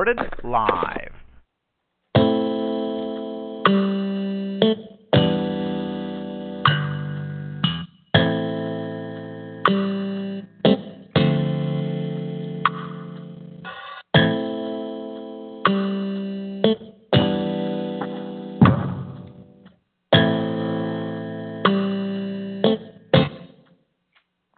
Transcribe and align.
Recorded 0.00 0.18
live. 0.44 1.12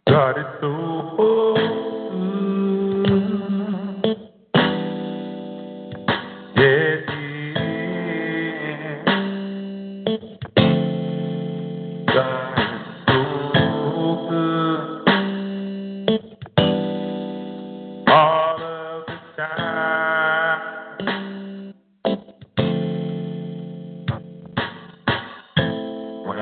God 0.07 0.39
is 0.39 1.52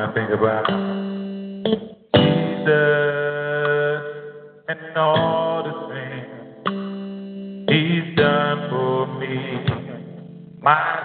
I 0.00 0.12
think 0.14 0.30
about 0.30 0.64
Jesus 2.14 2.70
and 4.66 4.96
all 4.96 5.62
the 5.62 5.74
things 5.92 7.68
He's 7.68 8.16
done 8.16 8.70
for 8.70 9.06
me. 9.18 9.36
My 10.62 10.99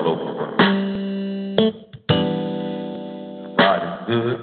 all 0.00 0.08
over 0.08 0.24
the 0.24 0.32
world. 0.32 0.56
God 3.58 3.82
is 3.84 4.06
good. 4.06 4.38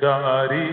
God 0.00 0.52
is 0.52 0.71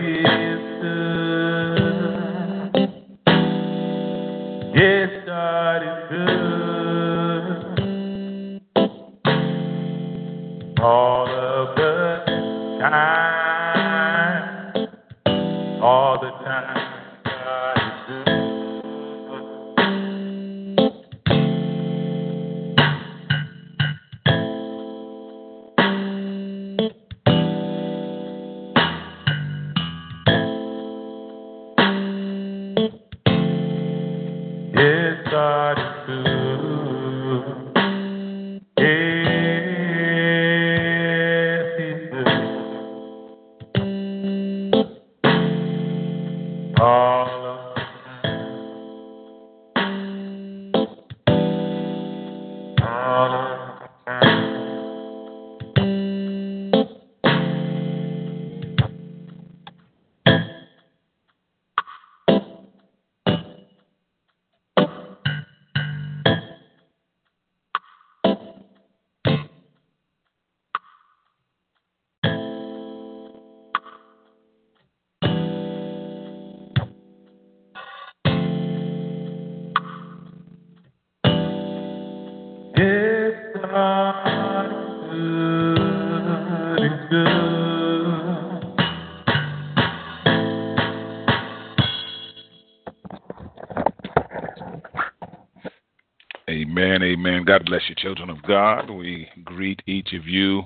Amen. 97.20 97.44
God 97.44 97.66
bless 97.66 97.82
you, 97.86 97.94
children 97.96 98.30
of 98.30 98.42
God. 98.44 98.88
We 98.88 99.28
greet 99.44 99.82
each 99.86 100.14
of 100.14 100.26
you 100.26 100.62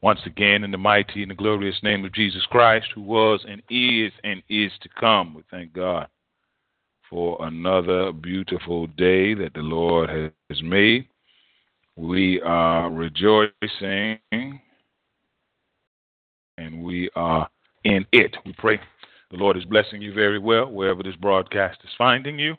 once 0.00 0.18
again 0.26 0.64
in 0.64 0.72
the 0.72 0.76
mighty 0.76 1.22
and 1.22 1.30
the 1.30 1.36
glorious 1.36 1.76
name 1.84 2.04
of 2.04 2.12
Jesus 2.12 2.42
Christ, 2.50 2.88
who 2.96 3.02
was 3.02 3.46
and 3.48 3.62
is 3.70 4.10
and 4.24 4.42
is 4.48 4.72
to 4.82 4.88
come. 4.98 5.34
We 5.34 5.44
thank 5.52 5.72
God 5.72 6.08
for 7.08 7.38
another 7.46 8.10
beautiful 8.10 8.88
day 8.88 9.34
that 9.34 9.52
the 9.54 9.60
Lord 9.60 10.10
has 10.10 10.62
made. 10.64 11.06
We 11.94 12.40
are 12.40 12.90
rejoicing 12.90 14.18
and 14.32 14.58
we 16.82 17.08
are 17.14 17.48
in 17.84 18.04
it. 18.10 18.36
We 18.44 18.52
pray 18.58 18.80
the 19.30 19.36
Lord 19.36 19.56
is 19.56 19.64
blessing 19.64 20.02
you 20.02 20.12
very 20.12 20.40
well 20.40 20.66
wherever 20.66 21.04
this 21.04 21.14
broadcast 21.14 21.78
is 21.84 21.90
finding 21.96 22.36
you. 22.36 22.56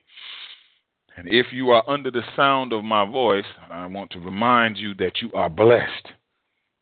And 1.17 1.27
if 1.29 1.47
you 1.51 1.69
are 1.69 1.83
under 1.89 2.11
the 2.11 2.23
sound 2.35 2.73
of 2.73 2.83
my 2.83 3.09
voice, 3.09 3.45
I 3.71 3.85
want 3.85 4.11
to 4.11 4.19
remind 4.19 4.77
you 4.77 4.93
that 4.95 5.21
you 5.21 5.31
are 5.33 5.49
blessed. 5.49 6.09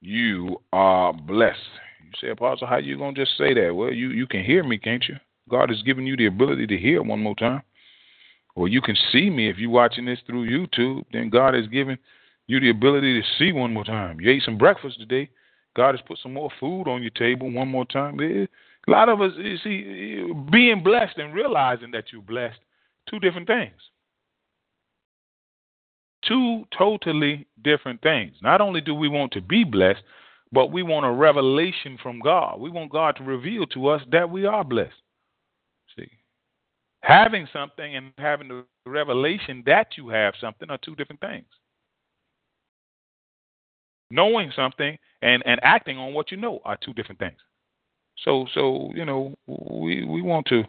You 0.02 0.60
are 0.74 1.14
blessed. 1.14 1.60
You 2.04 2.12
say, 2.20 2.30
Apostle, 2.32 2.68
how 2.68 2.78
you 2.78 2.98
gonna 2.98 3.14
just 3.14 3.38
say 3.38 3.54
that? 3.54 3.74
Well, 3.76 3.94
you, 3.94 4.10
you 4.10 4.26
can 4.26 4.44
hear 4.44 4.64
me, 4.64 4.78
can't 4.78 5.06
you? 5.08 5.16
God 5.50 5.70
has 5.70 5.82
given 5.84 6.08
you 6.08 6.18
the 6.18 6.26
ability 6.26 6.68
to 6.68 6.78
hear 6.78 7.02
one 7.04 7.22
more 7.22 7.36
time. 7.36 7.62
Or 8.56 8.68
you 8.68 8.82
can 8.82 8.96
see 9.12 9.30
me 9.30 9.50
if 9.50 9.58
you're 9.58 9.70
watching 9.70 10.06
this 10.06 10.20
through 10.26 10.50
YouTube. 10.50 11.04
Then 11.12 11.30
God 11.30 11.54
has 11.54 11.68
given 11.68 11.98
you 12.48 12.60
the 12.60 12.70
ability 12.70 13.20
to 13.22 13.28
see 13.38 13.52
one 13.52 13.74
more 13.74 13.84
time. 13.84 14.20
You 14.20 14.32
ate 14.32 14.44
some 14.44 14.58
breakfast 14.58 15.00
today. 15.00 15.30
God 15.76 15.96
has 15.96 16.02
put 16.08 16.20
some 16.22 16.34
more 16.34 16.50
food 16.60 16.88
on 16.88 17.02
your 17.02 17.12
table 17.12 17.52
one 17.52 17.68
more 17.68 17.86
time. 17.86 18.20
Eh, 18.20 18.46
a 18.88 18.92
lot 18.92 19.10
of 19.10 19.22
us, 19.22 19.32
you 19.38 19.58
see, 19.58 20.22
eh, 20.30 20.34
being 20.52 20.84
blessed 20.84 21.18
and 21.18 21.34
realizing 21.34 21.92
that 21.92 22.06
you're 22.12 22.22
blessed, 22.22 22.60
two 23.10 23.20
different 23.20 23.48
things. 23.48 23.74
Two 26.28 26.64
totally 26.78 27.48
different 27.64 28.02
things. 28.02 28.36
Not 28.42 28.62
only 28.62 28.82
do 28.82 28.96
we 28.96 29.10
want 29.10 29.34
to 29.34 29.42
be 29.42 29.64
blessed, 29.64 30.02
but 30.52 30.72
we 30.72 30.84
want 30.84 31.06
a 31.06 31.12
revelation 31.12 31.98
from 32.02 32.20
God. 32.20 32.60
We 32.60 32.70
want 32.70 32.92
God 32.92 33.16
to 33.18 33.24
reveal 33.24 33.66
to 33.68 33.88
us 33.88 34.02
that 34.12 34.30
we 34.30 34.46
are 34.46 34.64
blessed. 34.64 34.94
See, 35.98 36.10
having 37.02 37.48
something 37.52 37.96
and 37.96 38.14
having 38.18 38.48
the 38.50 38.66
revelation 38.86 39.64
that 39.66 39.98
you 39.98 40.10
have 40.10 40.36
something 40.40 40.70
are 40.70 40.78
two 40.78 40.96
different 40.96 41.22
things. 41.22 41.46
Knowing 44.12 44.52
something 44.56 44.98
and, 45.24 45.42
and 45.46 45.60
acting 45.64 45.98
on 45.98 46.14
what 46.14 46.30
you 46.30 46.38
know 46.38 46.62
are 46.64 46.78
two 46.78 46.94
different 46.94 47.20
things. 47.20 47.40
So 48.24 48.46
so 48.54 48.92
you 48.94 49.06
know 49.06 49.34
we 49.48 50.06
we 50.06 50.22
want 50.22 50.46
to 50.48 50.64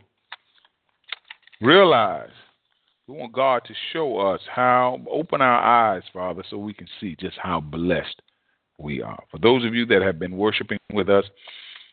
realize 1.61 2.31
we 3.07 3.17
want 3.17 3.33
God 3.33 3.63
to 3.67 3.75
show 3.93 4.19
us 4.19 4.41
how 4.51 5.01
open 5.11 5.43
our 5.43 5.61
eyes, 5.61 6.03
Father, 6.13 6.43
so 6.49 6.57
we 6.57 6.73
can 6.73 6.89
see 7.01 7.17
just 7.21 7.37
how 7.39 7.61
blessed 7.61 8.23
we 8.79 9.03
are. 9.03 9.23
For 9.31 9.39
those 9.39 9.65
of 9.65 9.75
you 9.75 9.85
that 9.87 10.03
have 10.03 10.19
been 10.19 10.37
worshiping 10.37 10.79
with 10.93 11.11
us, 11.11 11.25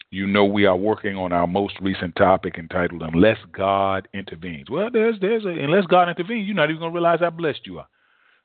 you 0.09 0.25
know 0.25 0.45
we 0.45 0.65
are 0.65 0.75
working 0.75 1.15
on 1.15 1.31
our 1.31 1.47
most 1.47 1.75
recent 1.81 2.15
topic 2.15 2.57
entitled 2.57 3.01
"Unless 3.01 3.37
God 3.51 4.07
Intervenes." 4.13 4.69
Well, 4.69 4.89
there's 4.91 5.19
there's 5.19 5.45
a 5.45 5.49
unless 5.49 5.85
God 5.85 6.09
intervenes, 6.09 6.47
you're 6.47 6.55
not 6.55 6.69
even 6.69 6.81
gonna 6.81 6.93
realize 6.93 7.19
how 7.19 7.29
blessed 7.29 7.65
you 7.65 7.79
are. 7.79 7.87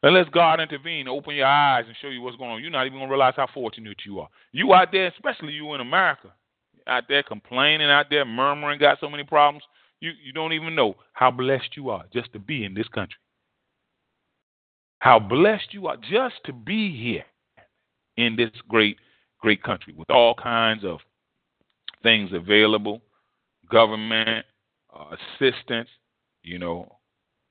Unless 0.03 0.29
God 0.33 0.61
intervene, 0.61 1.09
open 1.09 1.35
your 1.35 1.47
eyes 1.47 1.85
and 1.87 1.97
show 2.01 2.09
you 2.09 2.21
what's 2.21 2.37
going 2.37 2.51
on, 2.51 2.63
you're 2.63 2.71
not 2.71 2.87
even 2.87 2.99
gonna 2.99 3.11
realize 3.11 3.35
how 3.37 3.49
fortunate 3.53 3.99
you 4.05 4.21
are. 4.21 4.29
You 4.53 4.75
out 4.75 4.93
there, 4.93 5.07
especially 5.09 5.55
you 5.55 5.73
in 5.75 5.81
America, 5.81 6.33
out 6.87 7.05
there 7.09 7.23
complaining, 7.23 7.89
out 7.89 8.07
there 8.11 8.25
murmuring, 8.25 8.79
got 8.79 9.01
so 9.01 9.11
many 9.11 9.25
problems. 9.25 9.65
You 10.01 10.13
you 10.23 10.33
don't 10.33 10.53
even 10.53 10.75
know 10.75 10.97
how 11.13 11.31
blessed 11.31 11.77
you 11.77 11.91
are 11.91 12.05
just 12.13 12.33
to 12.33 12.39
be 12.39 12.65
in 12.65 12.75
this 12.75 12.89
country. 12.89 13.19
How 14.99 15.19
blessed 15.19 15.73
you 15.73 15.87
are 15.87 15.97
just 15.97 16.37
to 16.45 16.53
be 16.53 16.97
here 16.97 17.25
in 18.17 18.37
this 18.37 18.51
great 18.69 18.99
great 19.41 19.63
country 19.63 19.95
with 19.97 20.11
all 20.11 20.35
kinds 20.35 20.85
of 20.85 20.99
things 22.03 22.31
available, 22.33 23.03
government 23.71 24.45
uh, 24.95 25.17
assistance. 25.41 25.89
You 26.43 26.59
know, 26.59 26.97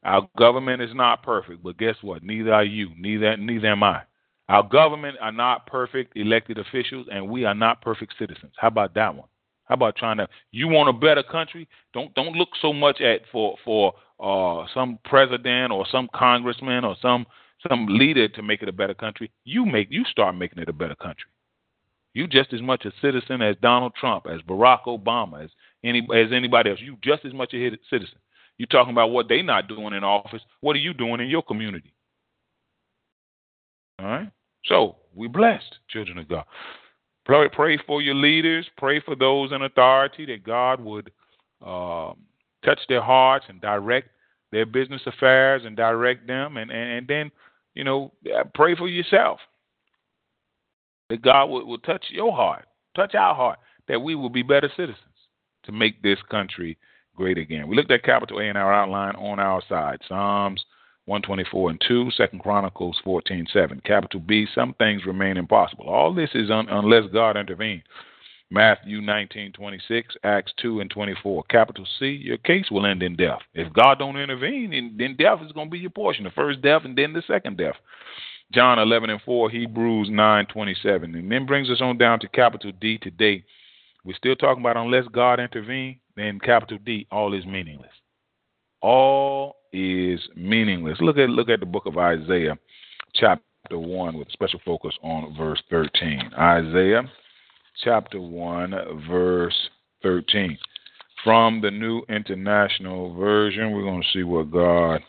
our 0.04 0.28
government 0.38 0.82
is 0.82 0.94
not 0.94 1.24
perfect, 1.24 1.64
but 1.64 1.78
guess 1.78 1.96
what? 2.02 2.24
Neither 2.24 2.54
are 2.54 2.64
you. 2.64 2.90
Neither 2.98 3.38
neither 3.38 3.68
am 3.68 3.84
I. 3.84 4.02
Our 4.48 4.64
government 4.64 5.18
are 5.22 5.32
not 5.32 5.66
perfect 5.66 6.16
elected 6.16 6.60
officials, 6.60 7.08
and 7.12 7.28
we 7.28 7.46
are 7.46 7.56
not 7.56 7.82
perfect 7.82 8.14
citizens. 8.20 8.54
How 8.58 8.68
about 8.68 8.94
that 8.94 9.16
one? 9.16 9.28
How 9.66 9.76
about 9.76 9.96
trying 9.96 10.18
to? 10.18 10.28
You 10.52 10.68
want 10.68 10.90
a 10.90 10.94
better 10.94 11.24
country? 11.24 11.68
Don't 11.94 12.14
don't 12.14 12.36
look 12.36 12.50
so 12.62 12.72
much 12.72 13.02
at 13.02 13.22
for 13.32 13.56
for 13.66 13.94
uh, 14.20 14.66
some 14.74 15.00
president 15.06 15.72
or 15.72 15.86
some 15.92 16.08
congressman 16.14 16.86
or 16.86 16.96
some 17.02 17.26
some 17.68 17.88
leader 17.88 18.28
to 18.28 18.44
make 18.44 18.62
it 18.62 18.70
a 18.70 18.74
better 18.74 18.94
country. 18.94 19.32
You 19.44 19.66
make 19.66 19.88
you 19.90 20.06
start 20.06 20.36
making 20.36 20.60
it 20.60 20.70
a 20.70 20.74
better 20.74 20.96
country. 20.96 21.30
You 22.14 22.28
just 22.28 22.54
as 22.54 22.62
much 22.62 22.86
a 22.86 22.92
citizen 23.02 23.42
as 23.42 23.56
Donald 23.62 23.94
Trump, 24.00 24.26
as 24.28 24.42
Barack 24.42 24.86
Obama, 24.86 25.44
as 25.44 25.50
any 25.84 26.08
as 26.16 26.32
anybody 26.32 26.70
else. 26.70 26.80
You 26.82 26.98
just 27.04 27.26
as 27.26 27.34
much 27.34 27.54
a 27.54 27.72
citizen. 27.90 28.20
You 28.58 28.66
talking 28.68 28.94
about 28.94 29.12
what 29.12 29.28
they 29.28 29.42
not 29.42 29.68
doing 29.68 29.94
in 29.94 30.04
office. 30.04 30.42
What 30.62 30.76
are 30.76 30.80
you 30.80 30.94
doing 30.94 31.20
in 31.20 31.28
your 31.28 31.44
community? 31.44 31.94
All 34.00 34.06
right. 34.06 34.32
So 34.66 34.98
we 35.14 35.28
blessed, 35.28 35.80
children 35.90 36.18
of 36.18 36.30
God. 36.30 36.46
Pray, 37.26 37.50
pray 37.50 37.80
for 37.86 38.02
your 38.02 38.16
leaders. 38.16 38.68
Pray 38.78 39.00
for 39.02 39.16
those 39.16 39.52
in 39.52 39.64
authority 39.64 40.26
that 40.28 40.44
God 40.44 40.80
would 40.80 41.12
um, 41.66 42.18
touch 42.64 42.80
their 42.88 43.02
hearts 43.02 43.46
and 43.50 43.60
direct 43.60 44.10
their 44.52 44.66
business 44.66 45.02
affairs 45.06 45.64
and 45.66 45.76
direct 45.76 46.28
them. 46.28 46.58
And, 46.58 46.72
and, 46.72 46.92
and 46.92 47.08
then, 47.08 47.32
you 47.74 47.84
know, 47.84 48.14
pray 48.54 48.76
for 48.76 48.88
yourself 48.88 49.40
that 51.10 51.22
God 51.22 51.46
will, 51.46 51.66
will 51.66 51.80
touch 51.80 52.06
your 52.10 52.32
heart, 52.32 52.66
touch 52.96 53.16
our 53.16 53.34
heart, 53.34 53.60
that 53.88 54.00
we 54.00 54.16
will 54.16 54.30
be 54.30 54.44
better 54.44 54.70
citizens 54.76 55.00
to 55.64 55.72
make 55.72 56.02
this 56.02 56.20
country 56.30 56.78
great 57.16 57.38
again. 57.38 57.68
We 57.68 57.76
looked 57.76 57.92
at 57.92 58.04
capital 58.04 58.40
A 58.40 58.44
in 58.44 58.58
our 58.58 58.74
outline 58.74 59.16
on 59.16 59.40
our 59.40 59.62
side. 59.68 60.00
Psalms 60.08 60.64
124 61.06 61.70
and 61.70 61.82
2, 61.88 62.10
2 62.18 62.40
Chronicles 62.40 63.00
14, 63.04 63.48
7. 63.52 63.82
Capital 63.86 64.20
B, 64.20 64.48
some 64.54 64.74
things 64.74 65.06
remain 65.06 65.38
impossible. 65.38 65.86
All 65.86 66.14
this 66.14 66.32
is 66.34 66.50
un- 66.50 66.68
unless 66.70 67.06
God 67.14 67.38
intervenes. 67.38 67.84
Matthew 68.52 69.02
19, 69.02 69.54
26, 69.54 70.16
Acts 70.24 70.54
2 70.62 70.80
and 70.80 70.90
24. 70.90 71.44
Capital 71.50 71.86
C, 72.00 72.08
your 72.08 72.38
case 72.38 72.70
will 72.70 72.86
end 72.86 73.02
in 73.02 73.16
death. 73.16 73.40
If 73.54 73.74
God 73.74 74.00
don't 74.00 74.18
intervene, 74.18 74.96
then 74.98 75.16
death 75.18 75.40
is 75.46 75.52
going 75.52 75.68
to 75.68 75.72
be 75.72 75.80
your 75.80 75.90
portion. 75.90 76.24
The 76.24 76.30
first 76.32 76.62
death 76.62 76.84
and 76.86 76.98
then 76.98 77.14
the 77.14 77.24
second 77.28 77.58
death. 77.58 77.76
John 78.54 78.78
11 78.78 79.10
and 79.10 79.22
4, 79.24 79.50
Hebrews 79.50 80.10
9, 80.12 80.46
27. 80.46 81.16
And 81.16 81.32
then 81.32 81.46
brings 81.46 81.70
us 81.70 81.82
on 81.82 81.98
down 81.98 82.20
to 82.20 82.28
capital 82.28 82.72
D 82.80 83.00
today. 83.00 83.44
We're 84.04 84.16
still 84.16 84.36
talking 84.36 84.62
about 84.62 84.78
unless 84.78 85.06
God 85.12 85.40
intervene, 85.40 86.00
then 86.16 86.40
capital 86.40 86.78
D, 86.86 87.08
all 87.12 87.34
is 87.34 87.46
meaningless. 87.46 87.92
All 88.86 89.56
is 89.74 90.20
meaningless. 90.36 91.00
Look 91.02 91.18
at 91.18 91.28
look 91.32 91.50
at 91.50 91.60
the 91.60 91.66
book 91.66 91.88
of 91.88 91.98
Isaiah, 91.98 92.56
chapter 93.16 93.80
one, 93.80 94.16
with 94.16 94.32
special 94.32 94.62
focus 94.64 94.94
on 95.02 95.36
verse 95.36 95.60
thirteen. 95.72 96.22
Isaiah, 96.38 97.02
chapter 97.84 98.22
one, 98.22 98.76
verse 99.10 99.56
thirteen. 100.04 100.56
From 101.24 101.62
the 101.62 101.72
New 101.72 102.04
International 102.10 103.16
Version, 103.16 103.72
we're 103.72 103.82
going 103.82 104.04
to 104.04 104.08
see 104.14 104.22
what 104.22 104.52
God 104.52 105.02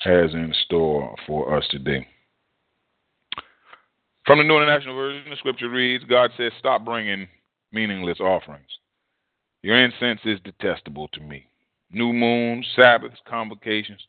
has 0.00 0.34
in 0.34 0.52
store 0.64 1.14
for 1.24 1.56
us 1.56 1.62
today. 1.70 2.04
From 4.26 4.38
the 4.38 4.44
New 4.44 4.56
International 4.56 4.96
Version, 4.96 5.30
the 5.30 5.36
scripture 5.36 5.70
reads 5.70 6.02
God 6.02 6.32
says, 6.36 6.50
Stop 6.58 6.84
bringing 6.84 7.28
meaningless 7.70 8.18
offerings. 8.18 8.66
Your 9.62 9.80
incense 9.80 10.18
is 10.24 10.40
detestable 10.42 11.06
to 11.12 11.20
me 11.20 11.46
new 11.90 12.12
moons, 12.12 12.66
Sabbaths, 12.76 13.18
convocations. 13.28 14.00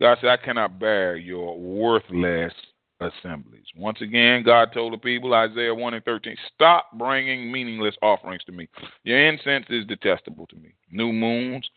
God 0.00 0.18
said, 0.20 0.30
I 0.30 0.36
cannot 0.36 0.78
bear 0.78 1.16
your 1.16 1.58
worthless 1.58 2.52
assemblies. 3.00 3.64
Once 3.76 4.00
again, 4.00 4.42
God 4.42 4.72
told 4.72 4.92
the 4.92 4.98
people, 4.98 5.34
Isaiah 5.34 5.74
1 5.74 5.94
and 5.94 6.04
13, 6.04 6.36
stop 6.54 6.90
bringing 6.98 7.50
meaningless 7.50 7.94
offerings 8.02 8.44
to 8.44 8.52
me. 8.52 8.68
Your 9.04 9.26
incense 9.26 9.66
is 9.70 9.86
detestable 9.86 10.46
to 10.48 10.56
me. 10.56 10.74
New 10.90 11.12
moons, 11.12 11.68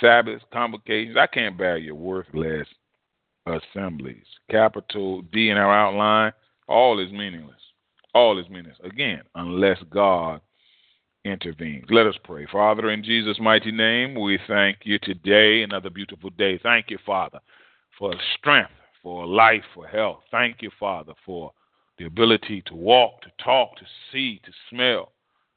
Sabbaths, 0.00 0.44
convocations. 0.52 1.16
I 1.16 1.26
can't 1.26 1.58
bear 1.58 1.76
your 1.76 1.96
worthless 1.96 2.68
assemblies. 3.46 4.24
Capital 4.50 5.22
D 5.32 5.50
in 5.50 5.56
our 5.56 5.72
outline, 5.72 6.32
all 6.68 7.00
is 7.00 7.10
meaningless. 7.10 7.56
All 8.14 8.38
is 8.38 8.48
meaningless. 8.48 8.78
Again, 8.84 9.22
unless 9.34 9.78
God 9.90 10.40
intervenes. 11.24 11.86
Let 11.90 12.06
us 12.06 12.14
pray. 12.24 12.46
Father, 12.50 12.90
in 12.90 13.04
Jesus' 13.04 13.38
mighty 13.40 13.72
name, 13.72 14.18
we 14.18 14.38
thank 14.46 14.78
you 14.84 14.98
today, 14.98 15.62
another 15.62 15.90
beautiful 15.90 16.30
day. 16.30 16.58
Thank 16.62 16.90
you, 16.90 16.98
Father, 17.04 17.40
for 17.98 18.14
strength, 18.38 18.70
for 19.02 19.26
life, 19.26 19.64
for 19.74 19.86
health. 19.86 20.20
Thank 20.30 20.62
you, 20.62 20.70
Father, 20.78 21.12
for 21.26 21.52
the 21.98 22.06
ability 22.06 22.62
to 22.66 22.74
walk, 22.74 23.20
to 23.22 23.30
talk, 23.44 23.76
to 23.76 23.84
see, 24.10 24.40
to 24.44 24.52
smell. 24.70 25.12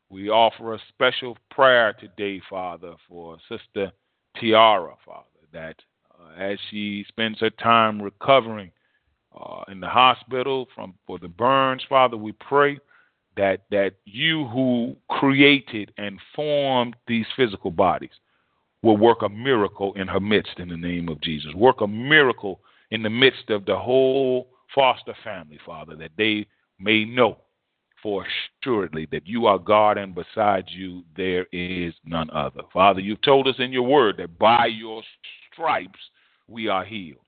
We 0.09 0.29
offer 0.29 0.73
a 0.73 0.79
special 0.89 1.37
prayer 1.49 1.93
today, 1.93 2.41
Father, 2.49 2.95
for 3.07 3.37
Sister 3.49 3.91
Tiara, 4.39 4.95
Father, 5.05 5.25
that 5.53 5.75
uh, 6.19 6.39
as 6.39 6.59
she 6.69 7.05
spends 7.07 7.39
her 7.39 7.49
time 7.49 8.01
recovering 8.01 8.71
uh, 9.39 9.63
in 9.69 9.79
the 9.79 9.87
hospital 9.87 10.67
from 10.75 10.93
for 11.07 11.17
the 11.17 11.27
burns, 11.27 11.83
Father, 11.87 12.17
we 12.17 12.33
pray 12.33 12.77
that 13.37 13.63
that 13.71 13.93
you 14.05 14.47
who 14.47 14.95
created 15.09 15.91
and 15.97 16.19
formed 16.35 16.95
these 17.07 17.25
physical 17.35 17.71
bodies 17.71 18.11
will 18.81 18.97
work 18.97 19.21
a 19.21 19.29
miracle 19.29 19.93
in 19.93 20.07
her 20.07 20.19
midst 20.19 20.59
in 20.59 20.69
the 20.69 20.77
name 20.77 21.09
of 21.09 21.21
Jesus. 21.21 21.53
Work 21.55 21.81
a 21.81 21.87
miracle 21.87 22.59
in 22.91 23.01
the 23.01 23.09
midst 23.09 23.49
of 23.49 23.65
the 23.65 23.77
whole 23.77 24.49
foster 24.75 25.15
family, 25.23 25.59
Father, 25.65 25.95
that 25.95 26.11
they 26.17 26.45
may 26.79 27.05
know, 27.05 27.37
for 28.01 28.25
assuredly 28.61 29.07
that 29.11 29.25
you 29.25 29.45
are 29.45 29.57
God 29.57 29.97
and 29.97 30.13
beside 30.13 30.65
you 30.67 31.03
there 31.15 31.47
is 31.53 31.93
none 32.05 32.29
other. 32.31 32.61
Father, 32.73 32.99
you've 32.99 33.21
told 33.21 33.47
us 33.47 33.55
in 33.59 33.71
your 33.71 33.83
word 33.83 34.17
that 34.17 34.37
by 34.37 34.65
your 34.65 35.01
stripes 35.51 35.99
we 36.47 36.67
are 36.67 36.83
healed. 36.83 37.19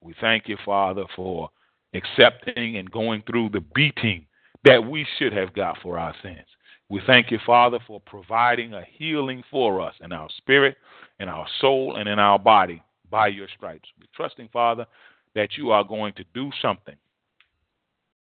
We 0.00 0.14
thank 0.20 0.48
you, 0.48 0.56
Father, 0.64 1.04
for 1.14 1.50
accepting 1.92 2.76
and 2.76 2.90
going 2.90 3.22
through 3.26 3.50
the 3.50 3.64
beating 3.74 4.26
that 4.64 4.84
we 4.84 5.06
should 5.18 5.32
have 5.32 5.54
got 5.54 5.78
for 5.82 5.98
our 5.98 6.14
sins. 6.22 6.46
We 6.90 7.00
thank 7.06 7.30
you, 7.30 7.38
Father, 7.44 7.78
for 7.86 8.00
providing 8.00 8.74
a 8.74 8.84
healing 8.98 9.42
for 9.50 9.80
us 9.80 9.94
in 10.02 10.12
our 10.12 10.28
spirit, 10.36 10.76
in 11.20 11.28
our 11.28 11.46
soul, 11.60 11.96
and 11.96 12.08
in 12.08 12.18
our 12.18 12.38
body 12.38 12.82
by 13.10 13.28
your 13.28 13.48
stripes. 13.56 13.88
We're 13.98 14.06
trusting, 14.14 14.48
Father, 14.52 14.86
that 15.34 15.56
you 15.56 15.70
are 15.70 15.84
going 15.84 16.12
to 16.14 16.24
do 16.34 16.50
something 16.60 16.96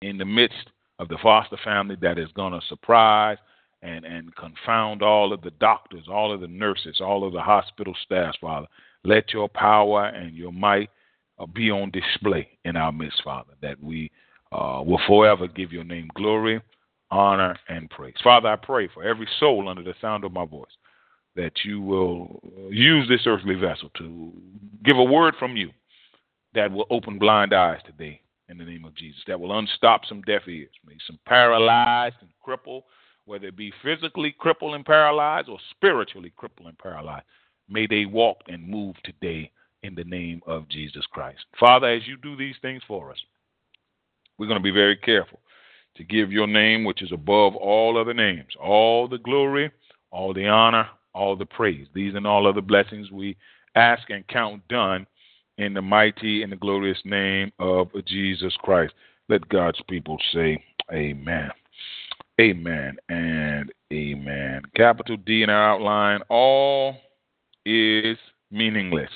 in 0.03 0.19
the 0.19 0.25
midst 0.25 0.71
of 0.99 1.09
the 1.09 1.19
foster 1.23 1.59
family 1.65 1.97
that 2.01 2.19
is 2.19 2.29
going 2.35 2.53
to 2.53 2.67
surprise 2.69 3.39
and, 3.83 4.05
and 4.05 4.35
confound 4.37 5.03
all 5.03 5.33
of 5.33 5.43
the 5.43 5.51
doctors, 5.53 6.05
all 6.09 6.33
of 6.33 6.41
the 6.41 6.49
nurses, 6.49 7.01
all 7.01 7.27
of 7.27 7.33
the 7.33 7.41
hospital 7.41 7.95
staff, 8.05 8.35
Father. 8.41 8.67
Let 9.05 9.33
your 9.33 9.49
power 9.49 10.07
and 10.07 10.35
your 10.35 10.53
might 10.53 10.91
uh, 11.39 11.47
be 11.47 11.71
on 11.71 11.91
display 11.91 12.49
in 12.65 12.77
our 12.77 12.93
midst, 12.93 13.23
Father, 13.23 13.53
that 13.61 13.83
we 13.83 14.11
uh, 14.53 14.83
will 14.85 15.01
forever 15.07 15.47
give 15.47 15.73
your 15.73 15.85
name 15.85 16.09
glory, 16.15 16.61
honor, 17.11 17.57
and 17.69 17.91
praise. 17.91 18.15
Father, 18.23 18.49
I 18.49 18.57
pray 18.57 18.89
for 18.93 19.05
every 19.05 19.29
soul 19.39 19.69
under 19.69 19.83
the 19.83 19.95
sound 20.01 20.25
of 20.25 20.33
my 20.33 20.45
voice 20.45 20.71
that 21.37 21.53
you 21.65 21.81
will 21.81 22.41
use 22.71 23.09
this 23.09 23.27
earthly 23.27 23.55
vessel 23.55 23.91
to 23.99 24.33
give 24.85 24.97
a 24.97 25.05
word 25.05 25.35
from 25.39 25.57
you 25.57 25.71
that 26.55 26.73
will 26.73 26.87
open 26.91 27.19
blind 27.19 27.53
eyes 27.53 27.81
today 27.85 28.21
in 28.49 28.57
the 28.57 28.65
name 28.65 28.85
of 28.85 28.95
Jesus, 28.95 29.21
that 29.27 29.39
will 29.39 29.59
unstop 29.59 30.03
some 30.09 30.23
deaf 30.23 30.43
ears, 30.49 30.71
maybe 30.87 31.01
some 31.07 31.19
paralyzed 31.27 32.17
and 32.21 32.31
crippled, 32.43 32.85
whether 33.27 33.49
it 33.49 33.57
be 33.57 33.73
physically 33.83 34.35
crippled 34.39 34.75
and 34.75 34.85
paralyzed 34.85 35.49
or 35.49 35.59
spiritually 35.71 36.33
crippled 36.37 36.69
and 36.69 36.79
paralyzed. 36.79 37.25
May 37.69 37.87
they 37.87 38.07
walk 38.07 38.39
and 38.49 38.67
move 38.67 38.95
today 39.05 39.51
in 39.83 39.95
the 39.95 40.05
name 40.05 40.41
of 40.47 40.69
Jesus 40.69 41.05
Christ. 41.11 41.45
Father, 41.59 41.89
as 41.89 42.07
you 42.07 42.17
do 42.17 42.37
these 42.37 42.55
things 42.63 42.83
for 42.87 43.11
us, 43.11 43.19
we're 44.39 44.47
going 44.47 44.59
to 44.59 44.63
be 44.63 44.71
very 44.71 44.97
careful 44.97 45.41
to 45.97 46.05
give 46.05 46.31
your 46.31 46.47
name, 46.47 46.85
which 46.85 47.03
is 47.03 47.13
above 47.13 47.57
all 47.57 47.99
other 47.99 48.15
names, 48.15 48.53
all 48.61 49.09
the 49.09 49.19
glory, 49.19 49.71
all 50.11 50.35
the 50.35 50.47
honor, 50.47 50.89
all 51.15 51.37
the 51.37 51.47
praise. 51.47 51.87
These 51.95 52.15
and 52.15 52.27
all 52.27 52.47
other 52.47 52.61
blessings 52.61 53.11
we 53.11 53.37
ask 53.75 54.09
and 54.11 54.27
count 54.29 54.67
done 54.69 55.07
in 55.59 55.73
the 55.75 55.83
mighty 55.83 56.43
and 56.43 56.53
the 56.53 56.57
glorious 56.57 56.99
name 57.05 57.51
of 57.59 57.89
Jesus 58.07 58.55
Christ. 58.59 58.93
Let 59.29 59.49
God's 59.49 59.81
people 59.89 60.19
say, 60.33 60.63
Amen. 60.93 61.51
Amen 62.41 62.97
and 63.09 63.73
amen. 63.93 64.63
Capital 64.77 65.17
D 65.17 65.43
in 65.43 65.51
our 65.51 65.75
outline 65.75 66.21
all 66.29 66.97
is 67.65 68.19
meaningless. 68.51 69.11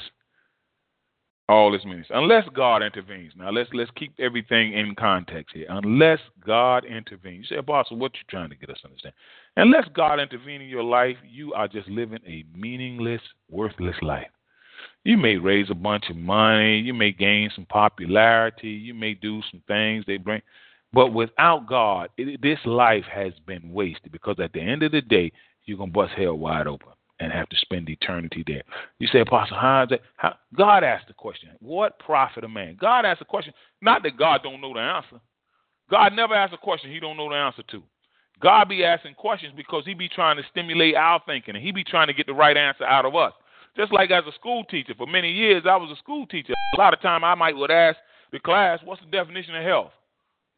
All 1.50 1.74
is 1.74 1.84
meaningless. 1.84 2.10
Unless 2.14 2.44
God 2.54 2.80
intervenes. 2.80 3.32
Now 3.36 3.50
let's 3.50 3.68
let's 3.72 3.90
keep 3.96 4.12
everything 4.20 4.72
in 4.74 4.94
context 4.94 5.52
here. 5.52 5.66
Unless 5.68 6.20
God 6.46 6.84
intervenes. 6.84 7.48
You 7.50 7.56
say, 7.56 7.58
Apostle, 7.58 7.96
what 7.96 8.14
you 8.14 8.20
trying 8.28 8.50
to 8.50 8.54
get 8.54 8.70
us 8.70 8.78
to 8.82 8.86
understand? 8.86 9.14
Unless 9.56 9.86
God 9.92 10.20
intervenes 10.20 10.62
in 10.62 10.68
your 10.68 10.84
life, 10.84 11.16
you 11.28 11.52
are 11.54 11.66
just 11.66 11.88
living 11.88 12.20
a 12.24 12.44
meaningless, 12.56 13.20
worthless 13.50 13.96
life. 14.00 14.28
You 15.02 15.16
may 15.16 15.38
raise 15.38 15.70
a 15.70 15.74
bunch 15.74 16.04
of 16.08 16.14
money, 16.14 16.78
you 16.78 16.94
may 16.94 17.10
gain 17.10 17.50
some 17.52 17.66
popularity, 17.66 18.68
you 18.68 18.94
may 18.94 19.14
do 19.14 19.42
some 19.50 19.60
things 19.66 20.04
they 20.06 20.18
bring, 20.18 20.42
but 20.92 21.12
without 21.12 21.66
God, 21.66 22.10
it, 22.16 22.40
this 22.40 22.60
life 22.64 23.04
has 23.12 23.32
been 23.46 23.72
wasted 23.72 24.12
because 24.12 24.36
at 24.38 24.52
the 24.52 24.60
end 24.60 24.84
of 24.84 24.92
the 24.92 25.00
day, 25.00 25.32
you're 25.64 25.78
gonna 25.78 25.90
bust 25.90 26.12
hell 26.16 26.34
wide 26.34 26.68
open 26.68 26.90
and 27.20 27.32
have 27.32 27.48
to 27.50 27.56
spend 27.56 27.88
eternity 27.88 28.42
there. 28.46 28.62
You 28.98 29.06
say, 29.08 29.20
Apostle, 29.20 29.56
that? 29.60 30.00
How? 30.16 30.34
God 30.56 30.82
asked 30.82 31.08
the 31.08 31.14
question, 31.14 31.50
what 31.60 31.98
profit 31.98 32.44
a 32.44 32.48
man? 32.48 32.76
God 32.80 33.04
asked 33.04 33.20
the 33.20 33.26
question, 33.26 33.52
not 33.82 34.02
that 34.02 34.16
God 34.16 34.40
don't 34.42 34.60
know 34.60 34.72
the 34.72 34.80
answer. 34.80 35.20
God 35.90 36.14
never 36.14 36.34
asks 36.34 36.54
a 36.54 36.58
question 36.58 36.90
he 36.90 37.00
don't 37.00 37.16
know 37.16 37.28
the 37.28 37.36
answer 37.36 37.62
to. 37.70 37.82
God 38.40 38.68
be 38.68 38.84
asking 38.84 39.14
questions 39.14 39.52
because 39.54 39.84
he 39.84 39.92
be 39.92 40.08
trying 40.08 40.38
to 40.38 40.42
stimulate 40.50 40.94
our 40.94 41.20
thinking 41.26 41.56
and 41.56 41.64
he 41.64 41.72
be 41.72 41.84
trying 41.84 42.06
to 42.06 42.14
get 42.14 42.26
the 42.26 42.32
right 42.32 42.56
answer 42.56 42.84
out 42.84 43.04
of 43.04 43.14
us. 43.14 43.32
Just 43.76 43.92
like 43.92 44.10
as 44.10 44.24
a 44.26 44.32
school 44.32 44.64
teacher, 44.64 44.94
for 44.96 45.06
many 45.06 45.30
years 45.30 45.64
I 45.68 45.76
was 45.76 45.90
a 45.90 45.96
school 45.96 46.26
teacher. 46.26 46.54
A 46.74 46.78
lot 46.78 46.94
of 46.94 47.00
time 47.02 47.22
I 47.22 47.34
might 47.34 47.56
would 47.56 47.70
ask 47.70 47.98
the 48.32 48.40
class, 48.40 48.80
"What's 48.82 49.02
the 49.02 49.10
definition 49.10 49.54
of 49.54 49.62
health?" 49.62 49.92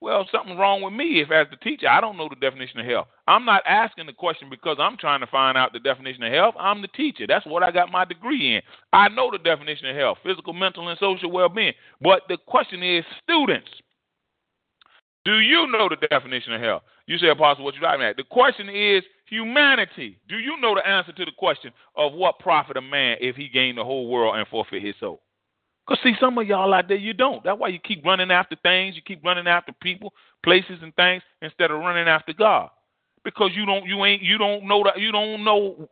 Well, 0.03 0.27
something 0.33 0.59
wrong 0.59 0.83
with 0.83 0.93
me 0.93 1.21
if, 1.21 1.31
as 1.31 1.47
the 1.49 1.57
teacher, 1.59 1.89
I 1.89 2.01
don't 2.01 2.17
know 2.17 2.29
the 2.29 2.35
definition 2.35 2.81
of 2.81 2.87
health. 2.87 3.07
I'm 3.29 3.45
not 3.45 3.63
asking 3.69 4.07
the 4.07 4.13
question 4.13 4.51
because 4.51 4.79
I'm 4.81 4.97
trying 4.97 5.21
to 5.21 5.29
find 5.29 5.57
out 5.57 5.73
the 5.73 5.79
definition 5.79 6.25
of 6.25 6.33
health. 6.33 6.57
I'm 6.59 6.83
the 6.83 6.89
teacher. 6.89 7.25
That's 7.29 7.47
what 7.47 7.63
I 7.63 7.71
got 7.71 7.93
my 7.93 8.05
degree 8.05 8.57
in. 8.57 8.63
I 8.93 9.09
know 9.09 9.31
the 9.31 9.39
definition 9.39 9.87
of 9.87 9.95
health, 9.95 10.19
physical, 10.25 10.55
mental, 10.55 10.89
and 10.89 10.99
social 10.99 11.31
well-being. 11.31 11.75
But 12.01 12.23
the 12.29 12.37
question 12.49 12.83
is, 12.83 13.05
students, 13.23 13.71
do 15.25 15.39
you 15.39 15.69
know 15.71 15.89
the 15.89 16.09
definition 16.09 16.53
of 16.53 16.61
health? 16.61 16.83
You 17.07 17.17
say, 17.19 17.29
Apostle, 17.29 17.65
what 17.65 17.75
you 17.75 17.81
driving 17.81 18.05
at? 18.05 18.17
The 18.17 18.25
question 18.25 18.69
is 18.69 19.05
humanity. 19.27 20.19
Do 20.29 20.39
you 20.39 20.61
know 20.61 20.75
the 20.75 20.85
answer 20.85 21.13
to 21.13 21.25
the 21.25 21.31
question 21.39 21.71
of 21.97 22.13
what 22.13 22.41
profit 22.41 22.77
a 22.77 22.83
man 22.83 23.19
if 23.21 23.37
he 23.37 23.49
gained 23.49 23.79
the 23.79 23.85
whole 23.85 24.09
world 24.09 24.35
and 24.35 24.49
forfeit 24.49 24.83
his 24.83 24.97
soul? 24.99 25.23
Because 25.93 26.05
see, 26.05 26.19
some 26.19 26.39
of 26.39 26.47
y'all 26.47 26.73
out 26.73 26.89
there 26.89 26.97
you 26.97 27.13
don't. 27.13 27.45
That's 27.45 27.59
why 27.59 27.69
you 27.69 27.79
keep 27.79 28.03
running 28.03 28.31
after 28.31 28.57
things, 28.63 28.97
you 28.97 29.03
keep 29.03 29.23
running 29.23 29.47
after 29.47 29.73
people, 29.83 30.15
places, 30.43 30.79
and 30.81 30.95
things 30.97 31.23
instead 31.43 31.71
of 31.71 31.81
running 31.81 32.09
after 32.09 32.33
God. 32.33 32.71
Because 33.25 33.51
you 33.55 33.67
don't, 33.67 33.85
you 33.85 34.03
ain't, 34.07 34.23
you 34.23 34.39
don't 34.39 34.67
know 34.67 34.83
that, 34.85 34.99
you 34.99 35.13
don't 35.13 35.45
know, 35.45 35.87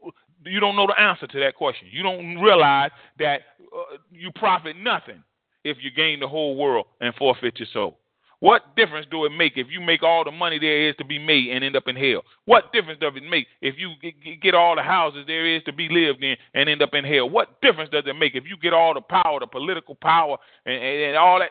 you 0.47 0.59
don't 0.59 0.75
know 0.75 0.87
the 0.87 0.99
answer 0.99 1.27
to 1.27 1.41
that 1.41 1.55
question. 1.55 1.89
You 1.93 2.03
don't 2.03 2.39
realize 2.39 2.93
that 3.19 3.43
uh, 3.77 3.99
you 4.11 4.33
profit 4.37 4.75
nothing 4.79 5.23
if 5.65 5.77
you 5.83 5.91
gain 5.91 6.21
the 6.21 6.29
whole 6.29 6.57
world 6.57 6.87
and 7.03 7.15
forfeit 7.17 7.59
your 7.59 7.69
soul. 7.71 7.99
What 8.41 8.75
difference 8.75 9.07
do 9.11 9.27
it 9.27 9.31
make 9.37 9.53
if 9.57 9.67
you 9.71 9.81
make 9.83 10.03
all 10.03 10.25
the 10.25 10.31
money 10.31 10.59
there 10.59 10.89
is 10.89 10.97
to 10.97 11.05
be 11.05 11.19
made 11.19 11.51
and 11.51 11.63
end 11.63 11.77
up 11.77 11.89
in 11.89 11.95
hell? 11.95 12.23
What 12.47 12.73
difference 12.73 12.99
does 12.99 13.13
it 13.15 13.23
make 13.23 13.47
if 13.61 13.77
you 13.79 13.93
get 14.41 14.55
all 14.55 14.75
the 14.77 14.83
houses 14.83 15.25
there 15.27 15.47
is 15.47 15.63
to 15.65 15.73
be 15.73 15.89
lived 15.91 16.25
in 16.25 16.37
and 16.55 16.69
end 16.69 16.81
up 16.81 16.95
in 16.95 17.05
hell? 17.05 17.29
What 17.29 17.61
difference 17.61 17.91
does 17.91 18.05
it 18.07 18.15
make 18.15 18.35
if 18.35 18.45
you 18.47 18.57
get 18.57 18.73
all 18.73 18.95
the 18.95 19.03
power, 19.03 19.41
the 19.41 19.47
political 19.47 19.95
power, 19.95 20.39
and, 20.65 20.83
and 20.83 21.17
all 21.17 21.39
that, 21.39 21.51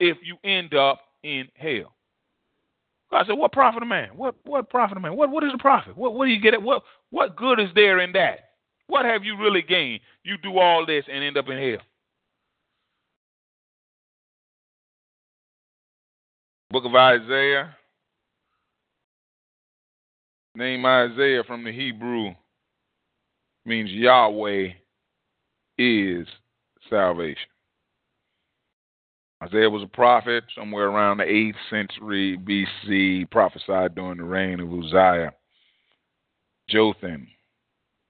if 0.00 0.18
you 0.24 0.36
end 0.42 0.74
up 0.74 1.00
in 1.22 1.48
hell? 1.54 1.94
I 3.12 3.24
said, 3.24 3.34
what 3.34 3.52
profit 3.52 3.84
a 3.84 3.86
man? 3.86 4.08
What 4.16 4.34
what 4.44 4.68
profit 4.70 4.96
a 4.96 5.00
man? 5.00 5.16
What 5.16 5.30
what 5.30 5.44
is 5.44 5.52
the 5.52 5.58
profit? 5.58 5.96
What 5.96 6.14
what 6.14 6.26
do 6.26 6.32
you 6.32 6.40
get? 6.40 6.54
At? 6.54 6.62
What 6.62 6.82
what 7.10 7.36
good 7.36 7.60
is 7.60 7.68
there 7.76 8.00
in 8.00 8.12
that? 8.12 8.40
What 8.88 9.04
have 9.04 9.24
you 9.24 9.38
really 9.38 9.62
gained? 9.62 10.00
You 10.24 10.36
do 10.42 10.58
all 10.58 10.84
this 10.84 11.04
and 11.10 11.22
end 11.22 11.36
up 11.36 11.48
in 11.48 11.56
hell. 11.56 11.80
Book 16.70 16.84
of 16.84 16.94
Isaiah. 16.94 17.76
Name 20.56 20.86
Isaiah 20.86 21.42
from 21.46 21.64
the 21.64 21.72
Hebrew 21.72 22.30
means 23.64 23.90
Yahweh 23.90 24.68
is 25.78 26.26
salvation. 26.88 27.48
Isaiah 29.42 29.68
was 29.68 29.82
a 29.82 29.96
prophet 29.96 30.44
somewhere 30.56 30.86
around 30.86 31.18
the 31.18 31.24
8th 31.24 31.54
century 31.68 32.38
BC, 32.38 33.30
prophesied 33.30 33.94
during 33.94 34.18
the 34.18 34.24
reign 34.24 34.60
of 34.60 34.72
Uzziah, 34.72 35.34
Jotham, 36.68 37.28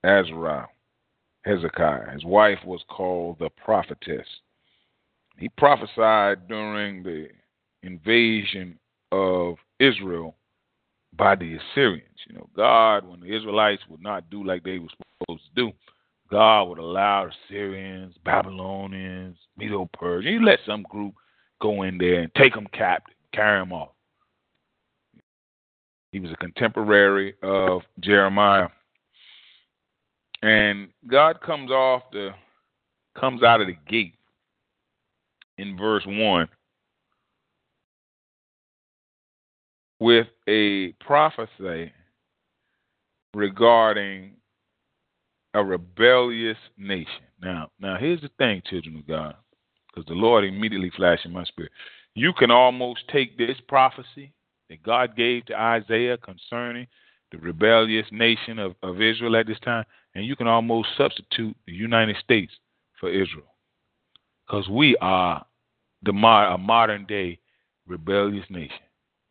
Azariah, 0.05 0.67
Hezekiah. 1.45 2.13
His 2.13 2.25
wife 2.25 2.59
was 2.65 2.85
called 2.89 3.39
the 3.39 3.51
prophetess. 3.65 4.27
He 5.39 5.49
prophesied 5.49 6.47
during 6.47 7.03
the 7.03 7.29
invasion 7.85 8.79
of 9.13 9.57
Israel 9.79 10.37
by 11.17 11.35
the 11.35 11.57
Assyrians. 11.57 12.19
You 12.29 12.37
know, 12.37 12.49
God, 12.57 13.07
when 13.07 13.21
the 13.21 13.35
Israelites 13.35 13.83
would 13.89 14.03
not 14.03 14.31
do 14.31 14.45
like 14.45 14.65
they 14.65 14.79
were 14.79 14.89
supposed 15.21 15.43
to 15.45 15.63
do, 15.63 15.73
God 16.31 16.65
would 16.65 16.79
allow 16.79 17.27
the 17.27 17.33
Syrians, 17.49 18.15
Babylonians, 18.25 19.37
Medo 19.57 19.89
Persians, 19.93 20.41
he 20.41 20.45
let 20.45 20.59
some 20.67 20.83
group 20.83 21.15
go 21.61 21.83
in 21.83 21.99
there 21.99 22.21
and 22.21 22.35
take 22.35 22.55
them 22.55 22.67
captive, 22.73 23.15
carry 23.33 23.61
them 23.61 23.73
off. 23.73 23.91
He 26.13 26.21
was 26.21 26.33
a 26.33 26.37
contemporary 26.37 27.35
of 27.43 27.83
Jeremiah. 28.01 28.69
And 30.43 30.89
God 31.07 31.41
comes 31.41 31.71
off 31.71 32.03
the 32.13 32.31
comes 33.19 33.43
out 33.43 33.61
of 33.61 33.69
the 33.69 33.77
gate 33.89 34.15
in 35.57 35.77
verse 35.77 36.03
1 36.07 36.49
with 40.05 40.27
a 40.47 40.93
prophecy 41.01 41.91
regarding 43.33 44.33
a 45.55 45.65
rebellious 45.65 46.59
nation. 46.77 47.25
Now, 47.43 47.71
now 47.81 47.97
here's 47.99 48.21
the 48.21 48.29
thing, 48.37 48.61
children 48.69 48.99
of 48.99 49.09
God, 49.09 49.35
because 49.89 50.07
the 50.07 50.13
Lord 50.13 50.45
immediately 50.45 50.93
flashed 50.95 51.25
in 51.25 51.33
my 51.33 51.45
spirit. 51.45 51.73
You 52.15 52.35
can 52.35 52.51
almost 52.51 53.01
take 53.11 53.39
this 53.39 53.57
prophecy 53.67 54.35
that 54.69 54.83
God 54.83 55.17
gave 55.17 55.47
to 55.47 55.59
Isaiah 55.59 56.19
concerning 56.19 56.87
the 57.33 57.39
rebellious 57.39 58.07
nation 58.13 58.59
of, 58.59 58.75
of 58.83 59.01
Israel 59.01 59.37
at 59.37 59.47
this 59.47 59.61
time, 59.61 59.85
and 60.15 60.27
you 60.27 60.37
can 60.37 60.49
almost 60.49 60.91
substitute 60.99 61.57
the 61.67 61.73
United 61.73 62.17
States 62.23 62.53
for 63.01 63.09
Israel. 63.09 63.55
Because 64.47 64.69
we 64.69 64.99
are 65.01 65.47
the 66.03 66.11
a 66.11 66.59
modern 66.59 67.07
day 67.07 67.39
rebellious 67.87 68.45
nation. 68.51 68.85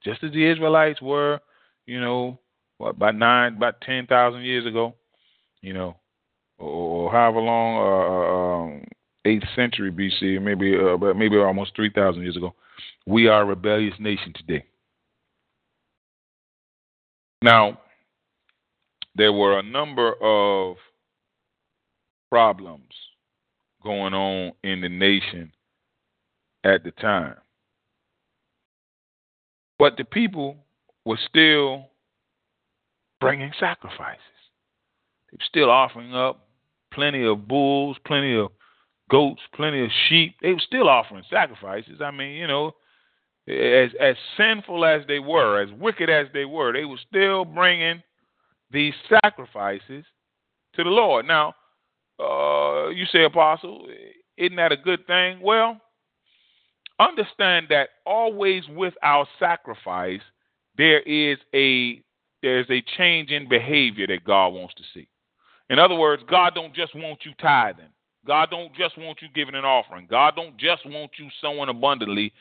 Just 0.04 0.24
as 0.24 0.32
the 0.32 0.50
Israelites 0.50 1.02
were, 1.02 1.40
you 1.86 2.00
know, 2.00 2.40
what, 2.78 2.92
about 2.92 3.16
nine, 3.16 3.56
about 3.56 3.82
10,000 3.82 4.42
years 4.42 4.66
ago, 4.66 4.96
you 5.62 5.74
know, 5.74 5.96
or, 6.58 7.12
however 7.12 7.40
long, 7.40 7.78
uh, 7.78 7.84
uh 7.84 8.64
um, 8.64 8.84
8th 9.26 9.56
century 9.56 9.92
BC, 9.92 10.42
maybe, 10.42 10.76
uh, 10.76 11.14
maybe 11.14 11.38
almost 11.38 11.76
3,000 11.76 12.22
years 12.22 12.36
ago, 12.36 12.54
we 13.06 13.28
are 13.28 13.42
a 13.42 13.46
rebellious 13.46 13.96
nation 14.00 14.34
today. 14.34 14.66
Now, 17.42 17.80
there 19.16 19.34
were 19.34 19.60
a 19.60 19.64
number 19.64 20.14
of 20.22 20.78
problems 22.30 22.94
going 23.84 24.14
on 24.14 24.54
in 24.64 24.82
the 24.82 24.90
nation 24.90 25.52
at 26.64 26.84
the 26.84 26.92
time. 26.92 27.36
But 29.84 29.98
the 29.98 30.06
people 30.06 30.56
were 31.04 31.20
still 31.28 31.90
bringing 33.20 33.52
sacrifices. 33.60 34.22
They 35.30 35.36
were 35.36 35.46
still 35.46 35.70
offering 35.70 36.16
up 36.16 36.48
plenty 36.94 37.26
of 37.28 37.50
bulls, 37.50 37.98
plenty 38.08 38.34
of 38.34 38.52
goats, 39.10 39.42
plenty 39.54 39.84
of 39.84 39.90
sheep. 40.08 40.36
They 40.42 40.54
were 40.54 40.62
still 40.66 40.88
offering 40.88 41.26
sacrifices. 41.30 42.00
I 42.00 42.12
mean, 42.12 42.38
you 42.38 42.48
know, 42.48 42.72
as 43.46 43.90
as 44.00 44.16
sinful 44.38 44.86
as 44.86 45.02
they 45.10 45.20
were, 45.20 45.62
as 45.62 45.70
wicked 45.78 46.10
as 46.10 46.28
they 46.34 46.46
were, 46.46 46.72
they 46.72 46.86
were 46.86 47.00
still 47.10 47.44
bringing 47.44 48.02
these 48.72 48.94
sacrifices 49.10 50.06
to 50.76 50.84
the 50.86 50.90
Lord. 50.90 51.26
Now, 51.26 51.56
uh, 52.22 52.88
you 52.88 53.04
say, 53.12 53.26
Apostle, 53.26 53.90
isn't 54.38 54.56
that 54.56 54.72
a 54.72 54.78
good 54.78 55.06
thing? 55.08 55.42
Well, 55.42 55.82
understand 57.00 57.68
that 57.70 57.90
always 58.06 58.64
with 58.70 58.94
our 59.04 59.28
sacrifice, 59.40 60.22
there 60.78 61.02
is 61.02 61.38
a 61.54 62.02
there's 62.42 62.70
a 62.70 62.84
change 62.98 63.32
in 63.32 63.48
behavior 63.48 64.06
that 64.08 64.26
God 64.26 64.50
wants 64.50 64.74
to 64.76 64.84
see. 64.94 65.08
In 65.70 65.80
other 65.80 65.96
words, 65.96 66.24
God 66.30 66.54
don't 66.54 66.76
just 66.76 66.94
want 66.94 67.20
you 67.24 67.32
tithing. 67.42 67.86
God 68.28 68.50
don't 68.52 68.74
just 68.76 68.98
want 68.98 69.22
you 69.22 69.28
giving 69.34 69.56
an 69.56 69.66
offering. 69.66 70.08
God 70.10 70.34
don't 70.36 70.58
just 70.58 70.86
want 70.86 71.12
you 71.18 71.30
sowing 71.42 71.70
abundantly 71.70 72.34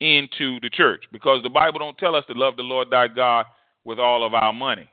into 0.00 0.58
the 0.60 0.70
church 0.70 1.04
because 1.12 1.42
the 1.42 1.50
Bible 1.50 1.78
don't 1.78 1.98
tell 1.98 2.16
us 2.16 2.24
to 2.26 2.32
love 2.34 2.56
the 2.56 2.62
Lord 2.62 2.88
thy 2.90 3.08
God 3.08 3.46
with 3.84 3.98
all 3.98 4.26
of 4.26 4.34
our 4.34 4.52
money. 4.52 4.88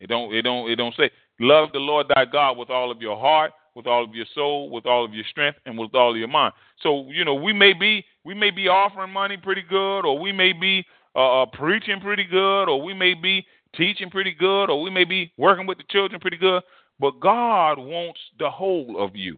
It 0.00 0.08
don't 0.08 0.32
it 0.34 0.42
don't 0.42 0.70
it 0.70 0.76
don't 0.76 0.94
say 0.96 1.10
love 1.40 1.70
the 1.72 1.78
Lord 1.78 2.06
thy 2.14 2.24
God 2.24 2.56
with 2.56 2.70
all 2.70 2.90
of 2.90 3.00
your 3.00 3.18
heart, 3.18 3.52
with 3.76 3.86
all 3.86 4.02
of 4.02 4.14
your 4.14 4.26
soul, 4.34 4.70
with 4.70 4.86
all 4.86 5.04
of 5.04 5.12
your 5.12 5.24
strength, 5.30 5.58
and 5.66 5.78
with 5.78 5.94
all 5.94 6.10
of 6.10 6.16
your 6.16 6.28
mind. 6.28 6.54
So 6.82 7.08
you 7.10 7.24
know 7.24 7.34
we 7.34 7.52
may 7.52 7.74
be 7.74 8.04
we 8.24 8.34
may 8.34 8.50
be 8.50 8.66
offering 8.66 9.12
money 9.12 9.36
pretty 9.36 9.62
good, 9.62 10.00
or 10.00 10.18
we 10.18 10.32
may 10.32 10.52
be 10.52 10.84
uh, 11.14 11.42
uh, 11.42 11.46
preaching 11.46 12.00
pretty 12.00 12.24
good, 12.24 12.64
or 12.64 12.82
we 12.82 12.94
may 12.94 13.14
be 13.14 13.46
teaching 13.76 14.10
pretty 14.10 14.32
good, 14.32 14.70
or 14.70 14.82
we 14.82 14.90
may 14.90 15.04
be 15.04 15.32
working 15.36 15.66
with 15.66 15.78
the 15.78 15.84
children 15.90 16.20
pretty 16.20 16.38
good. 16.38 16.62
But 16.98 17.20
God 17.20 17.78
wants 17.78 18.18
the 18.38 18.50
whole 18.50 18.96
of 18.98 19.14
you. 19.14 19.36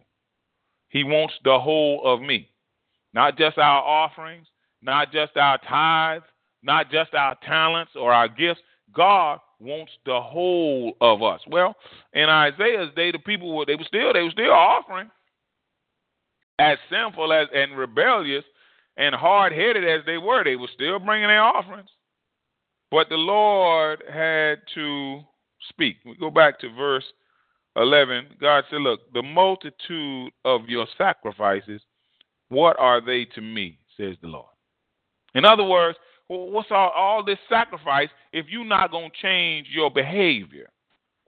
He 0.87 1.03
wants 1.03 1.33
the 1.43 1.59
whole 1.59 2.01
of 2.05 2.21
me, 2.21 2.49
not 3.13 3.37
just 3.37 3.57
our 3.57 3.83
offerings, 3.83 4.47
not 4.81 5.11
just 5.11 5.35
our 5.35 5.59
tithes, 5.69 6.25
not 6.63 6.89
just 6.89 7.13
our 7.13 7.37
talents 7.45 7.91
or 7.95 8.13
our 8.13 8.29
gifts. 8.29 8.61
God 8.93 9.39
wants 9.59 9.91
the 10.05 10.19
whole 10.21 10.93
of 11.01 11.21
us. 11.21 11.41
Well, 11.47 11.75
in 12.13 12.29
Isaiah's 12.29 12.93
day, 12.95 13.11
the 13.11 13.19
people 13.19 13.55
were 13.55 13.65
they 13.65 13.75
were 13.75 13.85
still 13.87 14.13
they 14.13 14.23
were 14.23 14.31
still 14.31 14.51
offering, 14.51 15.09
as 16.59 16.77
sinful 16.89 17.31
as 17.33 17.47
and 17.53 17.77
rebellious 17.77 18.43
and 18.97 19.15
hard 19.15 19.53
headed 19.53 19.87
as 19.87 20.05
they 20.05 20.17
were, 20.17 20.43
they 20.43 20.57
were 20.57 20.69
still 20.73 20.99
bringing 20.99 21.29
their 21.29 21.41
offerings. 21.41 21.89
But 22.91 23.07
the 23.09 23.15
Lord 23.15 24.03
had 24.11 24.59
to 24.75 25.21
speak. 25.69 25.97
We 26.05 26.15
go 26.17 26.29
back 26.29 26.59
to 26.59 26.73
verse 26.73 27.05
11. 27.75 28.27
God 28.41 28.65
said, 28.69 28.81
Look, 28.81 29.11
the 29.13 29.23
multitude 29.23 30.31
of 30.43 30.67
your 30.67 30.85
sacrifices, 30.97 31.81
what 32.49 32.77
are 32.77 32.99
they 32.99 33.25
to 33.35 33.41
me, 33.41 33.79
says 33.95 34.15
the 34.21 34.27
Lord. 34.27 34.47
In 35.33 35.45
other 35.45 35.63
words, 35.63 35.97
what's 36.29 36.69
all, 36.71 36.91
all 36.95 37.23
this 37.23 37.39
sacrifice 37.49 38.09
if 38.31 38.45
you're 38.49 38.63
not 38.63 38.91
going 38.91 39.09
to 39.09 39.17
change 39.21 39.67
your 39.71 39.89
behavior? 39.91 40.69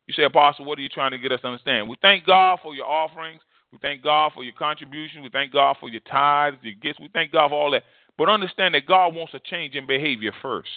You 0.07 0.13
say, 0.13 0.23
Apostle, 0.23 0.65
what 0.65 0.77
are 0.77 0.81
you 0.81 0.89
trying 0.89 1.11
to 1.11 1.17
get 1.17 1.31
us 1.31 1.41
to 1.41 1.47
understand? 1.47 1.89
We 1.89 1.95
thank 2.01 2.25
God 2.25 2.59
for 2.61 2.75
your 2.75 2.85
offerings. 2.85 3.41
We 3.71 3.79
thank 3.81 4.03
God 4.03 4.31
for 4.33 4.43
your 4.43 4.53
contributions. 4.53 5.23
We 5.23 5.29
thank 5.29 5.53
God 5.53 5.77
for 5.79 5.89
your 5.89 6.01
tithes, 6.01 6.57
your 6.61 6.75
gifts. 6.81 6.99
We 6.99 7.09
thank 7.13 7.31
God 7.31 7.49
for 7.49 7.55
all 7.55 7.71
that. 7.71 7.83
But 8.17 8.29
understand 8.29 8.75
that 8.75 8.85
God 8.85 9.15
wants 9.15 9.33
a 9.33 9.39
change 9.39 9.75
in 9.75 9.87
behavior 9.87 10.31
first. 10.41 10.67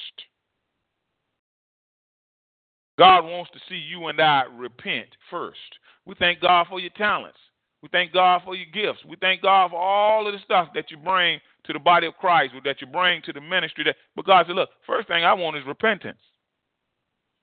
God 2.96 3.22
wants 3.22 3.50
to 3.50 3.58
see 3.68 3.74
you 3.74 4.06
and 4.06 4.20
I 4.20 4.44
repent 4.56 5.08
first. 5.30 5.58
We 6.06 6.14
thank 6.18 6.40
God 6.40 6.66
for 6.68 6.78
your 6.78 6.90
talents. 6.90 7.38
We 7.82 7.88
thank 7.90 8.12
God 8.12 8.42
for 8.44 8.54
your 8.54 8.66
gifts. 8.72 9.04
We 9.04 9.16
thank 9.20 9.42
God 9.42 9.70
for 9.70 9.80
all 9.80 10.26
of 10.26 10.32
the 10.32 10.38
stuff 10.44 10.68
that 10.74 10.90
you 10.90 10.96
bring 10.96 11.40
to 11.66 11.72
the 11.72 11.79
body 11.79 12.07
of 12.07 12.14
Christ, 12.14 12.55
that 12.64 12.81
you 12.81 12.87
bring 12.87 13.22
to 13.22 13.33
the 13.33 13.40
ministry. 13.40 13.85
That, 13.85 13.96
but 14.16 14.27
God 14.27 14.46
said, 14.46 14.57
look, 14.57 14.70
first 14.87 15.09
thing 15.09 15.24
I 15.24 15.33
want 15.33 15.57
is 15.57 15.66
repentance. 15.66 16.18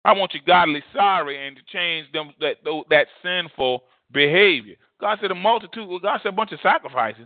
I 0.04 0.13
want 0.13 0.34
you 0.34 0.39
godly 0.45 0.84
sorry 0.93 1.47
and 1.47 1.56
to 1.56 1.63
change 1.71 2.12
them 2.12 2.32
that 2.39 2.58
that 2.89 3.08
sinful 3.23 3.84
behavior. 4.12 4.75
God 5.01 5.17
said 5.19 5.32
a 5.32 5.36
multitude. 5.36 6.01
God 6.01 6.19
said 6.21 6.30
a 6.30 6.36
bunch 6.36 6.51
of 6.51 6.60
sacrifices. 6.62 7.25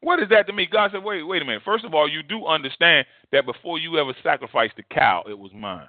What 0.00 0.20
is 0.20 0.28
that 0.28 0.46
to 0.48 0.52
me? 0.52 0.68
God 0.70 0.90
said, 0.92 1.02
wait, 1.02 1.22
wait 1.22 1.40
a 1.40 1.46
minute. 1.46 1.62
First 1.64 1.86
of 1.86 1.94
all, 1.94 2.06
you 2.06 2.22
do 2.22 2.44
understand 2.44 3.06
that 3.32 3.46
before 3.46 3.78
you 3.78 3.98
ever 3.98 4.14
sacrificed 4.22 4.74
the 4.76 4.82
cow, 4.94 5.24
it 5.26 5.38
was 5.38 5.50
mine. 5.54 5.88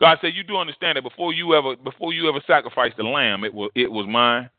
God 0.00 0.18
said, 0.20 0.34
you 0.34 0.42
do 0.42 0.56
understand 0.56 0.96
that 0.96 1.02
before 1.02 1.32
you 1.32 1.54
ever 1.54 1.76
before 1.76 2.12
you 2.12 2.28
ever 2.28 2.40
sacrificed 2.46 2.96
the 2.96 3.04
lamb, 3.04 3.44
it 3.44 3.54
was 3.54 3.70
it 3.76 3.90
was 3.90 4.06
mine. 4.08 4.50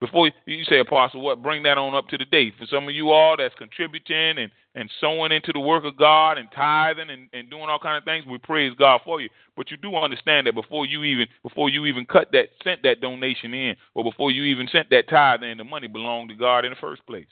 Before 0.00 0.30
you 0.46 0.64
say, 0.64 0.80
Apostle, 0.80 1.22
what? 1.22 1.42
Bring 1.42 1.62
that 1.62 1.78
on 1.78 1.94
up 1.94 2.08
to 2.08 2.18
the 2.18 2.24
date. 2.26 2.54
For 2.58 2.66
some 2.66 2.88
of 2.88 2.94
you 2.94 3.10
all 3.10 3.36
that's 3.38 3.54
contributing 3.54 4.38
and, 4.38 4.50
and 4.74 4.90
sowing 5.00 5.32
into 5.32 5.52
the 5.52 5.60
work 5.60 5.84
of 5.84 5.96
God 5.96 6.36
and 6.36 6.48
tithing 6.54 7.10
and, 7.10 7.28
and 7.32 7.48
doing 7.48 7.64
all 7.70 7.78
kind 7.78 7.96
of 7.96 8.04
things, 8.04 8.26
we 8.26 8.38
praise 8.38 8.72
God 8.78 9.00
for 9.04 9.20
you. 9.20 9.28
But 9.56 9.70
you 9.70 9.76
do 9.76 9.94
understand 9.96 10.46
that 10.46 10.54
before 10.54 10.84
you 10.84 11.04
even 11.04 11.26
before 11.42 11.70
you 11.70 11.86
even 11.86 12.06
cut 12.06 12.30
that 12.32 12.48
sent 12.62 12.82
that 12.82 13.00
donation 13.00 13.54
in, 13.54 13.76
or 13.94 14.04
before 14.04 14.30
you 14.30 14.42
even 14.44 14.68
sent 14.70 14.90
that 14.90 15.08
tithe 15.08 15.42
in, 15.42 15.58
the 15.58 15.64
money 15.64 15.86
belonged 15.86 16.30
to 16.30 16.34
God 16.34 16.64
in 16.64 16.70
the 16.70 16.80
first 16.80 17.06
place. 17.06 17.26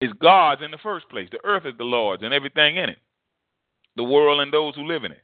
It's 0.00 0.12
God's 0.20 0.62
in 0.62 0.70
the 0.70 0.78
first 0.78 1.08
place. 1.08 1.28
The 1.30 1.44
earth 1.44 1.64
is 1.66 1.74
the 1.78 1.84
Lord's 1.84 2.22
and 2.22 2.34
everything 2.34 2.76
in 2.76 2.90
it. 2.90 2.98
The 3.96 4.04
world 4.04 4.40
and 4.40 4.52
those 4.52 4.74
who 4.74 4.86
live 4.86 5.04
in 5.04 5.12
it. 5.12 5.23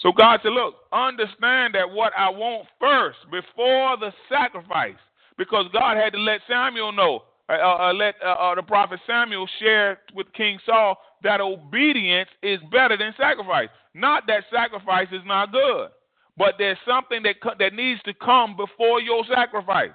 So 0.00 0.12
God 0.12 0.40
said, 0.42 0.52
Look, 0.52 0.74
understand 0.92 1.74
that 1.74 1.90
what 1.90 2.12
I 2.16 2.30
want 2.30 2.66
first 2.80 3.18
before 3.30 3.96
the 3.98 4.12
sacrifice, 4.28 4.98
because 5.36 5.66
God 5.72 5.96
had 5.96 6.12
to 6.14 6.18
let 6.18 6.40
Samuel 6.48 6.92
know, 6.92 7.22
uh, 7.48 7.52
uh, 7.52 7.88
uh 7.88 7.92
let 7.92 8.14
uh, 8.24 8.28
uh, 8.28 8.54
the 8.54 8.62
prophet 8.62 9.00
Samuel 9.06 9.46
share 9.58 10.00
with 10.14 10.32
King 10.32 10.58
Saul 10.64 10.96
that 11.22 11.40
obedience 11.40 12.30
is 12.42 12.60
better 12.72 12.96
than 12.96 13.14
sacrifice. 13.18 13.68
Not 13.94 14.26
that 14.26 14.44
sacrifice 14.52 15.08
is 15.12 15.22
not 15.26 15.52
good, 15.52 15.88
but 16.36 16.54
there's 16.58 16.78
something 16.88 17.22
that, 17.24 17.36
that 17.58 17.74
needs 17.74 18.00
to 18.04 18.14
come 18.14 18.56
before 18.56 19.00
your 19.00 19.24
sacrifice. 19.32 19.90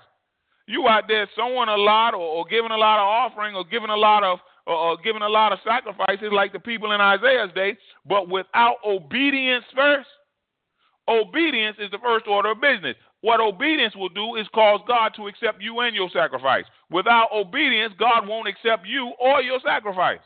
You 0.68 0.88
out 0.88 1.04
there 1.08 1.28
sowing 1.36 1.70
a 1.70 1.78
lot 1.78 2.14
or, 2.14 2.22
or 2.22 2.46
giving 2.46 2.72
a 2.72 2.78
lot 2.78 3.00
of 3.00 3.08
offering 3.08 3.56
or 3.56 3.64
giving 3.64 3.90
a 3.90 3.96
lot 3.96 4.24
of 4.24 4.40
or, 4.68 4.98
giving 5.04 5.22
a 5.22 5.30
lot 5.30 5.54
of 5.54 5.60
sacrifices 5.64 6.30
like 6.32 6.54
the 6.54 6.60
people 6.60 6.92
in 6.92 7.02
Isaiah's 7.02 7.54
day, 7.54 7.78
but 8.08 8.30
without 8.30 8.78
obedience 8.86 9.66
first. 9.76 10.08
Obedience 11.08 11.78
is 11.80 11.92
the 11.92 12.00
first 12.00 12.26
order 12.28 12.52
of 12.52 12.62
business. 12.62 12.96
What 13.22 13.40
obedience 13.40 13.96
will 13.96 14.10
do 14.10 14.36
is 14.36 14.48
cause 14.56 14.80
God 14.88 15.14
to 15.16 15.28
accept 15.28 15.62
you 15.62 15.80
and 15.82 15.96
your 15.96 16.10
sacrifice. 16.10 16.66
Without 16.90 17.30
obedience, 17.34 17.94
God 18.00 18.28
won't 18.28 18.48
accept 18.48 18.88
you 18.88 19.14
or 19.20 19.42
your 19.42 19.60
sacrifice. 19.64 20.20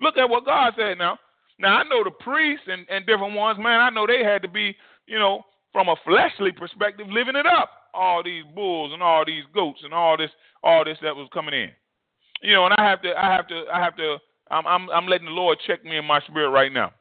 Look 0.00 0.16
at 0.16 0.28
what 0.28 0.46
God 0.46 0.72
said 0.76 0.98
now. 0.98 1.18
Now, 1.58 1.78
I 1.78 1.84
know 1.84 2.04
the 2.04 2.10
priests 2.10 2.66
and, 2.66 2.86
and 2.90 3.06
different 3.06 3.34
ones, 3.34 3.58
man, 3.58 3.80
I 3.80 3.90
know 3.90 4.06
they 4.06 4.22
had 4.24 4.42
to 4.42 4.48
be, 4.48 4.76
you 5.06 5.18
know, 5.18 5.42
from 5.72 5.88
a 5.88 5.96
fleshly 6.04 6.52
perspective, 6.52 7.06
living 7.10 7.36
it 7.36 7.46
up. 7.46 7.70
All 7.94 8.22
these 8.22 8.44
bulls 8.54 8.92
and 8.92 9.02
all 9.02 9.24
these 9.24 9.44
goats 9.54 9.80
and 9.82 9.94
all 9.94 10.16
this, 10.16 10.30
all 10.62 10.84
this 10.84 10.98
that 11.02 11.16
was 11.16 11.28
coming 11.32 11.54
in. 11.54 11.70
You 12.46 12.52
know, 12.52 12.66
and 12.66 12.74
I 12.78 12.88
have 12.88 13.02
to, 13.02 13.12
I 13.12 13.34
have 13.34 13.48
to, 13.48 13.64
I 13.74 13.80
have 13.80 13.96
to. 13.96 14.18
I'm, 14.52 14.64
I'm, 14.68 14.88
I'm 14.90 15.08
letting 15.08 15.26
the 15.26 15.32
Lord 15.32 15.58
check 15.66 15.84
me 15.84 15.96
in 15.96 16.04
my 16.04 16.20
spirit 16.20 16.50
right 16.50 16.72
now. 16.72 16.92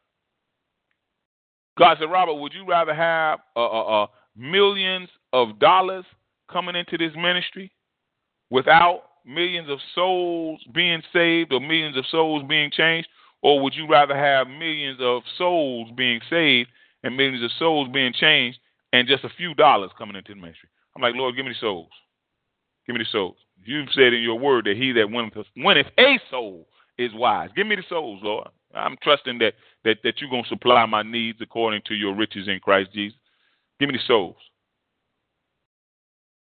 God 1.78 1.98
said, 2.00 2.10
Robert, 2.10 2.34
would 2.34 2.52
you 2.52 2.66
rather 2.66 2.96
have 2.96 3.42
uh, 3.56 3.60
uh, 3.60 4.04
uh, 4.04 4.08
millions 4.36 5.08
of 5.34 5.60
dollars 5.60 6.04
coming 6.52 6.76
into 6.76 6.98
this 6.98 7.12
ministry 7.16 7.72
without 8.50 9.02
millions 9.24 9.70
of 9.70 9.78
souls 9.94 10.62
being 10.74 11.04
saved 11.14 11.54
or 11.54 11.60
millions 11.60 11.96
of 11.96 12.08
souls 12.08 12.42
being 12.50 12.72
changed? 12.72 13.08
Or 13.44 13.62
would 13.62 13.76
you 13.76 13.88
rather 13.88 14.18
have 14.18 14.48
millions 14.48 14.98
of 15.00 15.22
souls 15.38 15.92
being 15.96 16.22
saved 16.28 16.70
and 17.04 17.16
millions 17.16 17.44
of 17.44 17.52
souls 17.60 17.88
being 17.94 18.14
changed 18.14 18.58
and 18.94 19.08
just 19.08 19.24
a 19.24 19.30
few 19.38 19.54
dollars 19.54 19.92
coming 19.96 20.16
into 20.16 20.34
the 20.34 20.42
ministry? 20.42 20.70
I'm 20.96 21.04
like, 21.04 21.14
Lord, 21.14 21.36
give 21.36 21.46
me 21.46 21.52
the 21.52 21.60
souls. 21.60 21.92
Give 22.88 22.96
me 22.96 23.04
the 23.04 23.12
souls. 23.12 23.38
You've 23.64 23.90
said 23.94 24.14
in 24.14 24.22
your 24.22 24.38
word 24.38 24.66
that 24.66 24.78
he 24.78 24.92
that 24.94 25.10
winneth, 25.10 25.34
winneth 25.56 25.88
a 25.98 26.20
soul 26.30 26.68
is 26.98 27.12
wise. 27.14 27.50
Give 27.56 27.68
me 27.68 27.76
the 27.76 27.84
souls, 27.90 28.20
Lord. 28.24 28.48
I'm 28.74 28.98
trusting 29.02 29.40
that 29.40 29.54
that, 29.84 29.98
that 30.04 30.20
you're 30.20 30.30
going 30.30 30.44
to 30.44 30.50
supply 30.50 30.86
my 30.86 31.04
needs 31.04 31.40
according 31.42 31.82
to 31.88 31.96
your 31.96 32.16
riches 32.16 32.48
in 32.48 32.60
Christ 32.60 32.92
Jesus. 32.94 33.18
Give 33.80 33.90
me 33.90 33.96
the 33.96 34.04
souls. 34.08 34.36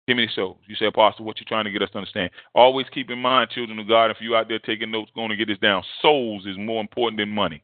Give 0.07 0.17
me 0.17 0.27
the 0.27 0.33
souls. 0.35 0.59
You 0.67 0.75
say, 0.77 0.87
Apostle, 0.87 1.25
what 1.25 1.39
you 1.39 1.47
trying 1.47 1.65
to 1.65 1.71
get 1.71 1.83
us 1.83 1.91
to 1.91 1.99
understand? 1.99 2.31
Always 2.55 2.87
keep 2.93 3.11
in 3.11 3.19
mind, 3.19 3.51
children 3.51 3.79
of 3.79 3.89
God, 3.89 4.11
if 4.11 4.19
you 4.21 4.35
out 4.37 4.49
there 4.49 4.59
taking 4.59 4.91
notes, 4.91 5.11
going 5.15 5.31
to 5.31 5.37
get 5.37 5.49
this 5.49 5.59
down. 5.59 5.83
Souls 6.01 6.47
is 6.47 6.57
more 6.59 6.81
important 6.81 7.19
than 7.19 7.29
money. 7.29 7.63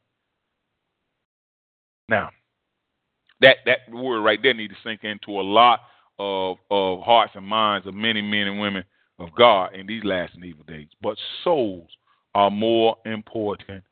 Now, 2.09 2.31
that 3.41 3.59
that 3.67 3.79
word 3.93 4.23
right 4.23 4.39
there 4.43 4.55
need 4.55 4.69
to 4.69 4.77
sink 4.85 5.05
into 5.05 5.41
a 5.41 5.43
lot 5.43 5.81
of 6.19 6.57
of 6.71 7.01
hearts 7.01 7.33
and 7.35 7.47
minds 7.47 7.87
of 7.87 7.95
many 7.95 8.23
men 8.23 8.49
and 8.49 8.61
women 8.61 8.85
of 9.19 9.29
God 9.37 9.75
in 9.75 9.87
these 9.87 10.05
last 10.05 10.35
and 10.35 10.45
evil 10.45 10.65
days. 10.67 10.89
But 11.03 11.17
souls 11.43 11.89
are 12.35 12.51
more 12.51 12.97
important 13.05 13.85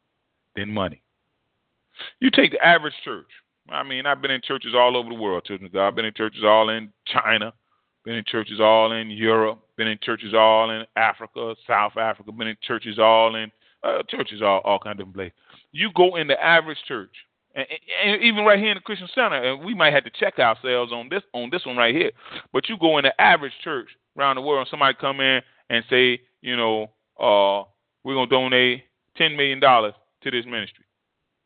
than 0.54 0.72
money. 0.72 1.02
You 2.20 2.30
take 2.30 2.52
the 2.52 2.64
average 2.64 2.94
church. 3.04 3.26
I 3.68 3.82
mean, 3.82 4.06
I've 4.06 4.22
been 4.22 4.30
in 4.30 4.40
churches 4.42 4.74
all 4.76 4.96
over 4.96 5.08
the 5.08 5.14
world, 5.14 5.44
children 5.44 5.66
of 5.66 5.72
God. 5.72 5.88
I've 5.88 5.94
been 5.96 6.04
in 6.04 6.14
churches 6.14 6.44
all 6.44 6.68
in 6.68 6.92
China, 7.06 7.52
been 8.04 8.14
in 8.14 8.24
churches 8.26 8.60
all 8.60 8.92
in 8.92 9.10
Europe, 9.10 9.60
been 9.76 9.88
in 9.88 9.98
churches 10.02 10.34
all 10.34 10.70
in 10.70 10.84
Africa, 10.94 11.54
South 11.66 11.96
Africa, 11.96 12.30
been 12.30 12.48
in 12.48 12.56
churches 12.62 12.98
all 12.98 13.34
in 13.34 13.50
uh, 13.82 14.02
churches 14.08 14.40
all 14.42 14.60
all 14.64 14.78
kind 14.78 15.00
of 15.00 15.12
places. 15.12 15.32
You 15.72 15.90
go 15.94 16.16
in 16.16 16.28
the 16.28 16.40
average 16.42 16.78
church, 16.86 17.10
and, 17.54 17.66
and 18.04 18.22
even 18.22 18.44
right 18.44 18.58
here 18.58 18.70
in 18.70 18.76
the 18.76 18.82
Christian 18.82 19.08
Center, 19.14 19.36
and 19.36 19.64
we 19.64 19.74
might 19.74 19.92
have 19.92 20.04
to 20.04 20.10
check 20.10 20.38
ourselves 20.38 20.92
on 20.92 21.08
this 21.08 21.22
on 21.32 21.50
this 21.50 21.66
one 21.66 21.76
right 21.76 21.94
here. 21.94 22.12
But 22.52 22.68
you 22.68 22.76
go 22.78 22.98
in 22.98 23.04
the 23.04 23.20
average 23.20 23.52
church 23.64 23.88
around 24.16 24.37
the 24.37 24.42
world, 24.42 24.68
somebody 24.70 24.96
come 25.00 25.20
in 25.20 25.40
and 25.70 25.85
say, 25.90 26.20
you 26.40 26.57
know, 26.57 26.90
uh, 27.18 27.64
we're 28.05 28.14
gonna 28.14 28.31
donate 28.31 28.85
ten 29.16 29.37
million 29.37 29.61
dollars 29.61 29.94
to 30.22 30.31
this 30.31 30.44
ministry, 30.44 30.85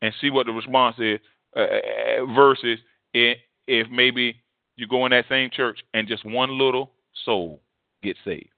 and 0.01 0.13
see 0.21 0.29
what 0.29 0.45
the 0.45 0.51
response 0.51 0.97
is, 0.99 1.19
uh, 1.55 1.59
uh 1.59 2.25
versus 2.33 2.79
if 3.13 3.87
maybe 3.89 4.35
you 4.75 4.87
go 4.87 5.05
in 5.05 5.11
that 5.11 5.25
same 5.29 5.49
church 5.51 5.79
and 5.93 6.07
just 6.07 6.25
one 6.25 6.57
little 6.57 6.91
soul 7.25 7.61
gets 8.01 8.19
saved. 8.25 8.49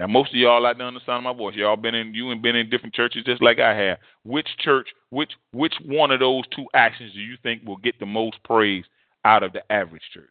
Now, 0.00 0.08
most 0.08 0.30
of 0.30 0.36
y'all 0.36 0.66
out 0.66 0.76
there 0.76 0.86
on 0.86 0.94
the 0.94 1.00
sound 1.06 1.24
of 1.24 1.36
my 1.36 1.38
voice, 1.38 1.54
y'all 1.54 1.76
been 1.76 1.94
in 1.94 2.14
you 2.14 2.30
and 2.30 2.42
been 2.42 2.56
in 2.56 2.68
different 2.68 2.94
churches 2.94 3.24
just 3.24 3.42
like 3.42 3.60
I 3.60 3.74
have. 3.76 3.98
Which 4.24 4.48
church, 4.58 4.88
which 5.10 5.32
which 5.52 5.74
one 5.84 6.10
of 6.10 6.20
those 6.20 6.42
two 6.54 6.66
actions 6.74 7.12
do 7.12 7.20
you 7.20 7.36
think 7.42 7.62
will 7.64 7.76
get 7.76 7.98
the 8.00 8.06
most 8.06 8.42
praise 8.44 8.84
out 9.24 9.42
of 9.44 9.52
the 9.52 9.60
average 9.72 10.02
church? 10.12 10.24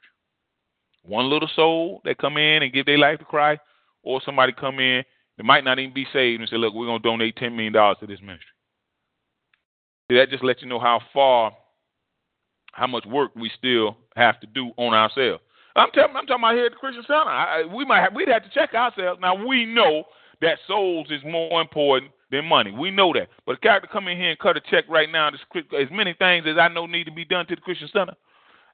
One 1.04 1.30
little 1.30 1.50
soul 1.56 2.02
that 2.06 2.18
come 2.18 2.38
in 2.38 2.64
and 2.64 2.74
give 2.74 2.86
their 2.86 2.98
life 2.98 3.20
to 3.20 3.26
Christ, 3.26 3.62
or 4.04 4.22
somebody 4.26 4.54
come 4.54 4.80
in 4.80 5.04
that 5.38 5.44
might 5.44 5.64
not 5.64 5.80
even 5.80 5.94
be 5.94 6.08
saved 6.14 6.42
and 6.42 6.50
say, 6.50 6.58
"Look, 6.58 6.74
we're 6.74 6.86
gonna 6.86 7.00
donate 7.00 7.36
ten 7.36 7.56
million 7.56 7.74
dollars 7.74 7.98
to 8.00 8.08
this 8.08 8.22
ministry." 8.22 8.48
That 10.10 10.30
just 10.30 10.44
lets 10.44 10.62
you 10.62 10.68
know 10.68 10.80
how 10.80 11.02
far 11.14 11.54
how 12.74 12.88
much 12.88 13.06
work 13.06 13.32
we 13.36 13.50
still 13.58 13.98
have 14.16 14.40
to 14.42 14.48
do 14.48 14.72
on 14.78 14.94
ourselves. 14.94 15.42
I'm 15.76 15.90
telling, 15.92 16.16
I'm 16.16 16.26
talking 16.26 16.44
about 16.44 16.56
here 16.56 16.66
at 16.66 16.72
the 16.72 16.78
Christian 16.78 17.04
Center. 17.08 17.30
I, 17.30 17.64
we 17.66 17.86
might 17.86 18.02
have, 18.02 18.14
we'd 18.14 18.28
have 18.28 18.44
to 18.44 18.50
check 18.50 18.74
ourselves. 18.74 19.20
Now 19.22 19.34
we 19.46 19.66
know 19.66 20.04
that 20.42 20.60
souls 20.68 21.08
is 21.10 21.22
more 21.24 21.62
important 21.62 22.12
than 22.32 22.46
money. 22.46 22.72
We 22.72 22.92
know 22.92 23.14
that. 23.14 23.30
But 23.46 23.54
a 23.54 23.60
character 23.60 23.90
come 23.92 24.08
in 24.08 24.18
here 24.18 24.30
and 24.30 24.40
cut 24.40 24.58
a 24.58 24.62
check 24.62 24.86
right 24.90 25.12
now. 25.12 25.30
As 25.30 25.88
many 25.92 26.14
things 26.14 26.46
as 26.48 26.58
I 26.60 26.68
know 26.68 26.86
need 26.86 27.06
to 27.06 27.12
be 27.12 27.26
done 27.26 27.48
to 27.48 27.56
the 27.56 27.62
Christian 27.62 27.90
Center, 27.92 28.14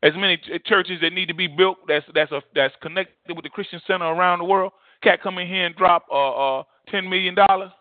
as 0.02 0.14
many 0.16 0.40
churches 0.66 1.00
that 1.02 1.14
need 1.14 1.28
to 1.28 1.34
be 1.34 1.48
built 1.48 1.78
that's 1.88 2.06
that's 2.14 2.32
a, 2.32 2.42
that's 2.56 2.74
connected 2.82 3.36
with 3.36 3.44
the 3.44 3.50
Christian 3.50 3.82
Center 3.86 4.06
around 4.06 4.40
the 4.40 4.46
world. 4.46 4.72
Cat 5.04 5.22
come 5.22 5.38
in 5.38 5.48
here 5.48 5.66
and 5.66 5.76
drop 5.76 6.06
uh, 6.12 6.60
uh 6.60 6.64
ten 6.90 7.10
million 7.10 7.36
dollars, 7.36 7.72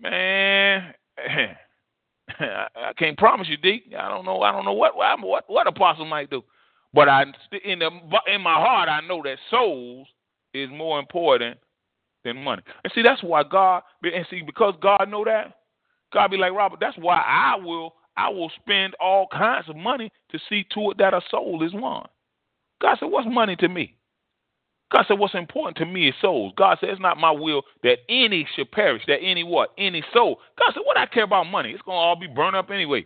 man. 0.00 0.94
I 2.28 2.92
can't 2.96 3.18
promise 3.18 3.48
you, 3.48 3.56
Deke. 3.56 3.92
I 3.98 4.08
don't 4.08 4.24
know. 4.24 4.42
I 4.42 4.52
don't 4.52 4.64
know 4.64 4.72
what 4.72 4.96
what 4.96 5.44
what 5.48 5.66
apostle 5.66 6.06
might 6.06 6.30
do, 6.30 6.42
but 6.92 7.08
I 7.08 7.24
in 7.64 7.78
the 7.78 7.90
in 8.32 8.40
my 8.40 8.54
heart 8.54 8.88
I 8.88 9.00
know 9.06 9.22
that 9.24 9.38
souls 9.50 10.08
is 10.52 10.70
more 10.70 10.98
important 10.98 11.58
than 12.24 12.42
money. 12.42 12.62
And 12.82 12.92
see, 12.94 13.02
that's 13.02 13.22
why 13.22 13.42
God 13.42 13.82
and 14.02 14.26
see 14.30 14.42
because 14.42 14.74
God 14.80 15.08
know 15.08 15.24
that 15.24 15.54
God 16.12 16.30
be 16.30 16.36
like 16.36 16.52
Robert. 16.52 16.80
That's 16.80 16.96
why 16.96 17.16
I 17.16 17.56
will 17.56 17.94
I 18.16 18.28
will 18.28 18.50
spend 18.60 18.94
all 19.00 19.26
kinds 19.26 19.68
of 19.68 19.76
money 19.76 20.10
to 20.30 20.38
see 20.48 20.64
to 20.74 20.90
it 20.90 20.98
that 20.98 21.14
a 21.14 21.20
soul 21.30 21.62
is 21.64 21.72
won. 21.74 22.06
God 22.80 22.98
said, 22.98 23.06
"What's 23.06 23.28
money 23.28 23.56
to 23.56 23.68
me?" 23.68 23.96
God 24.94 25.04
said, 25.08 25.18
What's 25.18 25.34
important 25.34 25.76
to 25.78 25.86
me 25.86 26.08
is 26.08 26.14
souls. 26.20 26.52
God 26.56 26.78
said, 26.78 26.90
It's 26.90 27.00
not 27.00 27.18
my 27.18 27.32
will 27.32 27.62
that 27.82 27.98
any 28.08 28.46
should 28.54 28.70
perish, 28.70 29.02
that 29.08 29.18
any 29.22 29.42
what? 29.42 29.70
Any 29.76 30.04
soul. 30.12 30.38
God 30.58 30.72
said, 30.72 30.82
What 30.84 30.96
I 30.96 31.06
care 31.06 31.24
about 31.24 31.44
money? 31.44 31.70
It's 31.70 31.82
going 31.82 31.96
to 31.96 32.00
all 32.00 32.16
be 32.16 32.28
burned 32.28 32.54
up 32.54 32.70
anyway. 32.70 33.04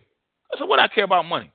I 0.53 0.57
said, 0.57 0.67
What 0.67 0.79
I 0.79 0.87
care 0.87 1.03
about 1.03 1.25
money? 1.25 1.51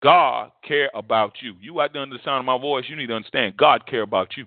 God 0.00 0.52
care 0.62 0.90
about 0.94 1.34
you. 1.40 1.54
You 1.60 1.80
out 1.80 1.92
there 1.92 2.02
under 2.02 2.16
the 2.16 2.22
sound 2.22 2.40
of 2.40 2.44
my 2.44 2.58
voice, 2.58 2.84
you 2.88 2.94
need 2.94 3.06
to 3.08 3.14
understand 3.14 3.56
God 3.56 3.86
care 3.86 4.02
about 4.02 4.36
you. 4.36 4.44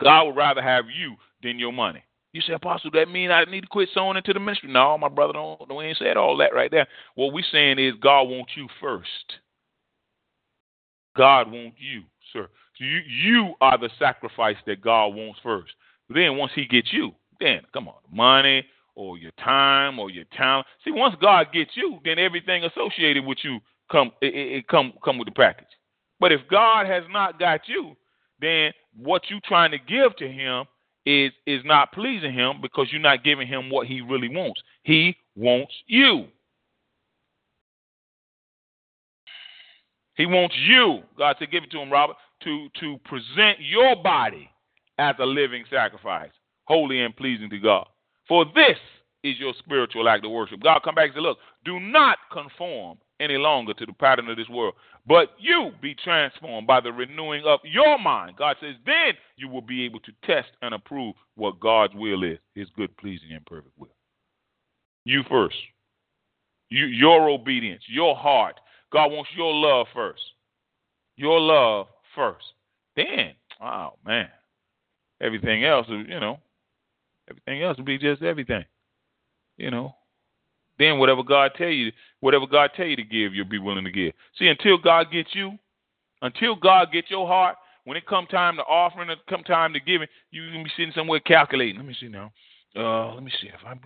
God 0.00 0.24
would 0.24 0.36
rather 0.36 0.62
have 0.62 0.84
you 0.94 1.16
than 1.42 1.58
your 1.58 1.72
money. 1.72 2.04
You 2.36 2.42
say, 2.42 2.52
Apostle, 2.52 2.90
that 2.92 3.08
mean 3.08 3.30
I 3.30 3.44
need 3.44 3.62
to 3.62 3.66
quit 3.66 3.88
sowing 3.94 4.18
into 4.18 4.34
the 4.34 4.40
ministry? 4.40 4.70
No, 4.70 4.98
my 4.98 5.08
brother, 5.08 5.32
don't, 5.32 5.74
we 5.74 5.86
ain't 5.86 5.96
said 5.96 6.18
all 6.18 6.36
that 6.36 6.54
right 6.54 6.70
there. 6.70 6.86
What 7.14 7.32
we 7.32 7.42
saying 7.50 7.78
is 7.78 7.94
God 7.98 8.24
wants 8.24 8.52
you 8.54 8.68
first. 8.78 9.08
God 11.16 11.50
wants 11.50 11.78
you, 11.80 12.02
sir. 12.34 12.48
You 12.78 13.00
you 13.08 13.54
are 13.62 13.78
the 13.78 13.88
sacrifice 13.98 14.56
that 14.66 14.82
God 14.82 15.14
wants 15.14 15.40
first. 15.42 15.72
Then 16.10 16.36
once 16.36 16.52
He 16.54 16.66
gets 16.66 16.92
you, 16.92 17.12
then 17.40 17.62
come 17.72 17.88
on, 17.88 17.94
money 18.12 18.66
or 18.94 19.16
your 19.16 19.32
time 19.42 19.98
or 19.98 20.10
your 20.10 20.26
talent. 20.36 20.66
See, 20.84 20.90
once 20.90 21.16
God 21.18 21.46
gets 21.54 21.70
you, 21.74 22.00
then 22.04 22.18
everything 22.18 22.64
associated 22.64 23.24
with 23.24 23.38
you 23.44 23.60
come 23.90 24.12
it, 24.20 24.34
it 24.34 24.68
come 24.68 24.92
come 25.02 25.16
with 25.16 25.28
the 25.28 25.32
package. 25.32 25.64
But 26.20 26.32
if 26.32 26.42
God 26.50 26.84
has 26.84 27.04
not 27.08 27.38
got 27.38 27.62
you, 27.66 27.96
then 28.42 28.72
what 28.94 29.22
you 29.30 29.40
trying 29.40 29.70
to 29.70 29.78
give 29.78 30.14
to 30.16 30.28
Him 30.28 30.66
is 31.06 31.32
is 31.46 31.62
not 31.64 31.92
pleasing 31.92 32.34
Him 32.34 32.60
because 32.60 32.88
you're 32.90 33.00
not 33.00 33.24
giving 33.24 33.46
Him 33.46 33.70
what 33.70 33.86
He 33.86 34.00
really 34.00 34.28
wants. 34.28 34.60
He 34.82 35.16
wants 35.36 35.72
you. 35.86 36.26
He 40.16 40.24
wants 40.24 40.54
you, 40.58 41.02
God 41.18 41.36
said, 41.38 41.50
give 41.50 41.62
it 41.62 41.70
to 41.72 41.78
him, 41.78 41.92
Robert, 41.92 42.16
to, 42.42 42.68
to 42.80 42.98
present 43.04 43.60
your 43.60 43.94
body 44.02 44.50
as 44.98 45.14
a 45.18 45.26
living 45.26 45.64
sacrifice, 45.70 46.30
holy 46.64 47.02
and 47.02 47.14
pleasing 47.14 47.50
to 47.50 47.58
God. 47.58 47.86
For 48.26 48.46
this 48.46 48.78
is 49.22 49.38
your 49.38 49.52
spiritual 49.58 50.08
act 50.08 50.24
of 50.24 50.30
worship. 50.30 50.62
God 50.62 50.80
come 50.82 50.94
back 50.94 51.08
and 51.08 51.14
say, 51.16 51.20
look, 51.20 51.38
do 51.66 51.78
not 51.78 52.16
conform 52.32 52.96
any 53.20 53.36
longer 53.36 53.74
to 53.74 53.84
the 53.84 53.92
pattern 53.92 54.28
of 54.30 54.38
this 54.38 54.48
world, 54.48 54.74
but 55.06 55.30
you 55.38 55.70
be 55.80 55.94
transformed 55.94 56.66
by 56.66 56.80
the 56.80 56.92
renewing 56.92 57.44
of 57.46 57.60
your 57.62 57.98
mind. 57.98 58.36
God 58.36 58.56
says, 58.60 58.74
then 58.84 59.14
you 59.36 59.48
will 59.48 59.62
be 59.62 59.84
able 59.84 60.00
to 60.00 60.12
test 60.24 60.48
and 60.62 60.74
approve 60.74 61.14
what 61.36 61.60
God's 61.60 61.94
will 61.94 62.24
is, 62.24 62.38
his 62.54 62.68
good, 62.76 62.96
pleasing, 62.96 63.32
and 63.32 63.44
perfect 63.46 63.78
will. 63.78 63.94
You 65.04 65.22
first. 65.30 65.56
You, 66.68 66.86
your 66.86 67.30
obedience, 67.30 67.82
your 67.86 68.16
heart, 68.16 68.58
God 68.92 69.12
wants 69.12 69.30
your 69.36 69.54
love 69.54 69.86
first. 69.94 70.22
Your 71.16 71.40
love 71.40 71.86
first. 72.14 72.44
Then, 72.96 73.34
oh 73.62 73.90
man, 74.04 74.28
everything 75.20 75.64
else, 75.64 75.86
you 75.88 76.18
know, 76.18 76.40
everything 77.30 77.62
else 77.62 77.78
will 77.78 77.84
be 77.84 77.98
just 77.98 78.22
everything. 78.22 78.64
You 79.56 79.70
know. 79.70 79.94
Then 80.78 80.98
whatever 80.98 81.22
God 81.22 81.52
tell 81.56 81.68
you, 81.68 81.92
whatever 82.20 82.46
God 82.46 82.70
tell 82.76 82.86
you 82.86 82.96
to 82.96 83.02
give, 83.02 83.34
you'll 83.34 83.46
be 83.48 83.58
willing 83.58 83.84
to 83.84 83.90
give. 83.90 84.12
See, 84.38 84.48
until 84.48 84.78
God 84.78 85.10
gets 85.12 85.34
you, 85.34 85.58
until 86.22 86.56
God 86.56 86.92
gets 86.92 87.10
your 87.10 87.26
heart, 87.26 87.56
when 87.84 87.96
it 87.96 88.06
come 88.06 88.26
time 88.26 88.56
to 88.56 88.62
offering, 88.62 89.10
it 89.10 89.18
come 89.28 89.44
time 89.44 89.72
to 89.72 89.80
giving, 89.80 90.08
you 90.30 90.50
can 90.50 90.64
be 90.64 90.70
sitting 90.76 90.92
somewhere 90.94 91.20
calculating. 91.20 91.76
Let 91.76 91.86
me 91.86 91.96
see 91.98 92.08
now. 92.08 92.32
Uh, 92.76 93.14
let 93.14 93.22
me 93.22 93.30
see 93.40 93.48
if 93.48 93.60
I'm 93.66 93.80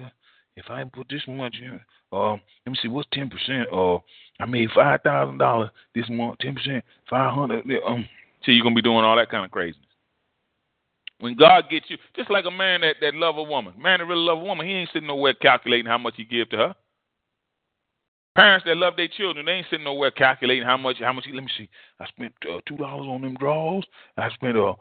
if 0.57 0.65
I 0.69 0.83
put 0.85 1.09
this 1.09 1.23
much 1.29 1.57
in. 1.63 1.81
Uh, 2.13 2.33
let 2.33 2.41
me 2.67 2.79
see 2.83 2.89
what's 2.89 3.09
ten 3.13 3.31
percent. 3.31 3.69
Uh, 3.73 3.99
I 4.41 4.47
made 4.47 4.71
five 4.75 5.03
thousand 5.03 5.39
dollars 5.39 5.71
this 5.95 6.07
month, 6.09 6.39
ten 6.41 6.55
percent, 6.55 6.85
five 7.09 7.35
hundred. 7.35 7.65
Um, 7.87 8.09
so 8.43 8.53
you're 8.53 8.65
gonna 8.65 8.75
be 8.75 8.83
doing 8.83 9.05
all 9.05 9.17
that 9.17 9.31
kind 9.31 9.45
of 9.45 9.51
craziness. 9.51 9.90
When 11.21 11.37
God 11.37 11.65
gets 11.71 11.87
you, 11.89 11.99
just 12.17 12.31
like 12.31 12.47
a 12.47 12.51
man 12.51 12.81
that, 12.81 12.97
that 13.01 13.15
love 13.15 13.37
a 13.37 13.43
woman, 13.43 13.75
man 13.79 14.01
that 14.01 14.07
really 14.07 14.23
love 14.25 14.39
a 14.39 14.45
woman, 14.45 14.67
he 14.67 14.73
ain't 14.73 14.91
sitting 14.93 15.09
nowhere 15.09 15.35
calculating 15.35 15.87
how 15.87 15.99
much 15.99 16.15
he 16.17 16.25
give 16.25 16.49
to 16.51 16.57
her. 16.57 16.75
Parents 18.37 18.65
that 18.65 18.77
love 18.77 18.95
their 18.97 19.09
children, 19.09 19.45
they 19.45 19.53
ain't 19.53 19.67
sitting 19.71 19.85
nowhere 19.85 20.13
calculating 20.13 20.65
how 20.65 20.77
much. 20.77 20.97
How 21.01 21.13
much? 21.13 21.27
He 21.27 21.33
let 21.33 21.43
me 21.43 21.51
see. 21.59 21.69
I 21.99 22.07
spent 22.07 22.33
uh, 22.49 22.61
two 22.67 22.77
dollars 22.77 23.07
on 23.09 23.23
them 23.23 23.35
drawers. 23.35 23.85
I 24.17 24.31
spent 24.31 24.57
uh 24.57 24.75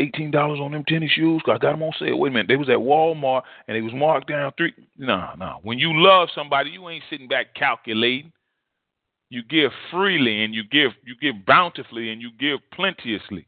eighteen 0.00 0.32
dollars 0.32 0.58
on 0.58 0.72
them 0.72 0.84
tennis 0.86 1.12
shoes. 1.12 1.40
I 1.46 1.56
got 1.58 1.70
them 1.70 1.84
on 1.84 1.92
sale. 2.00 2.18
Wait 2.18 2.30
a 2.30 2.32
minute, 2.32 2.48
they 2.48 2.56
was 2.56 2.68
at 2.68 2.74
Walmart 2.74 3.42
and 3.68 3.76
they 3.76 3.80
was 3.80 3.94
marked 3.94 4.28
down 4.28 4.52
three. 4.58 4.74
No, 4.98 5.30
no. 5.38 5.60
When 5.62 5.78
you 5.78 5.92
love 5.94 6.30
somebody, 6.34 6.70
you 6.70 6.88
ain't 6.88 7.04
sitting 7.08 7.28
back 7.28 7.54
calculating. 7.54 8.32
You 9.30 9.44
give 9.44 9.70
freely 9.92 10.42
and 10.44 10.52
you 10.52 10.64
give 10.64 10.90
you 11.04 11.14
give 11.20 11.46
bountifully 11.46 12.10
and 12.10 12.20
you 12.20 12.32
give 12.40 12.58
plenteously. 12.74 13.46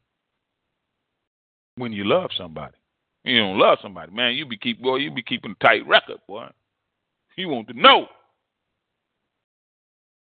When 1.75 1.91
you 1.91 2.03
love 2.03 2.29
somebody, 2.37 2.75
you 3.23 3.39
don't 3.39 3.57
love 3.57 3.79
somebody, 3.81 4.11
man. 4.11 4.35
You 4.35 4.45
be 4.45 4.57
keep 4.57 4.81
boy. 4.81 4.97
You 4.97 5.11
be 5.11 5.23
keeping 5.23 5.55
a 5.59 5.63
tight 5.63 5.87
record, 5.87 6.19
boy. 6.27 6.47
You 7.35 7.49
want 7.49 7.67
to 7.69 7.73
know. 7.73 8.07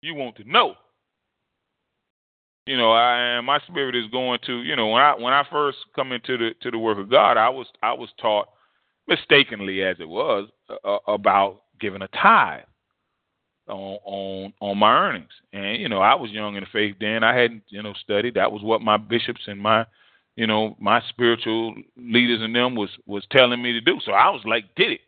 You 0.01 0.15
want 0.15 0.37
to 0.37 0.49
know. 0.49 0.75
You 2.65 2.77
know, 2.77 2.93
I 2.93 3.41
my 3.41 3.59
spirit 3.67 3.95
is 3.95 4.09
going 4.11 4.39
to, 4.47 4.61
you 4.61 4.75
know, 4.75 4.87
when 4.87 5.01
I 5.01 5.13
when 5.15 5.33
I 5.33 5.43
first 5.51 5.77
come 5.95 6.11
into 6.11 6.37
the 6.37 6.51
to 6.61 6.71
the 6.71 6.79
work 6.79 6.97
of 6.97 7.11
God, 7.11 7.37
I 7.37 7.49
was 7.49 7.67
I 7.83 7.93
was 7.93 8.09
taught 8.19 8.47
mistakenly 9.07 9.83
as 9.83 9.97
it 9.99 10.09
was 10.09 10.49
uh, 10.83 10.97
about 11.07 11.61
giving 11.79 12.01
a 12.01 12.07
tithe 12.07 12.63
on 13.67 13.97
on 14.03 14.53
on 14.61 14.77
my 14.77 14.91
earnings. 14.91 15.31
And 15.53 15.81
you 15.81 15.89
know, 15.89 15.99
I 15.99 16.15
was 16.15 16.31
young 16.31 16.55
in 16.55 16.61
the 16.61 16.69
faith 16.71 16.95
then. 16.99 17.23
I 17.23 17.35
hadn't, 17.35 17.63
you 17.69 17.83
know, 17.83 17.93
studied. 18.01 18.35
That 18.35 18.51
was 18.51 18.63
what 18.63 18.81
my 18.81 18.97
bishops 18.97 19.41
and 19.47 19.59
my, 19.59 19.85
you 20.35 20.47
know, 20.47 20.75
my 20.79 21.01
spiritual 21.09 21.75
leaders 21.97 22.41
and 22.41 22.55
them 22.55 22.75
was 22.75 22.89
was 23.05 23.25
telling 23.31 23.61
me 23.61 23.73
to 23.73 23.81
do. 23.81 23.99
So 24.05 24.11
I 24.11 24.29
was 24.29 24.41
like, 24.45 24.75
did 24.75 24.91
it. 24.91 25.01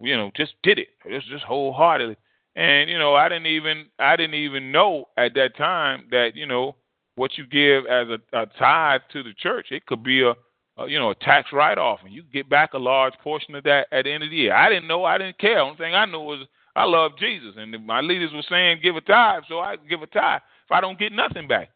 You 0.00 0.16
know, 0.16 0.30
just 0.36 0.54
did 0.62 0.78
it. 0.78 0.88
Just 1.08 1.28
just 1.28 1.44
wholeheartedly. 1.44 2.16
And 2.56 2.90
you 2.90 2.98
know, 2.98 3.14
I 3.14 3.28
didn't 3.28 3.46
even 3.46 3.86
I 3.98 4.16
didn't 4.16 4.34
even 4.34 4.72
know 4.72 5.08
at 5.16 5.34
that 5.34 5.56
time 5.56 6.08
that 6.10 6.32
you 6.34 6.46
know 6.46 6.76
what 7.14 7.36
you 7.36 7.46
give 7.46 7.86
as 7.86 8.08
a, 8.08 8.38
a 8.38 8.46
tithe 8.58 9.02
to 9.12 9.22
the 9.22 9.34
church, 9.34 9.66
it 9.70 9.86
could 9.86 10.02
be 10.02 10.22
a, 10.22 10.34
a 10.78 10.88
you 10.88 10.98
know 10.98 11.10
a 11.10 11.14
tax 11.14 11.50
write 11.52 11.78
off, 11.78 12.00
and 12.04 12.12
you 12.12 12.22
get 12.32 12.48
back 12.48 12.72
a 12.72 12.78
large 12.78 13.14
portion 13.22 13.54
of 13.54 13.64
that 13.64 13.86
at 13.92 14.04
the 14.04 14.12
end 14.12 14.24
of 14.24 14.30
the 14.30 14.36
year. 14.36 14.54
I 14.54 14.68
didn't 14.68 14.88
know. 14.88 15.04
I 15.04 15.18
didn't 15.18 15.38
care. 15.38 15.60
Only 15.60 15.76
thing 15.76 15.94
I 15.94 16.06
knew 16.06 16.20
was 16.20 16.46
I 16.74 16.84
love 16.84 17.12
Jesus, 17.18 17.54
and 17.56 17.86
my 17.86 18.00
leaders 18.00 18.32
were 18.32 18.42
saying 18.48 18.80
give 18.82 18.96
a 18.96 19.00
tithe, 19.00 19.44
so 19.48 19.60
I 19.60 19.76
give 19.76 20.02
a 20.02 20.06
tithe. 20.06 20.40
If 20.64 20.72
I 20.72 20.80
don't 20.80 20.98
get 20.98 21.12
nothing 21.12 21.46
back, 21.46 21.70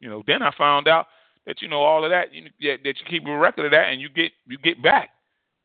you 0.00 0.08
know, 0.08 0.22
then 0.26 0.42
I 0.42 0.52
found 0.56 0.88
out 0.88 1.06
that 1.46 1.60
you 1.60 1.68
know 1.68 1.82
all 1.82 2.04
of 2.04 2.10
that 2.10 2.32
you, 2.32 2.44
that 2.60 2.84
you 2.84 3.04
keep 3.08 3.26
a 3.26 3.36
record 3.36 3.66
of 3.66 3.72
that, 3.72 3.90
and 3.90 4.00
you 4.00 4.08
get 4.08 4.32
you 4.46 4.58
get 4.58 4.82
back 4.82 5.10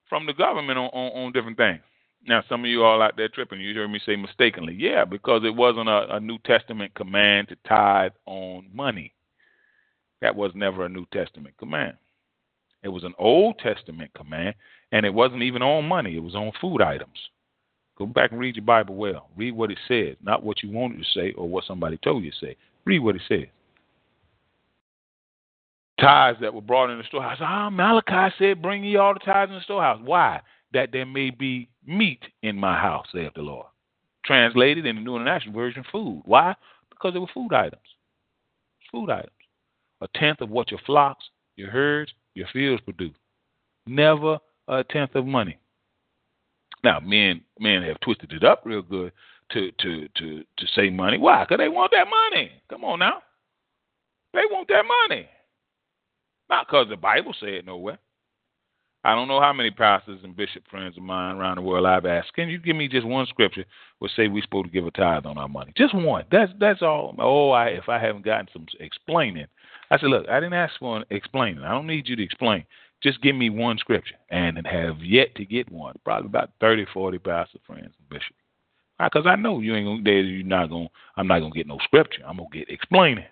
from 0.10 0.26
the 0.26 0.34
government 0.34 0.78
on, 0.78 0.90
on, 0.94 1.26
on 1.26 1.32
different 1.32 1.58
things. 1.58 1.82
Now, 2.26 2.44
some 2.50 2.62
of 2.62 2.70
you 2.70 2.84
all 2.84 3.02
out 3.02 3.16
there 3.16 3.30
tripping, 3.30 3.62
you 3.62 3.74
heard 3.74 3.90
me 3.90 4.02
say 4.06 4.16
mistakenly. 4.16 4.76
Yeah, 4.78 5.06
because 5.06 5.44
it 5.46 5.56
wasn't 5.56 5.88
a, 5.88 6.16
a 6.16 6.20
New 6.20 6.38
Testament 6.40 6.94
command 6.94 7.50
to 7.50 7.56
tithe 7.68 8.12
on 8.26 8.68
money. 8.74 9.14
That 10.22 10.36
was 10.36 10.52
never 10.56 10.86
a 10.86 10.90
New 10.90 11.06
Testament 11.14 11.56
command. 11.58 11.96
It 12.84 12.90
was 12.90 13.04
an 13.04 13.14
Old 13.18 13.60
Testament 13.60 14.12
command, 14.14 14.56
and 14.92 15.06
it 15.06 15.14
wasn't 15.14 15.44
even 15.44 15.62
on 15.62 15.88
money, 15.88 16.16
it 16.16 16.24
was 16.24 16.36
on 16.36 16.52
food 16.60 16.82
items. 16.82 17.18
Go 17.98 18.06
back 18.06 18.32
and 18.32 18.40
read 18.40 18.56
your 18.56 18.66
Bible 18.66 18.96
well. 18.96 19.30
Read 19.36 19.56
what 19.56 19.72
it 19.72 19.80
says, 19.88 20.16
not 20.22 20.44
what 20.44 20.62
you 20.62 20.70
wanted 20.70 21.00
to 21.00 21.20
say 21.20 21.34
or 21.34 21.50
what 21.50 21.64
somebody 21.66 21.98
told 21.98 22.24
you 22.24 22.32
to 22.32 22.38
say. 22.38 22.56
Read 22.86 23.00
what 23.00 23.16
it 23.16 23.24
says. 23.28 23.48
Tithes 26.00 26.40
that 26.42 26.54
were 26.54 26.62
brought 26.62 26.92
in 26.92 27.00
the 27.00 27.04
storehouse. 27.06 27.38
Ah, 27.42 27.70
Malachi 27.70 28.34
said, 28.38 28.62
Bring 28.62 28.84
ye 28.84 28.98
all 28.98 29.14
the 29.14 29.20
tithes 29.20 29.50
in 29.50 29.56
the 29.56 29.64
storehouse. 29.64 30.00
Why? 30.04 30.42
That 30.74 30.92
there 30.92 31.06
may 31.06 31.32
be 31.32 31.70
meat 31.86 32.22
in 32.44 32.56
my 32.56 32.80
house, 32.80 33.08
saith 33.12 33.34
the 33.36 33.42
Lord. 33.42 33.66
Translated 34.26 34.86
in 34.86 34.98
the 34.98 35.02
New 35.02 35.16
International 35.16 35.56
Version, 35.56 35.84
food. 35.92 36.22
Why? 36.26 36.56
Because 36.90 37.14
they 37.14 37.20
were 37.20 37.28
food 37.34 37.54
items. 37.54 37.82
Food 38.92 39.10
items. 39.10 39.32
A 40.02 40.08
tenth 40.16 40.42
of 40.42 40.50
what 40.50 40.70
your 40.70 40.80
flocks, 40.86 41.26
your 41.56 41.72
herds, 41.72 42.12
your 42.36 42.48
fields 42.54 42.82
produce. 42.84 43.16
Never 43.88 44.38
a 44.68 44.84
tenth 44.84 45.16
of 45.16 45.26
money. 45.26 45.58
Now, 46.84 47.00
men 47.00 47.42
men 47.60 47.82
have 47.84 48.00
twisted 48.02 48.32
it 48.34 48.44
up 48.44 48.62
real 48.66 48.82
good 48.82 49.12
to 49.52 49.72
to 49.72 50.08
to 50.16 50.44
to 50.58 50.68
say 50.76 50.90
money. 50.90 51.18
Why? 51.18 51.44
Because 51.44 51.58
they 51.58 51.70
want 51.70 51.92
that 51.92 52.08
money. 52.08 52.52
Come 52.70 52.84
on 52.84 53.00
now. 53.00 53.24
They 54.34 54.44
want 54.52 54.68
that 54.68 54.84
money. 55.10 55.28
Not 56.50 56.68
because 56.68 56.88
the 56.90 56.98
Bible 56.98 57.36
said 57.40 57.66
nowhere. 57.66 58.00
I 59.04 59.16
don't 59.16 59.28
know 59.30 59.40
how 59.40 59.54
many 59.54 59.72
pastors 59.72 60.20
and 60.24 60.36
bishop 60.36 60.64
friends 60.70 60.98
of 60.98 61.04
mine 61.04 61.38
around 61.38 61.56
the 61.56 61.62
world 61.62 61.86
I've 61.86 62.06
asked, 62.06 62.34
can 62.34 62.50
you 62.50 62.60
give 62.60 62.76
me 62.76 62.90
just 62.90 63.08
one 63.08 63.26
scripture 63.28 63.64
will 64.02 64.10
say 64.10 64.28
we're 64.28 64.42
supposed 64.42 64.66
to 64.66 64.72
give 64.72 64.86
a 64.86 64.92
tithe 64.92 65.26
on 65.26 65.38
our 65.38 65.48
money? 65.48 65.72
Just 65.78 65.96
one. 65.96 66.26
That's 66.32 66.52
that's 66.60 66.82
all. 66.82 67.16
Oh, 67.20 67.52
I 67.52 67.68
if 67.68 67.88
I 67.88 68.00
haven't 68.00 68.26
gotten 68.26 68.48
some 68.52 68.66
explaining. 68.80 69.48
I 69.90 69.98
said, 69.98 70.10
look, 70.10 70.28
I 70.28 70.42
didn't 70.42 70.56
ask 70.56 70.74
for 70.80 70.98
an 70.98 71.06
explaining. 71.10 71.64
I 71.64 71.72
don't 71.72 71.88
need 71.88 72.10
you 72.10 72.18
to 72.18 72.24
explain. 72.24 72.66
Just 73.02 73.22
give 73.22 73.36
me 73.36 73.50
one 73.50 73.78
scripture. 73.78 74.16
And 74.30 74.66
have 74.68 75.02
yet 75.02 75.34
to 75.36 75.46
get 75.46 75.72
one. 75.72 75.96
Probably 76.04 76.28
about 76.28 76.50
30, 76.60 76.88
40 76.94 77.20
pastor 77.20 77.60
friends 77.66 77.94
and 77.98 78.10
bishops. 78.10 78.36
Because 79.00 79.24
ah, 79.26 79.30
I 79.30 79.36
know 79.36 79.62
you 79.62 79.76
ain't 79.76 80.04
gonna 80.04 80.20
you're 80.20 80.44
not 80.44 80.70
gonna 80.70 80.90
I'm 81.16 81.28
not 81.28 81.40
gonna 81.40 81.54
get 81.54 81.68
no 81.68 81.78
scripture. 81.84 82.24
I'm 82.28 82.38
gonna 82.38 82.50
get 82.52 82.70
explaining 82.70 83.26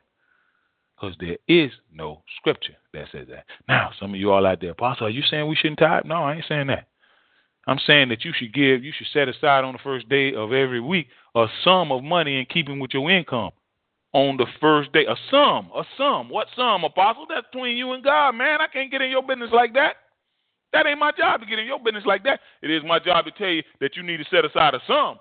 because 0.95 1.15
there 1.19 1.37
is 1.47 1.71
no 1.93 2.23
scripture 2.37 2.75
that 2.93 3.07
says 3.11 3.27
that. 3.29 3.45
Now, 3.67 3.91
some 3.99 4.13
of 4.13 4.19
you 4.19 4.31
all 4.31 4.45
out 4.45 4.61
there, 4.61 4.71
Apostle, 4.71 5.07
are 5.07 5.11
you 5.11 5.23
saying 5.29 5.47
we 5.47 5.55
shouldn't 5.55 5.79
tithe? 5.79 6.05
No, 6.05 6.23
I 6.23 6.35
ain't 6.35 6.45
saying 6.47 6.67
that. 6.67 6.87
I'm 7.67 7.79
saying 7.85 8.09
that 8.09 8.23
you 8.23 8.31
should 8.37 8.53
give, 8.53 8.83
you 8.83 8.93
should 8.95 9.07
set 9.11 9.27
aside 9.27 9.63
on 9.63 9.73
the 9.73 9.79
first 9.83 10.07
day 10.07 10.33
of 10.35 10.53
every 10.53 10.79
week 10.79 11.07
a 11.33 11.47
sum 11.63 11.91
of 11.91 12.03
money 12.03 12.39
in 12.39 12.45
keeping 12.45 12.79
with 12.79 12.91
your 12.93 13.09
income. 13.09 13.51
On 14.13 14.37
the 14.37 14.45
first 14.61 14.93
day, 14.93 15.05
a 15.05 15.15
sum, 15.29 15.69
a 15.75 15.83
sum. 15.97 16.29
What 16.29 16.47
sum, 16.55 16.85
Apostle? 16.85 17.25
That's 17.27 17.47
between 17.51 17.75
you 17.75 17.91
and 17.91 18.03
God, 18.03 18.31
man. 18.31 18.61
I 18.61 18.67
can't 18.71 18.89
get 18.89 19.01
in 19.01 19.09
your 19.09 19.23
business 19.23 19.49
like 19.51 19.73
that. 19.73 19.95
That 20.71 20.85
ain't 20.85 20.99
my 20.99 21.11
job 21.17 21.41
to 21.41 21.45
get 21.45 21.59
in 21.59 21.65
your 21.65 21.79
business 21.79 22.05
like 22.05 22.23
that. 22.23 22.39
It 22.61 22.71
is 22.71 22.81
my 22.85 22.99
job 22.99 23.25
to 23.25 23.31
tell 23.31 23.49
you 23.49 23.63
that 23.81 23.97
you 23.97 24.03
need 24.03 24.17
to 24.17 24.25
set 24.31 24.45
aside 24.45 24.73
a 24.73 24.79
sum 24.87 25.17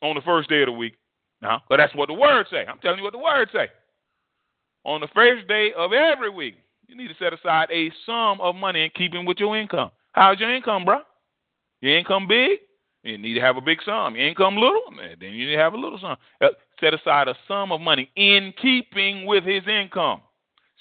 on 0.00 0.14
the 0.14 0.22
first 0.22 0.48
day 0.48 0.62
of 0.62 0.66
the 0.66 0.72
week. 0.72 0.94
Now, 1.42 1.62
but 1.68 1.76
that's 1.76 1.94
what 1.94 2.06
the 2.06 2.14
word 2.14 2.46
say. 2.50 2.64
I'm 2.66 2.78
telling 2.78 2.98
you 2.98 3.04
what 3.04 3.12
the 3.12 3.18
word 3.18 3.50
say 3.52 3.68
on 4.84 5.00
the 5.00 5.08
first 5.14 5.46
day 5.48 5.72
of 5.76 5.92
every 5.92 6.30
week, 6.30 6.56
you 6.86 6.96
need 6.96 7.08
to 7.08 7.14
set 7.18 7.32
aside 7.32 7.68
a 7.70 7.92
sum 8.06 8.40
of 8.40 8.54
money 8.54 8.84
in 8.84 8.90
keeping 8.96 9.24
with 9.24 9.38
your 9.38 9.56
income. 9.56 9.90
How's 10.12 10.40
your 10.40 10.54
income, 10.54 10.84
bro? 10.84 11.00
Your 11.80 11.96
income 11.96 12.26
big? 12.26 12.58
You 13.02 13.16
need 13.16 13.34
to 13.34 13.40
have 13.40 13.56
a 13.56 13.60
big 13.60 13.78
sum. 13.84 14.16
Your 14.16 14.26
income 14.26 14.56
little? 14.56 14.82
Then 15.20 15.32
you 15.32 15.46
need 15.46 15.54
to 15.54 15.60
have 15.60 15.72
a 15.72 15.76
little 15.76 15.98
sum. 15.98 16.16
Uh, 16.40 16.48
set 16.80 16.94
aside 16.94 17.28
a 17.28 17.34
sum 17.46 17.72
of 17.72 17.80
money 17.80 18.10
in 18.16 18.52
keeping 18.60 19.26
with 19.26 19.44
his 19.44 19.62
income. 19.66 20.22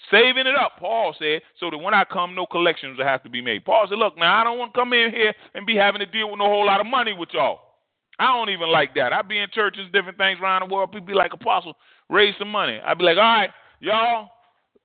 Saving 0.09 0.47
it 0.47 0.55
up, 0.55 0.73
Paul 0.79 1.13
said, 1.19 1.41
so 1.59 1.69
that 1.69 1.77
when 1.77 1.93
I 1.93 2.05
come, 2.05 2.33
no 2.33 2.45
collections 2.45 2.97
will 2.97 3.05
have 3.05 3.21
to 3.23 3.29
be 3.29 3.41
made. 3.41 3.65
Paul 3.65 3.85
said, 3.87 3.97
Look, 3.97 4.17
now 4.17 4.39
I 4.39 4.43
don't 4.43 4.57
want 4.57 4.73
to 4.73 4.79
come 4.79 4.93
in 4.93 5.11
here 5.11 5.33
and 5.53 5.65
be 5.65 5.75
having 5.75 5.99
to 5.99 6.05
deal 6.05 6.29
with 6.31 6.39
no 6.39 6.45
whole 6.45 6.65
lot 6.65 6.79
of 6.79 6.87
money 6.87 7.13
with 7.13 7.29
y'all. 7.33 7.59
I 8.17 8.27
don't 8.35 8.49
even 8.49 8.69
like 8.69 8.95
that. 8.95 9.13
I 9.13 9.21
be 9.21 9.39
in 9.39 9.47
churches, 9.53 9.87
different 9.93 10.17
things 10.17 10.39
around 10.41 10.67
the 10.67 10.73
world. 10.73 10.91
People 10.91 11.07
be 11.07 11.13
like, 11.13 11.33
Apostle, 11.33 11.75
raise 12.09 12.33
some 12.39 12.49
money. 12.49 12.79
I'd 12.83 12.97
be 12.97 13.03
like, 13.03 13.17
All 13.17 13.23
right, 13.23 13.49
y'all 13.79 14.29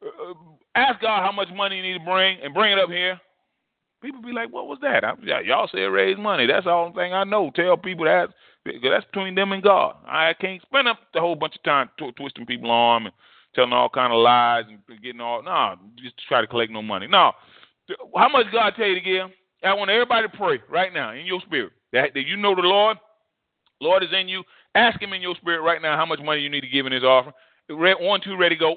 uh, 0.05 0.35
ask 0.75 1.01
God 1.01 1.25
how 1.25 1.33
much 1.33 1.49
money 1.55 1.77
you 1.77 1.83
need 1.83 1.99
to 1.99 2.05
bring 2.05 2.39
and 2.43 2.55
bring 2.55 2.73
it 2.73 2.79
up 2.79 2.91
here. 2.91 3.21
People 4.03 4.23
be 4.23 4.33
like, 4.33 4.53
"What 4.53 4.67
was 4.67 4.79
that?" 4.83 5.05
I, 5.05 5.15
y'all 5.45 5.69
said 5.71 5.79
raise 5.81 6.19
money. 6.19 6.47
That's 6.47 6.65
the 6.65 6.71
only 6.71 6.95
thing 6.95 7.13
I 7.13 7.25
know. 7.25 7.51
Tell 7.55 7.77
people 7.77 8.05
that 8.05 8.31
that's 8.65 9.07
between 9.07 9.35
them 9.35 9.53
and 9.53 9.63
God. 9.63 9.97
I 10.07 10.35
can't 10.41 10.63
spend 10.63 10.89
up 10.89 10.99
the 11.13 11.21
whole 11.21 11.37
bunch 11.37 11.57
of 11.57 11.63
time 11.63 11.91
tw- 11.99 12.17
twisting 12.17 12.47
people 12.47 12.71
arm 12.71 13.07
and 13.07 13.15
telling 13.55 13.73
all 13.73 13.89
kind 13.89 14.13
of 14.13 14.19
lies 14.19 14.65
and 14.69 15.03
getting 15.03 15.21
all 15.21 15.43
no, 15.43 15.51
nah, 15.51 15.77
just 16.03 16.15
try 16.29 16.41
to 16.41 16.47
collect 16.47 16.73
no 16.73 16.83
money. 16.83 17.07
No, 17.07 17.33
how 18.17 18.29
much 18.29 18.47
God 18.53 18.75
tell 18.77 18.87
you 18.87 18.95
to 18.95 19.01
give? 19.01 19.27
I 19.63 19.73
want 19.75 19.91
everybody 19.91 20.29
to 20.29 20.37
pray 20.37 20.61
right 20.69 20.93
now 20.93 21.13
in 21.13 21.25
your 21.25 21.41
spirit 21.41 21.73
that, 21.93 22.13
that 22.15 22.27
you 22.27 22.37
know 22.37 22.55
the 22.55 22.63
Lord. 22.63 22.99
Lord 23.81 24.03
is 24.03 24.11
in 24.19 24.29
you. 24.29 24.43
Ask 24.75 25.01
Him 25.01 25.13
in 25.13 25.23
your 25.23 25.35
spirit 25.37 25.63
right 25.63 25.81
now 25.81 25.97
how 25.97 26.07
much 26.07 26.21
money 26.21 26.41
you 26.41 26.51
need 26.51 26.63
to 26.63 26.69
give 26.69 26.87
in 26.87 26.93
His 26.93 27.05
offering. 27.05 27.35
One, 27.69 28.21
two, 28.23 28.37
ready, 28.37 28.57
go. 28.57 28.77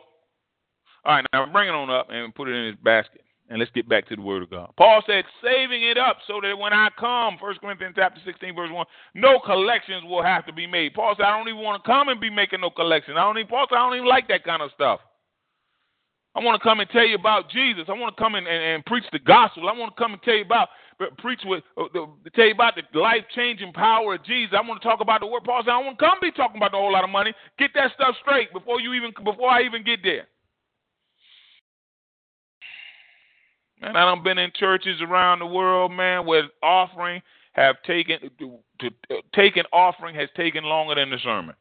All 1.07 1.15
right, 1.15 1.25
now 1.31 1.45
bring 1.45 1.69
it 1.69 1.71
on 1.71 1.89
up 1.89 2.07
and 2.09 2.35
put 2.35 2.49
it 2.49 2.51
in 2.51 2.67
his 2.67 2.75
basket. 2.83 3.21
And 3.49 3.59
let's 3.59 3.71
get 3.71 3.87
back 3.87 4.05
to 4.09 4.15
the 4.17 4.21
word 4.21 4.43
of 4.43 4.49
God. 4.49 4.73
Paul 4.75 5.01
said, 5.07 5.23
saving 5.41 5.81
it 5.81 5.97
up 5.97 6.17
so 6.27 6.41
that 6.43 6.57
when 6.59 6.73
I 6.73 6.89
come, 6.99 7.37
1 7.39 7.55
Corinthians 7.61 7.95
chapter 7.95 8.19
16, 8.25 8.53
verse 8.53 8.69
1, 8.69 8.85
no 9.15 9.39
collections 9.39 10.03
will 10.03 10.21
have 10.21 10.45
to 10.47 10.53
be 10.53 10.67
made. 10.67 10.93
Paul 10.93 11.15
said, 11.15 11.23
I 11.23 11.37
don't 11.37 11.47
even 11.47 11.63
want 11.63 11.81
to 11.81 11.87
come 11.87 12.09
and 12.09 12.19
be 12.19 12.29
making 12.29 12.59
no 12.59 12.69
collections. 12.69 13.15
I 13.17 13.23
don't 13.23 13.37
even, 13.37 13.47
Paul 13.47 13.65
said, 13.69 13.77
I 13.77 13.87
don't 13.87 13.95
even 13.95 14.09
like 14.09 14.27
that 14.27 14.43
kind 14.43 14.61
of 14.61 14.69
stuff. 14.75 14.99
I 16.35 16.43
want 16.43 16.61
to 16.61 16.63
come 16.67 16.81
and 16.81 16.89
tell 16.89 17.07
you 17.07 17.15
about 17.15 17.49
Jesus. 17.49 17.85
I 17.87 17.93
want 17.93 18.15
to 18.15 18.21
come 18.21 18.35
and, 18.35 18.45
and, 18.45 18.61
and 18.61 18.85
preach 18.85 19.05
the 19.13 19.19
gospel. 19.19 19.69
I 19.69 19.71
want 19.71 19.95
to 19.95 19.97
come 19.97 20.11
and 20.11 20.21
tell 20.23 20.35
you 20.35 20.43
about 20.43 20.67
preach 21.17 21.39
with 21.45 21.63
uh, 21.77 21.87
tell 22.35 22.45
you 22.45 22.53
about 22.53 22.73
the 22.75 22.99
life 22.99 23.23
changing 23.33 23.71
power 23.71 24.15
of 24.15 24.25
Jesus. 24.25 24.53
I 24.53 24.67
want 24.67 24.81
to 24.81 24.87
talk 24.87 24.99
about 24.99 25.21
the 25.21 25.27
word. 25.27 25.45
Paul 25.45 25.63
said, 25.63 25.71
I 25.71 25.77
want 25.77 25.97
to 25.97 26.05
come 26.05 26.17
be 26.21 26.31
talking 26.31 26.57
about 26.57 26.73
a 26.73 26.77
whole 26.77 26.91
lot 26.91 27.05
of 27.05 27.09
money. 27.09 27.33
Get 27.57 27.71
that 27.75 27.91
stuff 27.95 28.15
straight 28.21 28.51
before 28.51 28.81
you 28.81 28.93
even 28.93 29.13
before 29.23 29.49
I 29.49 29.63
even 29.63 29.83
get 29.83 30.03
there. 30.03 30.27
Man, 33.81 33.95
I 33.95 34.05
done 34.05 34.23
been 34.23 34.37
in 34.37 34.51
churches 34.55 35.01
around 35.01 35.39
the 35.39 35.45
world, 35.45 35.91
man, 35.91 36.25
where 36.25 36.43
offering 36.63 37.21
have 37.53 37.75
taken 37.85 38.19
to, 38.39 38.59
to 38.79 38.87
uh, 39.11 39.15
take 39.35 39.57
an 39.57 39.65
offering 39.71 40.15
has 40.15 40.29
taken 40.35 40.63
longer 40.63 40.95
than 40.95 41.09
the 41.09 41.17
sermon. 41.23 41.55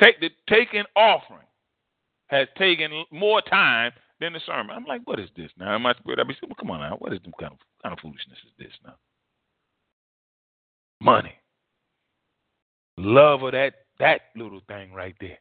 Take 0.00 0.20
the 0.20 0.30
taking 0.48 0.84
offering 0.94 1.46
has 2.28 2.48
taken 2.58 3.04
more 3.10 3.40
time 3.42 3.92
than 4.20 4.32
the 4.32 4.40
sermon. 4.44 4.74
I'm 4.76 4.84
like, 4.84 5.02
what 5.04 5.18
is 5.18 5.30
this 5.36 5.50
now? 5.58 5.74
In 5.76 5.82
my 5.82 5.94
spirit, 5.94 6.18
I 6.18 6.24
be 6.24 6.34
saying, 6.34 6.48
well, 6.48 6.56
come 6.58 6.70
on 6.70 6.80
now, 6.80 6.96
what 6.98 7.12
is 7.12 7.20
this 7.24 7.32
kind 7.40 7.52
of 7.52 7.58
kind 7.82 7.92
of 7.92 7.98
foolishness 8.00 8.38
is 8.44 8.52
this 8.58 8.72
now? 8.84 8.94
Money, 11.00 11.34
love 12.96 13.42
of 13.42 13.52
that 13.52 13.74
that 13.98 14.22
little 14.36 14.60
thing 14.68 14.92
right 14.92 15.14
there, 15.20 15.38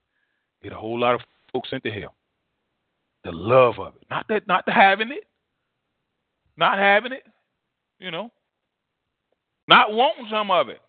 get 0.63 0.71
a 0.71 0.77
whole 0.77 0.99
lot 0.99 1.15
of 1.15 1.21
folks 1.51 1.69
into 1.71 1.91
hell. 1.91 2.15
The 3.25 3.31
love 3.31 3.79
of 3.79 3.95
it, 3.95 4.03
not 4.09 4.27
that, 4.29 4.47
not 4.47 4.67
the 4.67 4.71
having 4.71 5.11
it, 5.11 5.25
not 6.57 6.77
having 6.77 7.11
it, 7.11 7.23
you 7.99 8.11
know, 8.11 8.29
not 9.67 9.91
wanting 9.91 10.27
some 10.29 10.51
of 10.51 10.69
it. 10.69 10.79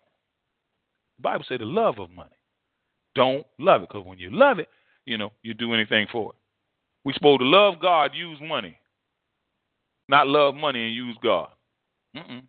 The 1.17 1.23
Bible 1.23 1.45
says 1.49 1.57
the 1.57 1.65
love 1.65 1.97
of 1.97 2.11
money. 2.11 2.29
Don't 3.15 3.43
love 3.57 3.81
it, 3.81 3.89
because 3.89 4.05
when 4.05 4.19
you 4.19 4.29
love 4.29 4.59
it, 4.59 4.69
you 5.05 5.17
know, 5.17 5.31
you 5.41 5.55
do 5.55 5.73
anything 5.73 6.05
for 6.11 6.29
it. 6.29 6.35
We're 7.03 7.13
supposed 7.13 7.39
to 7.39 7.45
love 7.47 7.79
God, 7.81 8.11
use 8.13 8.37
money, 8.39 8.77
not 10.07 10.27
love 10.27 10.53
money 10.53 10.85
and 10.85 10.93
use 10.93 11.17
God. 11.23 11.49
Mm-mm. 12.15 12.43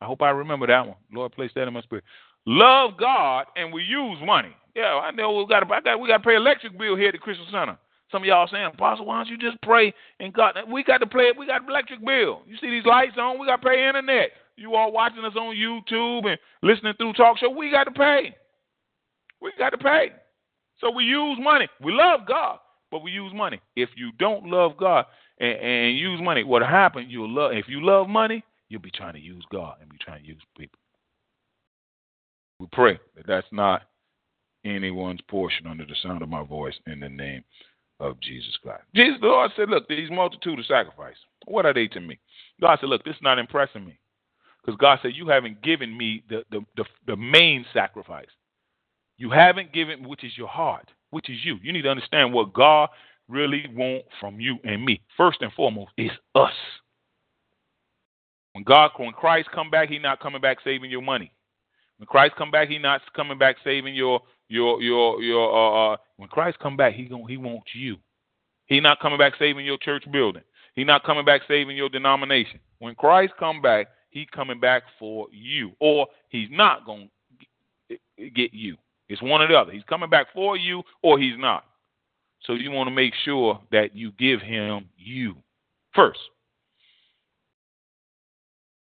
I 0.00 0.04
hope 0.04 0.22
I 0.22 0.30
remember 0.30 0.68
that 0.68 0.86
one. 0.86 0.96
Lord, 1.12 1.32
place 1.32 1.50
that 1.56 1.66
in 1.66 1.74
my 1.74 1.82
spirit. 1.82 2.04
Love 2.46 2.92
God 2.96 3.46
and 3.56 3.72
we 3.72 3.82
use 3.82 4.18
money. 4.24 4.54
Yeah, 4.76 5.00
I 5.02 5.10
know 5.10 5.34
we 5.34 5.46
got. 5.46 5.70
I 5.70 5.80
got 5.80 6.00
we 6.00 6.08
got 6.08 6.18
to 6.18 6.24
pay 6.24 6.36
electric 6.36 6.78
bill 6.78 6.96
here 6.96 7.08
at 7.08 7.12
the 7.12 7.18
Christian 7.18 7.46
Center. 7.50 7.76
Some 8.12 8.22
of 8.22 8.26
y'all 8.26 8.46
saying, 8.52 8.66
Apostle, 8.74 9.06
why 9.06 9.16
don't 9.16 9.28
you 9.28 9.38
just 9.38 9.60
pray 9.62 9.92
and 10.20 10.32
God? 10.34 10.54
We 10.70 10.84
got 10.84 10.98
to 10.98 11.06
pay. 11.06 11.30
We 11.36 11.46
got 11.46 11.66
electric 11.66 12.04
bill. 12.04 12.42
You 12.46 12.56
see 12.60 12.68
these 12.70 12.84
lights 12.84 13.16
on? 13.18 13.38
We 13.38 13.46
got 13.46 13.62
to 13.62 13.68
pay 13.68 13.88
internet. 13.88 14.30
You 14.56 14.74
all 14.74 14.92
watching 14.92 15.24
us 15.24 15.32
on 15.34 15.56
YouTube 15.56 16.26
and 16.26 16.38
listening 16.62 16.92
through 16.98 17.14
TalkShoe. 17.14 17.56
We 17.56 17.70
got 17.70 17.84
to 17.84 17.90
pay. 17.90 18.36
We 19.40 19.50
got 19.58 19.70
to 19.70 19.78
pay. 19.78 20.12
So 20.78 20.90
we 20.90 21.04
use 21.04 21.38
money. 21.40 21.68
We 21.82 21.92
love 21.92 22.20
God, 22.28 22.58
but 22.90 23.02
we 23.02 23.10
use 23.12 23.32
money. 23.34 23.60
If 23.76 23.88
you 23.96 24.12
don't 24.18 24.44
love 24.44 24.76
God 24.76 25.06
and, 25.40 25.58
and 25.58 25.98
use 25.98 26.20
money, 26.22 26.44
what 26.44 26.62
happens? 26.62 27.06
You'll 27.08 27.34
love. 27.34 27.52
If 27.52 27.66
you 27.68 27.84
love 27.84 28.08
money, 28.08 28.44
you'll 28.68 28.82
be 28.82 28.90
trying 28.90 29.14
to 29.14 29.20
use 29.20 29.44
God 29.50 29.76
and 29.80 29.88
be 29.88 29.96
trying 30.04 30.22
to 30.22 30.28
use 30.28 30.42
people. 30.58 30.78
We 32.60 32.66
pray 32.72 33.00
that 33.16 33.26
that's 33.26 33.46
not 33.52 33.82
anyone's 34.64 35.20
portion 35.28 35.66
under 35.66 35.86
the 35.86 35.96
sound 36.02 36.22
of 36.22 36.28
my 36.28 36.44
voice 36.44 36.74
in 36.86 37.00
the 37.00 37.08
name 37.08 37.42
of 38.02 38.20
Jesus 38.20 38.56
Christ. 38.62 38.82
Jesus, 38.94 39.18
the 39.20 39.28
Lord 39.28 39.50
said, 39.56 39.70
Look, 39.70 39.88
these 39.88 40.10
multitude 40.10 40.58
of 40.58 40.66
sacrifice, 40.66 41.16
what 41.46 41.64
are 41.64 41.72
they 41.72 41.86
to 41.88 42.00
me? 42.00 42.18
God 42.60 42.78
said, 42.80 42.88
Look, 42.88 43.04
this 43.04 43.16
is 43.16 43.22
not 43.22 43.38
impressing 43.38 43.86
me. 43.86 43.98
Because 44.62 44.78
God 44.78 44.98
said, 45.02 45.12
You 45.14 45.28
haven't 45.28 45.62
given 45.62 45.96
me 45.96 46.24
the, 46.28 46.44
the, 46.50 46.60
the, 46.76 46.84
the 47.06 47.16
main 47.16 47.64
sacrifice. 47.72 48.26
You 49.16 49.30
haven't 49.30 49.72
given, 49.72 50.08
which 50.08 50.24
is 50.24 50.36
your 50.36 50.48
heart, 50.48 50.90
which 51.10 51.30
is 51.30 51.38
you. 51.44 51.56
You 51.62 51.72
need 51.72 51.82
to 51.82 51.90
understand 51.90 52.32
what 52.32 52.52
God 52.52 52.88
really 53.28 53.64
wants 53.72 54.08
from 54.20 54.40
you 54.40 54.58
and 54.64 54.84
me. 54.84 55.00
First 55.16 55.42
and 55.42 55.52
foremost, 55.52 55.92
is 55.96 56.10
us. 56.34 56.52
When 58.52 58.64
God, 58.64 58.90
when 58.96 59.12
Christ 59.12 59.48
come 59.54 59.70
back, 59.70 59.88
He 59.88 59.98
not 59.98 60.20
coming 60.20 60.40
back 60.40 60.58
saving 60.64 60.90
your 60.90 61.02
money. 61.02 61.32
When 61.98 62.06
Christ 62.06 62.34
come 62.36 62.50
back, 62.50 62.68
He 62.68 62.78
not 62.78 63.00
coming 63.14 63.38
back 63.38 63.56
saving 63.62 63.94
your 63.94 64.20
your 64.48 64.82
your 64.82 65.22
your. 65.22 65.52
Uh, 65.52 65.92
uh, 65.92 65.96
when 66.16 66.28
Christ 66.28 66.58
come 66.60 66.76
back, 66.76 66.94
He 66.94 67.04
going 67.04 67.26
He 67.28 67.36
wants 67.36 67.74
you. 67.74 67.96
He 68.66 68.80
not 68.80 69.00
coming 69.00 69.18
back 69.18 69.34
saving 69.38 69.66
your 69.66 69.78
church 69.78 70.04
building. 70.10 70.42
He 70.74 70.84
not 70.84 71.04
coming 71.04 71.24
back 71.24 71.42
saving 71.46 71.76
your 71.76 71.88
denomination. 71.88 72.60
When 72.78 72.94
Christ 72.94 73.34
come 73.38 73.60
back, 73.60 73.88
He 74.10 74.26
coming 74.26 74.60
back 74.60 74.82
for 74.98 75.26
you, 75.32 75.72
or 75.80 76.06
He's 76.28 76.48
not 76.50 76.86
going 76.86 77.10
to 77.88 78.30
get 78.30 78.54
you. 78.54 78.76
It's 79.08 79.20
one 79.20 79.42
or 79.42 79.48
the 79.48 79.54
other. 79.54 79.72
He's 79.72 79.82
coming 79.84 80.08
back 80.08 80.28
for 80.32 80.56
you 80.56 80.82
or 81.02 81.18
he's 81.18 81.38
not. 81.38 81.64
So 82.44 82.54
you 82.54 82.70
want 82.70 82.88
to 82.88 82.94
make 82.94 83.12
sure 83.24 83.60
that 83.70 83.94
you 83.94 84.12
give 84.12 84.40
him 84.40 84.88
you 84.96 85.36
first. 85.94 86.18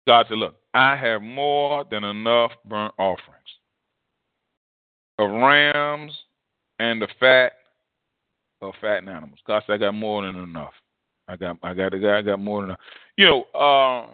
God 0.06 0.26
said, 0.28 0.38
Look, 0.38 0.56
I 0.72 0.96
have 0.96 1.20
more 1.20 1.84
than 1.90 2.02
enough 2.02 2.52
burnt 2.64 2.94
offerings 2.98 3.55
of 5.18 5.30
rams 5.30 6.12
and 6.78 7.00
the 7.00 7.08
fat 7.18 7.52
of 8.62 8.74
fattened 8.80 9.08
animals. 9.08 9.38
Said, 9.46 9.62
I 9.68 9.76
got 9.76 9.94
more 9.94 10.24
than 10.24 10.36
enough. 10.36 10.72
I 11.28 11.36
got 11.36 11.58
I 11.62 11.74
got 11.74 11.94
I 11.94 12.22
got 12.22 12.40
more 12.40 12.60
than 12.60 12.70
enough. 12.70 12.80
You 13.16 13.26
know, 13.26 13.42
uh 13.58 14.06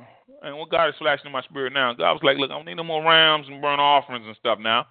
and 0.42 0.58
what 0.58 0.70
God 0.70 0.88
is 0.88 0.94
flashing 0.98 1.26
in 1.26 1.32
my 1.32 1.42
spirit 1.42 1.72
now, 1.72 1.92
God 1.92 2.12
was 2.12 2.22
like, 2.22 2.38
Look, 2.38 2.50
I 2.50 2.54
don't 2.54 2.66
need 2.66 2.76
no 2.76 2.84
more 2.84 3.02
rams 3.04 3.46
and 3.48 3.62
burnt 3.62 3.80
offerings 3.80 4.26
and 4.26 4.36
stuff 4.36 4.58
now. 4.58 4.86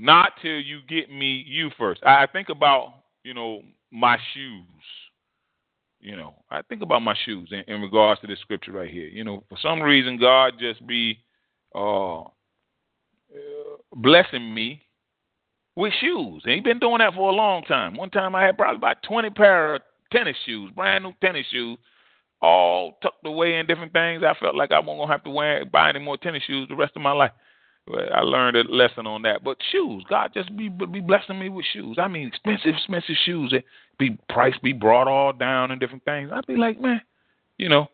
Not 0.00 0.32
till 0.40 0.58
you 0.60 0.80
get 0.88 1.10
me 1.10 1.44
you 1.46 1.70
first. 1.78 2.02
I 2.04 2.26
think 2.26 2.48
about, 2.48 2.94
you 3.22 3.34
know, 3.34 3.62
my 3.92 4.16
shoes. 4.32 4.64
You 6.00 6.16
know, 6.16 6.34
I 6.50 6.62
think 6.62 6.80
about 6.80 7.02
my 7.02 7.14
shoes 7.26 7.50
in, 7.52 7.62
in 7.72 7.82
regards 7.82 8.22
to 8.22 8.26
this 8.26 8.38
scripture 8.40 8.72
right 8.72 8.90
here. 8.90 9.06
You 9.06 9.22
know, 9.22 9.44
for 9.50 9.58
some 9.60 9.82
reason, 9.82 10.18
God 10.18 10.54
just 10.58 10.86
be 10.86 11.18
uh, 11.74 12.22
blessing 13.94 14.54
me 14.54 14.82
with 15.76 15.92
shoes. 16.00 16.42
And 16.44 16.54
he 16.54 16.60
been 16.60 16.78
doing 16.78 16.98
that 16.98 17.14
for 17.14 17.30
a 17.30 17.34
long 17.34 17.62
time. 17.62 17.96
One 17.96 18.10
time 18.10 18.34
I 18.34 18.44
had 18.44 18.56
probably 18.56 18.76
about 18.76 19.02
20 19.02 19.30
pair 19.30 19.76
of 19.76 19.82
tennis 20.12 20.36
shoes, 20.44 20.70
brand 20.74 21.04
new 21.04 21.12
tennis 21.20 21.46
shoes, 21.50 21.78
all 22.42 22.98
tucked 23.02 23.26
away 23.26 23.56
in 23.56 23.66
different 23.66 23.92
things. 23.92 24.22
I 24.22 24.34
felt 24.40 24.54
like 24.54 24.72
I 24.72 24.80
wasn't 24.80 25.08
to 25.08 25.12
have 25.12 25.24
to 25.24 25.30
wear 25.30 25.64
buy 25.64 25.90
any 25.90 26.00
more 26.00 26.16
tennis 26.16 26.42
shoes 26.46 26.68
the 26.68 26.76
rest 26.76 26.92
of 26.96 27.02
my 27.02 27.12
life. 27.12 27.32
But 27.86 28.12
I 28.12 28.20
learned 28.20 28.56
a 28.56 28.62
lesson 28.62 29.06
on 29.06 29.22
that. 29.22 29.42
But 29.42 29.58
shoes, 29.72 30.04
God 30.08 30.30
just 30.34 30.54
be 30.56 30.68
be 30.68 31.00
blessing 31.00 31.38
me 31.38 31.48
with 31.48 31.66
shoes. 31.72 31.96
I 32.00 32.08
mean, 32.08 32.28
expensive, 32.28 32.74
expensive 32.74 33.16
shoes. 33.24 33.52
It 33.52 33.64
be 33.98 34.18
price 34.28 34.54
be 34.62 34.72
brought 34.72 35.08
all 35.08 35.32
down 35.32 35.70
and 35.70 35.80
different 35.80 36.04
things. 36.04 36.30
I'd 36.32 36.46
be 36.46 36.56
like, 36.56 36.80
man, 36.80 37.00
you 37.58 37.68
know. 37.68 37.88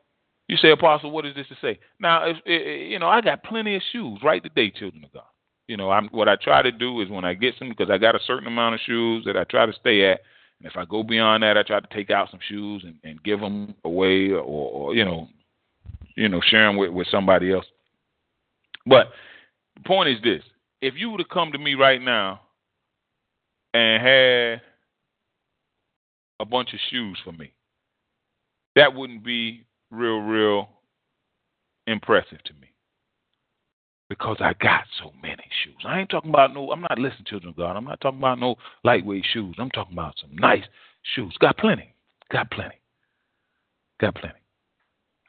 You 0.49 0.57
say, 0.57 0.71
Apostle, 0.71 1.11
what 1.11 1.27
is 1.27 1.35
this 1.35 1.49
to 1.49 1.57
say? 1.61 1.81
Now, 1.99 2.29
if, 2.31 2.37
if, 2.45 2.91
you 2.93 3.01
know, 3.01 3.09
I 3.09 3.21
got 3.21 3.43
plenty 3.43 3.75
of 3.75 3.83
shoes 3.91 4.21
right 4.23 4.41
today, 4.41 4.71
children 4.71 5.03
of 5.03 5.13
God. 5.13 5.25
You 5.69 5.77
know, 5.77 5.91
I'm 5.91 6.09
what 6.09 6.29
I 6.29 6.37
try 6.37 6.63
to 6.63 6.71
do 6.71 7.01
is 7.01 7.09
when 7.09 7.25
I 7.25 7.35
get 7.35 7.55
some 7.59 7.69
because 7.69 7.91
I 7.91 7.99
got 7.99 8.15
a 8.15 8.21
certain 8.27 8.47
amount 8.47 8.77
of 8.77 8.81
shoes 8.87 9.25
that 9.25 9.37
I 9.37 9.45
try 9.45 9.67
to 9.67 9.73
stay 9.73 10.11
at. 10.11 10.21
And 10.59 10.71
if 10.71 10.77
I 10.77 10.85
go 10.85 11.03
beyond 11.03 11.43
that, 11.43 11.59
I 11.59 11.63
try 11.63 11.81
to 11.81 11.95
take 11.95 12.11
out 12.11 12.31
some 12.31 12.41
shoes 12.49 12.85
and, 12.85 12.95
and 13.05 13.23
give 13.23 13.41
them 13.41 13.75
away 13.85 14.31
or, 14.31 14.41
or 14.41 14.95
you 14.95 15.05
know, 15.05 15.29
you 16.15 16.29
know, 16.29 16.41
share 16.41 16.67
them 16.67 16.77
with, 16.77 16.91
with 16.91 17.09
somebody 17.11 17.53
else. 17.53 17.67
But 18.87 19.11
the 19.75 19.83
point 19.83 20.09
is 20.09 20.23
this: 20.23 20.43
if 20.81 20.95
you 20.97 21.11
were 21.11 21.19
to 21.19 21.25
come 21.25 21.53
to 21.53 21.59
me 21.59 21.75
right 21.75 22.01
now 22.01 22.41
and 23.75 24.03
had 24.03 24.63
a 26.39 26.45
bunch 26.45 26.73
of 26.73 26.81
shoes 26.91 27.19
for 27.25 27.33
me, 27.33 27.53
that 28.77 28.95
wouldn't 28.95 29.25
be 29.25 29.67
real, 29.91 30.19
real 30.21 30.69
impressive 31.87 32.43
to 32.45 32.53
me. 32.55 32.69
Because 34.09 34.37
I 34.41 34.55
got 34.61 34.85
so 35.03 35.13
many 35.21 35.43
shoes. 35.65 35.83
I 35.85 35.99
ain't 35.99 36.11
talking 36.11 36.31
about 36.31 36.55
no, 36.55 36.71
I'm 36.71 36.81
not 36.81 36.99
listening, 36.99 37.25
children 37.27 37.51
of 37.51 37.57
God. 37.57 37.77
I'm 37.77 37.85
not 37.85 38.01
talking 38.01 38.21
about 38.21 38.39
no 38.39 38.55
lightweight 38.85 39.25
shoes. 39.33 39.57
I'm 39.59 39.71
talking 39.71 39.95
about 39.95 40.15
some 40.21 40.35
nice 40.37 40.63
shoes. 41.15 41.35
Got 41.41 41.59
plenty. 41.59 41.93
Got 42.31 42.51
plenty. 42.51 42.77
Got 44.01 44.15
plenty. 44.15 44.39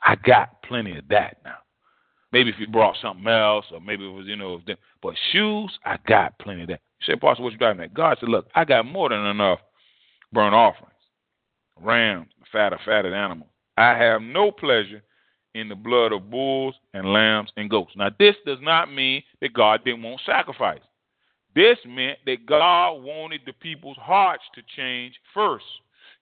I 0.05 0.15
got 0.15 0.61
plenty 0.63 0.97
of 0.97 1.07
that 1.09 1.37
now. 1.43 1.57
Maybe 2.31 2.49
if 2.49 2.55
you 2.59 2.67
brought 2.67 2.95
something 3.01 3.25
else, 3.27 3.65
or 3.71 3.79
maybe 3.79 4.05
it 4.05 4.11
was, 4.11 4.27
you 4.27 4.35
know, 4.35 4.59
but 5.01 5.15
shoes, 5.31 5.77
I 5.85 5.97
got 6.07 6.37
plenty 6.39 6.63
of 6.63 6.67
that. 6.67 6.81
You 6.99 7.13
say, 7.13 7.19
Pastor, 7.19 7.41
what 7.41 7.53
you 7.53 7.57
driving 7.57 7.83
at? 7.83 7.93
God 7.93 8.17
said, 8.19 8.29
Look, 8.29 8.47
I 8.53 8.65
got 8.65 8.85
more 8.85 9.09
than 9.09 9.25
enough 9.25 9.59
burnt 10.33 10.53
offerings, 10.53 10.93
rams, 11.81 12.27
fat 12.51 12.73
of 12.73 12.79
fatted 12.85 13.13
animals. 13.13 13.49
I 13.77 13.97
have 13.97 14.21
no 14.21 14.51
pleasure 14.51 15.03
in 15.57 15.69
the 15.69 15.75
blood 15.75 16.11
of 16.11 16.29
bulls 16.29 16.75
and 16.93 17.11
lambs 17.11 17.51
and 17.57 17.69
goats. 17.69 17.91
Now, 17.95 18.09
this 18.19 18.35
does 18.45 18.59
not 18.61 18.93
mean 18.93 19.23
that 19.41 19.53
God 19.53 19.83
didn't 19.83 20.03
want 20.03 20.21
sacrifice. 20.25 20.81
This 21.55 21.77
meant 21.87 22.19
that 22.25 22.45
God 22.45 23.03
wanted 23.03 23.41
the 23.45 23.53
people's 23.53 23.97
hearts 23.97 24.43
to 24.55 24.61
change 24.75 25.15
first. 25.33 25.65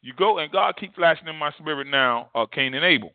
You 0.01 0.13
go 0.13 0.37
and 0.37 0.51
God 0.51 0.75
keep 0.79 0.95
flashing 0.95 1.27
in 1.27 1.35
my 1.35 1.51
spirit 1.59 1.87
now, 1.87 2.29
uh, 2.35 2.45
Cain 2.45 2.73
and 2.73 2.85
Abel. 2.85 3.13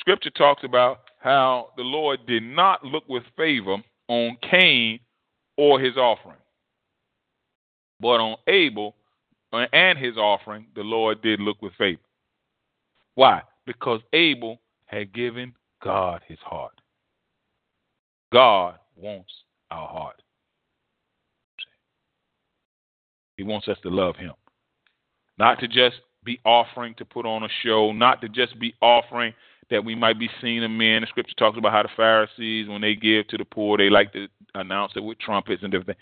Scripture 0.00 0.30
talks 0.30 0.64
about 0.64 1.00
how 1.20 1.68
the 1.76 1.82
Lord 1.82 2.26
did 2.26 2.42
not 2.42 2.84
look 2.84 3.04
with 3.08 3.22
favor 3.36 3.76
on 4.08 4.36
Cain 4.50 4.98
or 5.56 5.78
his 5.78 5.96
offering, 5.96 6.38
but 8.00 8.18
on 8.18 8.36
Abel 8.48 8.96
and 9.52 9.98
his 9.98 10.16
offering, 10.16 10.66
the 10.74 10.82
Lord 10.82 11.22
did 11.22 11.40
look 11.40 11.60
with 11.60 11.74
favor. 11.74 12.00
Why? 13.14 13.42
Because 13.66 14.00
Abel 14.14 14.58
had 14.92 15.12
given 15.12 15.54
God 15.82 16.20
his 16.28 16.38
heart. 16.44 16.74
God 18.32 18.78
wants 18.94 19.32
our 19.70 19.88
heart. 19.88 20.22
He 23.36 23.42
wants 23.42 23.68
us 23.68 23.78
to 23.82 23.88
love 23.88 24.16
him. 24.16 24.32
Not 25.38 25.58
to 25.60 25.68
just 25.68 25.96
be 26.24 26.38
offering 26.44 26.94
to 26.98 27.04
put 27.04 27.26
on 27.26 27.42
a 27.42 27.48
show, 27.64 27.92
not 27.92 28.20
to 28.20 28.28
just 28.28 28.58
be 28.60 28.74
offering 28.80 29.32
that 29.70 29.84
we 29.84 29.94
might 29.94 30.18
be 30.18 30.28
seen 30.40 30.60
them 30.60 30.80
in. 30.80 31.00
The 31.00 31.06
scripture 31.08 31.34
talks 31.38 31.58
about 31.58 31.72
how 31.72 31.82
the 31.82 31.88
Pharisees, 31.96 32.68
when 32.68 32.82
they 32.82 32.94
give 32.94 33.26
to 33.28 33.38
the 33.38 33.44
poor, 33.44 33.78
they 33.78 33.88
like 33.88 34.12
to 34.12 34.28
announce 34.54 34.92
it 34.94 35.02
with 35.02 35.18
trumpets 35.18 35.62
and 35.62 35.74
everything. 35.74 35.96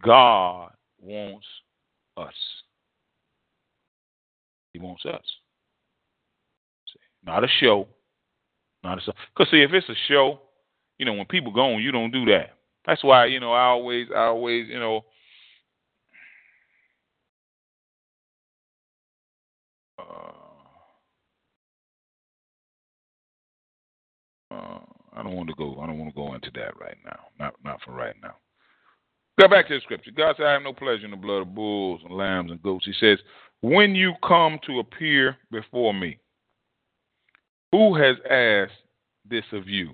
God 0.00 0.70
wants 1.00 1.46
us. 2.16 2.34
He 4.72 4.78
wants 4.78 5.04
us. 5.04 5.24
Not 7.24 7.44
a 7.44 7.48
show. 7.60 7.88
Not 8.84 8.98
a 8.98 9.12
because 9.34 9.50
see 9.50 9.62
if 9.62 9.72
it's 9.72 9.88
a 9.88 9.94
show, 10.08 10.40
you 10.98 11.06
know 11.06 11.14
when 11.14 11.26
people 11.26 11.52
go 11.52 11.74
on, 11.74 11.82
you 11.82 11.92
don't 11.92 12.10
do 12.10 12.24
that. 12.26 12.56
That's 12.86 13.04
why 13.04 13.26
you 13.26 13.40
know 13.40 13.52
I 13.52 13.64
always 13.66 14.08
I 14.14 14.24
always 14.24 14.68
you 14.68 14.80
know 14.80 15.04
uh, 19.98 20.02
uh, 24.50 24.78
I 25.12 25.22
don't 25.22 25.36
want 25.36 25.48
to 25.48 25.54
go 25.54 25.78
I 25.80 25.86
don't 25.86 25.98
want 25.98 26.10
to 26.10 26.16
go 26.16 26.34
into 26.34 26.50
that 26.54 26.78
right 26.80 26.98
now. 27.04 27.20
Not 27.38 27.54
not 27.64 27.80
for 27.84 27.92
right 27.92 28.16
now. 28.20 28.34
Go 29.40 29.48
back 29.48 29.66
to 29.68 29.74
the 29.74 29.80
scripture. 29.80 30.10
God 30.10 30.34
said, 30.36 30.46
I 30.46 30.52
have 30.52 30.62
no 30.62 30.74
pleasure 30.74 31.06
in 31.06 31.10
the 31.10 31.16
blood 31.16 31.42
of 31.42 31.54
bulls 31.54 32.02
and 32.04 32.14
lambs 32.14 32.50
and 32.50 32.62
goats. 32.62 32.84
He 32.84 32.92
says, 33.00 33.18
When 33.62 33.94
you 33.94 34.12
come 34.22 34.58
to 34.66 34.78
appear 34.80 35.38
before 35.50 35.94
me, 35.94 36.18
who 37.72 37.94
has 37.96 38.16
asked 38.30 38.80
this 39.28 39.44
of 39.52 39.68
you? 39.68 39.90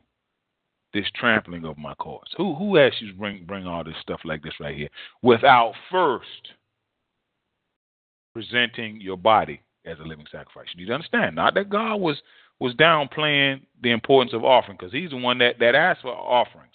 This 0.94 1.06
trampling 1.14 1.64
of 1.64 1.76
my 1.76 1.94
courts. 1.94 2.32
Who 2.36 2.54
who 2.54 2.78
asked 2.78 3.00
you 3.00 3.12
to 3.12 3.18
bring 3.18 3.44
bring 3.44 3.66
all 3.66 3.84
this 3.84 3.94
stuff 4.00 4.20
like 4.24 4.42
this 4.42 4.54
right 4.58 4.76
here 4.76 4.88
without 5.22 5.74
first 5.90 6.54
presenting 8.32 9.00
your 9.00 9.16
body 9.16 9.60
as 9.84 9.98
a 10.00 10.02
living 10.02 10.26
sacrifice? 10.30 10.66
You 10.74 10.80
need 10.80 10.88
to 10.88 10.94
understand. 10.94 11.36
Not 11.36 11.54
that 11.54 11.68
God 11.68 11.96
was 11.96 12.16
was 12.58 12.74
downplaying 12.74 13.60
the 13.82 13.90
importance 13.90 14.32
of 14.32 14.44
offering, 14.44 14.78
because 14.78 14.92
He's 14.92 15.10
the 15.10 15.18
one 15.18 15.38
that 15.38 15.58
that 15.60 15.74
asked 15.74 16.02
for 16.02 16.10
offerings. 16.10 16.74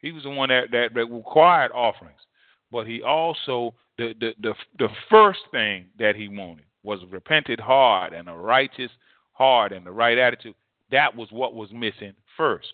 He 0.00 0.12
was 0.12 0.22
the 0.22 0.30
one 0.30 0.48
that, 0.50 0.70
that, 0.70 0.94
that 0.94 1.06
required 1.06 1.72
offerings. 1.72 2.20
But 2.70 2.86
he 2.86 3.02
also 3.02 3.74
the, 3.96 4.14
the 4.20 4.32
the 4.40 4.54
the 4.78 4.88
first 5.08 5.40
thing 5.50 5.86
that 5.98 6.16
he 6.16 6.28
wanted 6.28 6.66
was 6.82 7.02
a 7.02 7.06
repentant 7.06 7.60
heart 7.60 8.12
and 8.12 8.28
a 8.28 8.34
righteous 8.34 8.90
heart 9.38 9.72
and 9.72 9.86
the 9.86 9.92
right 9.92 10.18
attitude. 10.18 10.54
That 10.90 11.16
was 11.16 11.28
what 11.30 11.54
was 11.54 11.70
missing 11.72 12.14
first. 12.36 12.72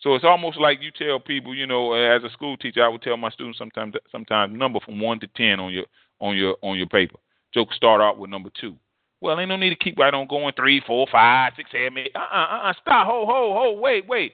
So 0.00 0.14
it's 0.14 0.24
almost 0.24 0.58
like 0.58 0.80
you 0.82 0.90
tell 0.90 1.20
people, 1.20 1.54
you 1.54 1.66
know, 1.66 1.92
as 1.92 2.24
a 2.24 2.30
school 2.30 2.56
teacher, 2.56 2.84
I 2.84 2.88
would 2.88 3.02
tell 3.02 3.16
my 3.16 3.30
students 3.30 3.58
sometimes 3.58 3.94
sometimes 4.10 4.56
number 4.56 4.80
from 4.80 5.00
one 5.00 5.20
to 5.20 5.28
ten 5.36 5.60
on 5.60 5.72
your 5.72 5.84
on 6.20 6.36
your 6.36 6.56
on 6.62 6.76
your 6.76 6.88
paper. 6.88 7.16
Jokes 7.54 7.76
start 7.76 8.00
out 8.00 8.18
with 8.18 8.30
number 8.30 8.50
two. 8.60 8.74
Well, 9.20 9.38
ain't 9.38 9.50
no 9.50 9.56
need 9.56 9.70
to 9.70 9.76
keep 9.76 9.98
right 9.98 10.12
on 10.12 10.26
going 10.26 10.54
three, 10.56 10.82
four, 10.84 11.06
five, 11.12 11.52
six, 11.56 11.70
seven, 11.70 11.98
eight. 11.98 12.12
Uh 12.16 12.18
uh 12.18 12.46
uh 12.50 12.68
uh. 12.68 12.72
Stop. 12.80 13.06
Ho 13.06 13.24
ho 13.26 13.54
ho. 13.54 13.80
Wait 13.80 14.08
wait. 14.08 14.32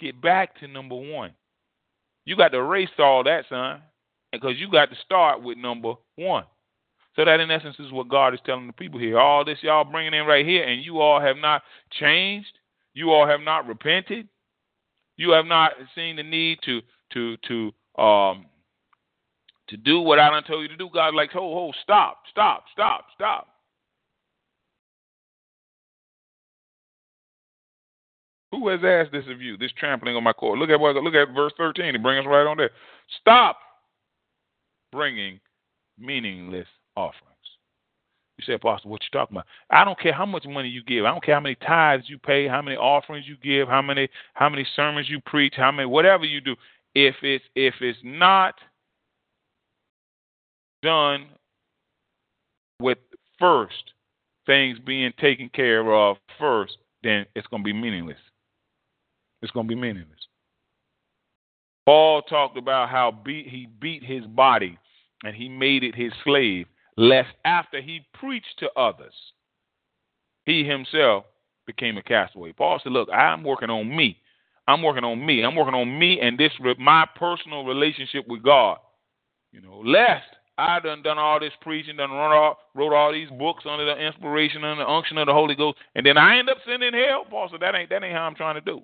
Get 0.00 0.20
back 0.22 0.58
to 0.60 0.68
number 0.68 0.94
one. 0.94 1.32
You 2.24 2.36
got 2.36 2.48
to 2.48 2.58
erase 2.58 2.88
all 2.98 3.22
that, 3.24 3.44
son, 3.48 3.82
because 4.32 4.54
you 4.56 4.70
got 4.70 4.90
to 4.90 4.96
start 5.04 5.42
with 5.42 5.58
number 5.58 5.94
one. 6.16 6.44
So 7.16 7.24
that 7.24 7.40
in 7.40 7.50
essence 7.50 7.76
is 7.78 7.90
what 7.92 8.08
God 8.08 8.34
is 8.34 8.40
telling 8.44 8.66
the 8.66 8.74
people 8.74 9.00
here. 9.00 9.18
All 9.18 9.44
this 9.44 9.58
y'all 9.62 9.84
bringing 9.84 10.12
in 10.12 10.26
right 10.26 10.44
here, 10.44 10.64
and 10.64 10.84
you 10.84 11.00
all 11.00 11.20
have 11.20 11.38
not 11.38 11.62
changed. 11.98 12.58
You 12.92 13.10
all 13.10 13.26
have 13.26 13.40
not 13.40 13.66
repented. 13.66 14.28
You 15.16 15.30
have 15.30 15.46
not 15.46 15.72
seen 15.94 16.16
the 16.16 16.22
need 16.22 16.58
to 16.66 16.82
to 17.14 17.36
to 17.48 18.02
um 18.02 18.46
to 19.68 19.76
do 19.78 20.00
what 20.00 20.18
I 20.18 20.30
done 20.30 20.44
told 20.44 20.62
you 20.62 20.68
to 20.68 20.76
do. 20.76 20.90
God 20.92 21.14
like, 21.14 21.32
ho 21.32 21.40
ho, 21.40 21.72
stop, 21.82 22.18
stop, 22.30 22.64
stop, 22.72 23.06
stop. 23.14 23.48
Who 28.52 28.68
has 28.68 28.80
asked 28.84 29.12
this 29.12 29.24
of 29.28 29.40
you? 29.40 29.56
This 29.56 29.72
trampling 29.72 30.16
on 30.16 30.22
my 30.22 30.32
court. 30.32 30.58
Look 30.58 30.70
at 30.70 30.78
what. 30.78 30.94
Look 30.96 31.14
at 31.14 31.34
verse 31.34 31.52
thirteen. 31.56 31.94
It 31.94 32.02
brings 32.02 32.26
us 32.26 32.28
right 32.28 32.46
on 32.46 32.58
there. 32.58 32.70
Stop 33.20 33.58
bringing 34.92 35.40
meaningless 35.98 36.68
offerings. 36.96 37.22
You 38.38 38.44
say, 38.44 38.54
Apostle, 38.54 38.90
what 38.90 39.02
you 39.02 39.08
talking 39.18 39.36
about? 39.36 39.46
I 39.70 39.84
don't 39.84 39.98
care 39.98 40.12
how 40.12 40.26
much 40.26 40.44
money 40.46 40.68
you 40.68 40.82
give. 40.84 41.04
I 41.04 41.10
don't 41.10 41.24
care 41.24 41.34
how 41.34 41.40
many 41.40 41.54
tithes 41.54 42.04
you 42.08 42.18
pay, 42.18 42.46
how 42.46 42.60
many 42.60 42.76
offerings 42.76 43.26
you 43.26 43.36
give, 43.42 43.68
how 43.68 43.80
many 43.80 44.08
how 44.34 44.48
many 44.48 44.66
sermons 44.76 45.08
you 45.08 45.20
preach, 45.24 45.54
how 45.56 45.72
many 45.72 45.86
whatever 45.86 46.24
you 46.24 46.40
do. 46.40 46.54
If 46.94 47.14
it's 47.22 47.44
if 47.54 47.74
it's 47.80 47.98
not 48.02 48.54
done 50.82 51.28
with 52.80 52.98
first 53.38 53.92
things 54.46 54.78
being 54.78 55.12
taken 55.18 55.48
care 55.48 55.92
of 55.92 56.16
first, 56.38 56.76
then 57.02 57.26
it's 57.34 57.46
going 57.48 57.62
to 57.62 57.64
be 57.64 57.72
meaningless. 57.72 58.18
It's 59.42 59.52
going 59.52 59.66
to 59.66 59.74
be 59.74 59.80
meaningless. 59.80 60.18
Paul 61.84 62.22
talked 62.22 62.56
about 62.56 62.88
how 62.88 63.12
beat, 63.24 63.48
he 63.48 63.68
beat 63.80 64.02
his 64.02 64.24
body 64.24 64.78
and 65.24 65.34
he 65.34 65.48
made 65.48 65.84
it 65.84 65.94
his 65.94 66.12
slave 66.24 66.66
lest 66.96 67.30
after 67.44 67.80
he 67.80 68.06
preached 68.14 68.58
to 68.58 68.70
others, 68.76 69.14
he 70.44 70.64
himself 70.64 71.24
became 71.66 71.98
a 71.98 72.02
castaway. 72.02 72.52
Paul 72.52 72.80
said, 72.82 72.92
Look, 72.92 73.08
I'm 73.10 73.44
working 73.44 73.70
on 73.70 73.94
me. 73.94 74.18
I'm 74.68 74.82
working 74.82 75.04
on 75.04 75.24
me. 75.24 75.44
I'm 75.44 75.54
working 75.54 75.74
on 75.74 75.98
me 75.98 76.20
and 76.20 76.38
this 76.38 76.52
my 76.78 77.06
personal 77.16 77.64
relationship 77.64 78.26
with 78.28 78.42
God. 78.42 78.78
You 79.52 79.60
know, 79.60 79.78
lest 79.84 80.24
I 80.58 80.80
done 80.80 81.02
done 81.02 81.18
all 81.18 81.38
this 81.38 81.52
preaching, 81.60 81.96
done 81.96 82.10
run 82.10 82.32
all, 82.32 82.58
wrote 82.74 82.94
all 82.94 83.12
these 83.12 83.28
books 83.30 83.64
under 83.68 83.84
the 83.84 83.96
inspiration 83.96 84.64
and 84.64 84.80
the 84.80 84.88
unction 84.88 85.18
of 85.18 85.26
the 85.26 85.32
Holy 85.32 85.54
Ghost, 85.54 85.78
and 85.94 86.04
then 86.04 86.16
I 86.16 86.38
end 86.38 86.48
up 86.48 86.58
sending 86.66 86.94
hell. 86.94 87.24
Paul 87.28 87.48
said, 87.50 87.60
That 87.60 87.74
ain't 87.74 87.90
that 87.90 88.02
ain't 88.02 88.14
how 88.14 88.22
I'm 88.22 88.34
trying 88.34 88.54
to 88.54 88.60
do. 88.60 88.80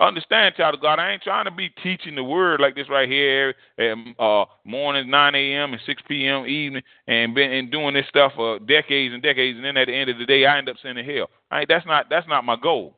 Understand, 0.00 0.54
child 0.54 0.76
of 0.76 0.80
God, 0.80 1.00
I 1.00 1.12
ain't 1.12 1.22
trying 1.22 1.46
to 1.46 1.50
be 1.50 1.70
teaching 1.82 2.14
the 2.14 2.22
word 2.22 2.60
like 2.60 2.76
this 2.76 2.88
right 2.88 3.08
here 3.08 3.54
at 3.78 3.96
uh, 4.20 4.44
mornings 4.64 5.10
9 5.10 5.34
a.m. 5.34 5.72
and 5.72 5.82
6 5.84 6.02
p.m. 6.06 6.46
evening 6.46 6.82
and 7.08 7.34
been 7.34 7.50
and 7.50 7.70
doing 7.70 7.94
this 7.94 8.06
stuff 8.08 8.32
for 8.36 8.60
decades 8.60 9.12
and 9.12 9.22
decades, 9.22 9.56
and 9.56 9.64
then 9.64 9.76
at 9.76 9.86
the 9.86 9.94
end 9.94 10.08
of 10.08 10.18
the 10.18 10.24
day, 10.24 10.46
I 10.46 10.58
end 10.58 10.68
up 10.68 10.76
sending 10.80 11.04
hell. 11.04 11.30
I 11.50 11.64
that's 11.68 11.84
not 11.84 12.06
that's 12.08 12.28
not 12.28 12.44
my 12.44 12.54
goal. 12.54 12.96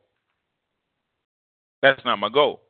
That's 1.80 2.05
not 2.05 2.18
my 2.18 2.28
goal. 2.28 2.61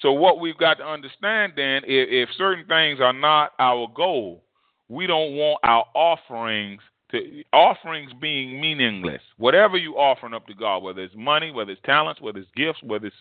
So 0.00 0.12
what 0.12 0.40
we've 0.40 0.56
got 0.56 0.78
to 0.78 0.86
understand 0.86 1.52
then, 1.56 1.82
if, 1.86 2.28
if 2.28 2.28
certain 2.36 2.66
things 2.66 3.00
are 3.00 3.12
not 3.12 3.52
our 3.58 3.88
goal, 3.94 4.42
we 4.88 5.06
don't 5.06 5.34
want 5.34 5.60
our 5.64 5.84
offerings 5.94 6.80
to 7.12 7.42
offerings 7.52 8.12
being 8.20 8.60
meaningless. 8.60 9.22
Whatever 9.36 9.76
you 9.76 9.94
offering 9.94 10.34
up 10.34 10.46
to 10.48 10.54
God, 10.54 10.82
whether 10.82 11.02
it's 11.02 11.14
money, 11.16 11.50
whether 11.50 11.70
it's 11.70 11.80
talents, 11.84 12.20
whether 12.20 12.38
it's 12.38 12.50
gifts, 12.56 12.82
whether 12.82 13.06
it's 13.06 13.16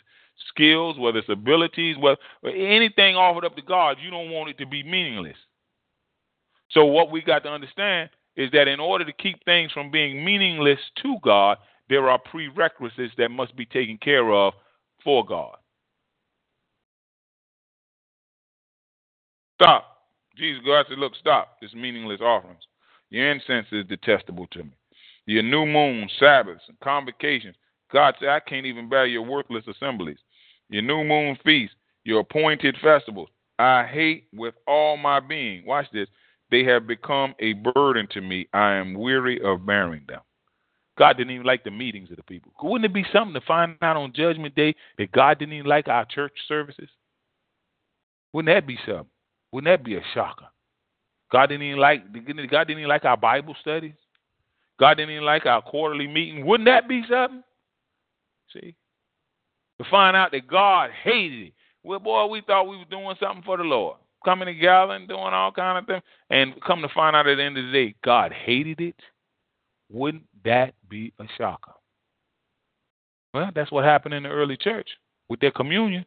skills, 0.49 0.97
whether 0.97 1.19
it's 1.19 1.29
abilities, 1.29 1.95
whether 1.97 2.17
anything 2.45 3.15
offered 3.15 3.45
up 3.45 3.55
to 3.55 3.61
God, 3.61 3.97
you 4.01 4.09
don't 4.09 4.31
want 4.31 4.49
it 4.49 4.57
to 4.57 4.65
be 4.65 4.83
meaningless. 4.83 5.37
So 6.71 6.85
what 6.85 7.11
we 7.11 7.21
got 7.21 7.43
to 7.43 7.49
understand 7.49 8.09
is 8.35 8.51
that 8.51 8.67
in 8.67 8.79
order 8.79 9.05
to 9.05 9.13
keep 9.13 9.43
things 9.45 9.71
from 9.71 9.91
being 9.91 10.25
meaningless 10.25 10.79
to 11.03 11.17
God, 11.23 11.57
there 11.89 12.09
are 12.09 12.19
prerequisites 12.19 13.13
that 13.17 13.29
must 13.29 13.55
be 13.55 13.65
taken 13.65 13.97
care 13.97 14.31
of 14.31 14.53
for 15.03 15.23
God. 15.25 15.57
Stop. 19.61 19.85
Jesus, 20.35 20.61
God 20.65 20.85
said, 20.89 20.97
look, 20.97 21.13
stop 21.15 21.57
this 21.61 21.73
meaningless 21.73 22.19
offerings. 22.19 22.63
Your 23.09 23.31
incense 23.31 23.67
is 23.71 23.85
detestable 23.87 24.47
to 24.47 24.63
me. 24.63 24.71
Your 25.25 25.43
new 25.43 25.65
moon, 25.65 26.09
Sabbaths, 26.19 26.63
and 26.67 26.79
convocations. 26.81 27.55
God 27.91 28.15
said, 28.19 28.29
I 28.29 28.39
can't 28.39 28.65
even 28.65 28.89
bear 28.89 29.05
your 29.05 29.21
worthless 29.23 29.65
assemblies 29.67 30.17
your 30.69 30.81
new 30.81 31.03
moon 31.03 31.37
feasts, 31.43 31.75
your 32.03 32.21
appointed 32.21 32.75
festivals. 32.81 33.29
I 33.59 33.85
hate 33.85 34.27
with 34.33 34.55
all 34.67 34.97
my 34.97 35.19
being. 35.19 35.65
Watch 35.65 35.87
this. 35.93 36.07
They 36.51 36.63
have 36.65 36.87
become 36.87 37.33
a 37.39 37.53
burden 37.53 38.07
to 38.11 38.21
me. 38.21 38.47
I 38.53 38.73
am 38.73 38.93
weary 38.93 39.41
of 39.41 39.65
bearing 39.65 40.03
them. 40.07 40.21
God 40.97 41.17
didn't 41.17 41.33
even 41.33 41.45
like 41.45 41.63
the 41.63 41.71
meetings 41.71 42.09
of 42.09 42.17
the 42.17 42.23
people. 42.23 42.53
Wouldn't 42.61 42.89
it 42.89 42.93
be 42.93 43.05
something 43.11 43.33
to 43.33 43.45
find 43.45 43.75
out 43.81 43.97
on 43.97 44.13
Judgment 44.15 44.55
Day 44.55 44.75
that 44.97 45.11
God 45.11 45.39
didn't 45.39 45.53
even 45.53 45.69
like 45.69 45.87
our 45.87 46.05
church 46.05 46.33
services? 46.47 46.89
Wouldn't 48.33 48.53
that 48.53 48.67
be 48.67 48.77
something? 48.85 49.07
Wouldn't 49.51 49.71
that 49.71 49.83
be 49.83 49.95
a 49.95 50.01
shocker? 50.13 50.45
God 51.35 51.47
didn't 51.47 51.63
even 51.63 51.79
like 51.79 52.13
God 52.13 52.65
didn't 52.65 52.79
even 52.79 52.87
like 52.87 53.03
our 53.03 53.17
Bible 53.17 53.57
studies. 53.59 53.91
God 54.79 54.93
didn't 54.93 55.11
even 55.11 55.25
like 55.25 55.45
our 55.45 55.61
quarterly 55.61 56.07
meeting. 56.07 56.45
Wouldn't 56.45 56.65
that 56.67 56.87
be 56.87 57.03
something? 57.09 57.43
See, 58.53 58.73
to 59.77 59.89
find 59.91 60.15
out 60.15 60.31
that 60.31 60.47
God 60.47 60.91
hated 61.03 61.47
it. 61.47 61.53
Well, 61.83 61.99
boy, 61.99 62.27
we 62.27 62.39
thought 62.39 62.69
we 62.69 62.77
were 62.77 62.85
doing 62.85 63.17
something 63.19 63.43
for 63.43 63.57
the 63.57 63.65
Lord, 63.65 63.97
coming 64.23 64.45
together 64.45 64.93
and 64.93 65.09
doing 65.09 65.19
all 65.19 65.51
kind 65.51 65.77
of 65.77 65.85
things, 65.85 66.03
and 66.29 66.53
come 66.65 66.81
to 66.81 66.87
find 66.95 67.17
out 67.17 67.27
at 67.27 67.35
the 67.35 67.43
end 67.43 67.57
of 67.57 67.65
the 67.65 67.71
day, 67.73 67.95
God 68.01 68.31
hated 68.31 68.79
it. 68.79 68.95
Wouldn't 69.91 70.23
that 70.45 70.73
be 70.87 71.11
a 71.19 71.25
shocker? 71.37 71.73
Well, 73.33 73.49
that's 73.53 73.73
what 73.73 73.83
happened 73.83 74.13
in 74.13 74.23
the 74.23 74.29
early 74.29 74.55
church 74.55 74.87
with 75.27 75.41
their 75.41 75.51
communion. 75.51 76.05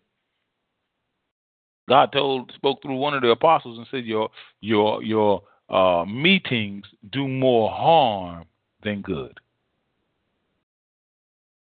God 1.89 2.13
told, 2.13 2.53
spoke 2.55 2.83
through 2.83 2.97
one 2.97 3.15
of 3.15 3.23
the 3.23 3.31
apostles 3.31 3.79
and 3.79 3.87
said, 3.91 4.05
"Your 4.05 4.31
your 4.61 5.03
your 5.03 5.43
uh, 5.69 6.05
meetings 6.05 6.85
do 7.11 7.27
more 7.27 7.71
harm 7.71 8.45
than 8.83 9.01
good." 9.03 9.39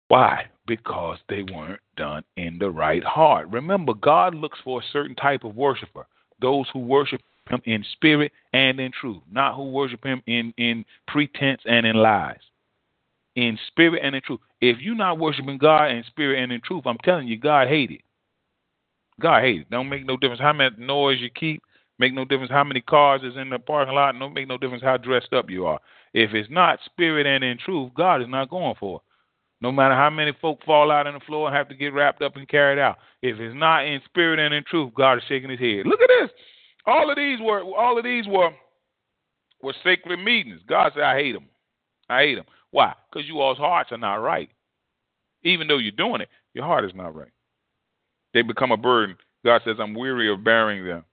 Why? 0.08 0.46
Because 0.66 1.18
they 1.28 1.42
weren't 1.42 1.80
done 1.96 2.22
in 2.36 2.58
the 2.58 2.70
right 2.70 3.02
heart. 3.02 3.48
Remember, 3.48 3.94
God 3.94 4.34
looks 4.34 4.58
for 4.62 4.80
a 4.80 4.84
certain 4.92 5.16
type 5.16 5.42
of 5.44 5.56
worshiper 5.56 6.06
those 6.42 6.66
who 6.72 6.80
worship 6.80 7.22
Him 7.48 7.62
in 7.64 7.82
spirit 7.92 8.32
and 8.52 8.78
in 8.78 8.92
truth, 8.92 9.22
not 9.30 9.56
who 9.56 9.70
worship 9.70 10.04
Him 10.04 10.22
in, 10.26 10.52
in 10.58 10.84
pretense 11.06 11.62
and 11.64 11.86
in 11.86 11.96
lies. 11.96 12.40
In 13.36 13.58
spirit 13.68 14.02
and 14.04 14.14
in 14.14 14.20
truth. 14.20 14.40
If 14.60 14.80
you're 14.80 14.94
not 14.94 15.18
worshiping 15.18 15.56
God 15.56 15.86
in 15.86 16.04
spirit 16.04 16.42
and 16.42 16.52
in 16.52 16.60
truth, 16.60 16.82
I'm 16.84 16.98
telling 16.98 17.26
you, 17.26 17.38
God 17.38 17.68
hates 17.68 17.94
it. 17.94 18.00
God 19.20 19.42
hates. 19.42 19.64
Don't 19.70 19.88
make 19.88 20.06
no 20.06 20.16
difference 20.16 20.40
how 20.40 20.52
much 20.52 20.76
noise 20.78 21.20
you 21.20 21.30
keep. 21.30 21.62
Make 21.98 22.14
no 22.14 22.24
difference 22.24 22.50
how 22.50 22.64
many 22.64 22.80
cars 22.80 23.22
is 23.22 23.36
in 23.36 23.50
the 23.50 23.58
parking 23.58 23.94
lot. 23.94 24.18
Don't 24.18 24.34
make 24.34 24.48
no 24.48 24.58
difference 24.58 24.82
how 24.82 24.96
dressed 24.96 25.32
up 25.32 25.50
you 25.50 25.66
are. 25.66 25.78
If 26.14 26.34
it's 26.34 26.50
not 26.50 26.80
spirit 26.84 27.26
and 27.26 27.44
in 27.44 27.58
truth, 27.58 27.92
God 27.94 28.22
is 28.22 28.28
not 28.28 28.50
going 28.50 28.74
for 28.80 28.96
it. 28.96 29.02
No 29.60 29.70
matter 29.70 29.94
how 29.94 30.10
many 30.10 30.32
folk 30.40 30.58
fall 30.66 30.90
out 30.90 31.06
on 31.06 31.14
the 31.14 31.20
floor 31.20 31.46
and 31.46 31.56
have 31.56 31.68
to 31.68 31.76
get 31.76 31.94
wrapped 31.94 32.20
up 32.20 32.36
and 32.36 32.48
carried 32.48 32.80
out. 32.80 32.98
If 33.22 33.38
it's 33.38 33.54
not 33.54 33.86
in 33.86 34.00
spirit 34.04 34.40
and 34.40 34.52
in 34.52 34.64
truth, 34.64 34.92
God 34.96 35.18
is 35.18 35.24
shaking 35.28 35.50
his 35.50 35.60
head. 35.60 35.86
Look 35.86 36.00
at 36.00 36.08
this. 36.08 36.30
All 36.86 37.08
of 37.08 37.16
these 37.16 37.38
were 37.40 37.62
all 37.62 37.96
of 37.96 38.02
these 38.02 38.26
were 38.26 38.50
were 39.62 39.74
sacred 39.84 40.18
meetings. 40.18 40.60
God 40.66 40.90
said, 40.94 41.04
I 41.04 41.16
hate 41.16 41.32
them. 41.32 41.46
I 42.08 42.22
hate 42.22 42.34
them. 42.34 42.46
Why? 42.72 42.94
Because 43.10 43.28
you 43.28 43.40
all's 43.40 43.58
hearts 43.58 43.92
are 43.92 43.98
not 43.98 44.16
right. 44.16 44.50
Even 45.44 45.68
though 45.68 45.78
you're 45.78 45.92
doing 45.92 46.20
it, 46.20 46.28
your 46.54 46.64
heart 46.64 46.84
is 46.84 46.94
not 46.94 47.14
right. 47.14 47.30
They 48.34 48.42
become 48.42 48.72
a 48.72 48.76
burden. 48.76 49.16
God 49.44 49.62
says, 49.64 49.76
I'm 49.78 49.94
weary 49.94 50.32
of 50.32 50.44
bearing 50.44 50.86
them. 50.86 51.04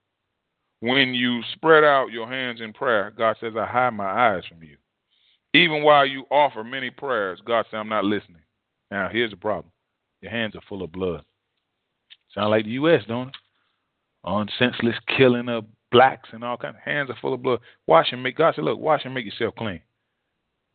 When 0.81 1.13
you 1.13 1.41
spread 1.53 1.83
out 1.83 2.11
your 2.11 2.27
hands 2.27 2.61
in 2.61 2.71
prayer, 2.73 3.11
God 3.17 3.35
says, 3.39 3.53
I 3.57 3.65
hide 3.65 3.93
my 3.93 4.05
eyes 4.05 4.43
from 4.47 4.63
you. 4.63 4.77
Even 5.53 5.83
while 5.83 6.05
you 6.05 6.25
offer 6.31 6.63
many 6.63 6.89
prayers, 6.89 7.41
God 7.45 7.65
says, 7.65 7.77
I'm 7.77 7.89
not 7.89 8.05
listening. 8.05 8.41
Now, 8.91 9.09
here's 9.11 9.31
the 9.31 9.37
problem 9.37 9.71
your 10.21 10.31
hands 10.31 10.55
are 10.55 10.61
full 10.69 10.83
of 10.83 10.91
blood. 10.91 11.23
Sound 12.33 12.51
like 12.51 12.65
the 12.65 12.71
U.S., 12.71 13.03
don't 13.07 13.29
it? 13.29 13.35
On 14.23 14.49
senseless 14.59 14.95
killing 15.17 15.49
of 15.49 15.65
blacks 15.91 16.29
and 16.31 16.43
all 16.43 16.57
kinds. 16.57 16.75
Hands 16.83 17.09
are 17.09 17.17
full 17.21 17.33
of 17.33 17.41
blood. 17.41 17.59
Wash 17.87 18.11
and 18.11 18.21
make. 18.21 18.37
God 18.37 18.55
said, 18.55 18.65
look, 18.65 18.79
wash 18.79 19.01
and 19.05 19.13
make 19.13 19.25
yourself 19.25 19.55
clean. 19.55 19.81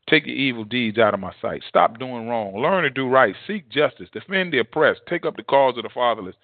Take 0.08 0.26
your 0.26 0.36
evil 0.36 0.64
deeds 0.64 0.98
out 0.98 1.14
of 1.14 1.20
my 1.20 1.32
sight. 1.40 1.62
Stop 1.68 1.98
doing 1.98 2.28
wrong. 2.28 2.56
Learn 2.56 2.84
to 2.84 2.90
do 2.90 3.08
right. 3.08 3.34
Seek 3.46 3.68
justice. 3.70 4.08
Defend 4.12 4.52
the 4.52 4.58
oppressed. 4.58 5.00
Take 5.08 5.24
up 5.24 5.36
the 5.36 5.42
cause 5.42 5.76
of 5.78 5.84
the 5.84 5.90
fatherless. 5.94 6.34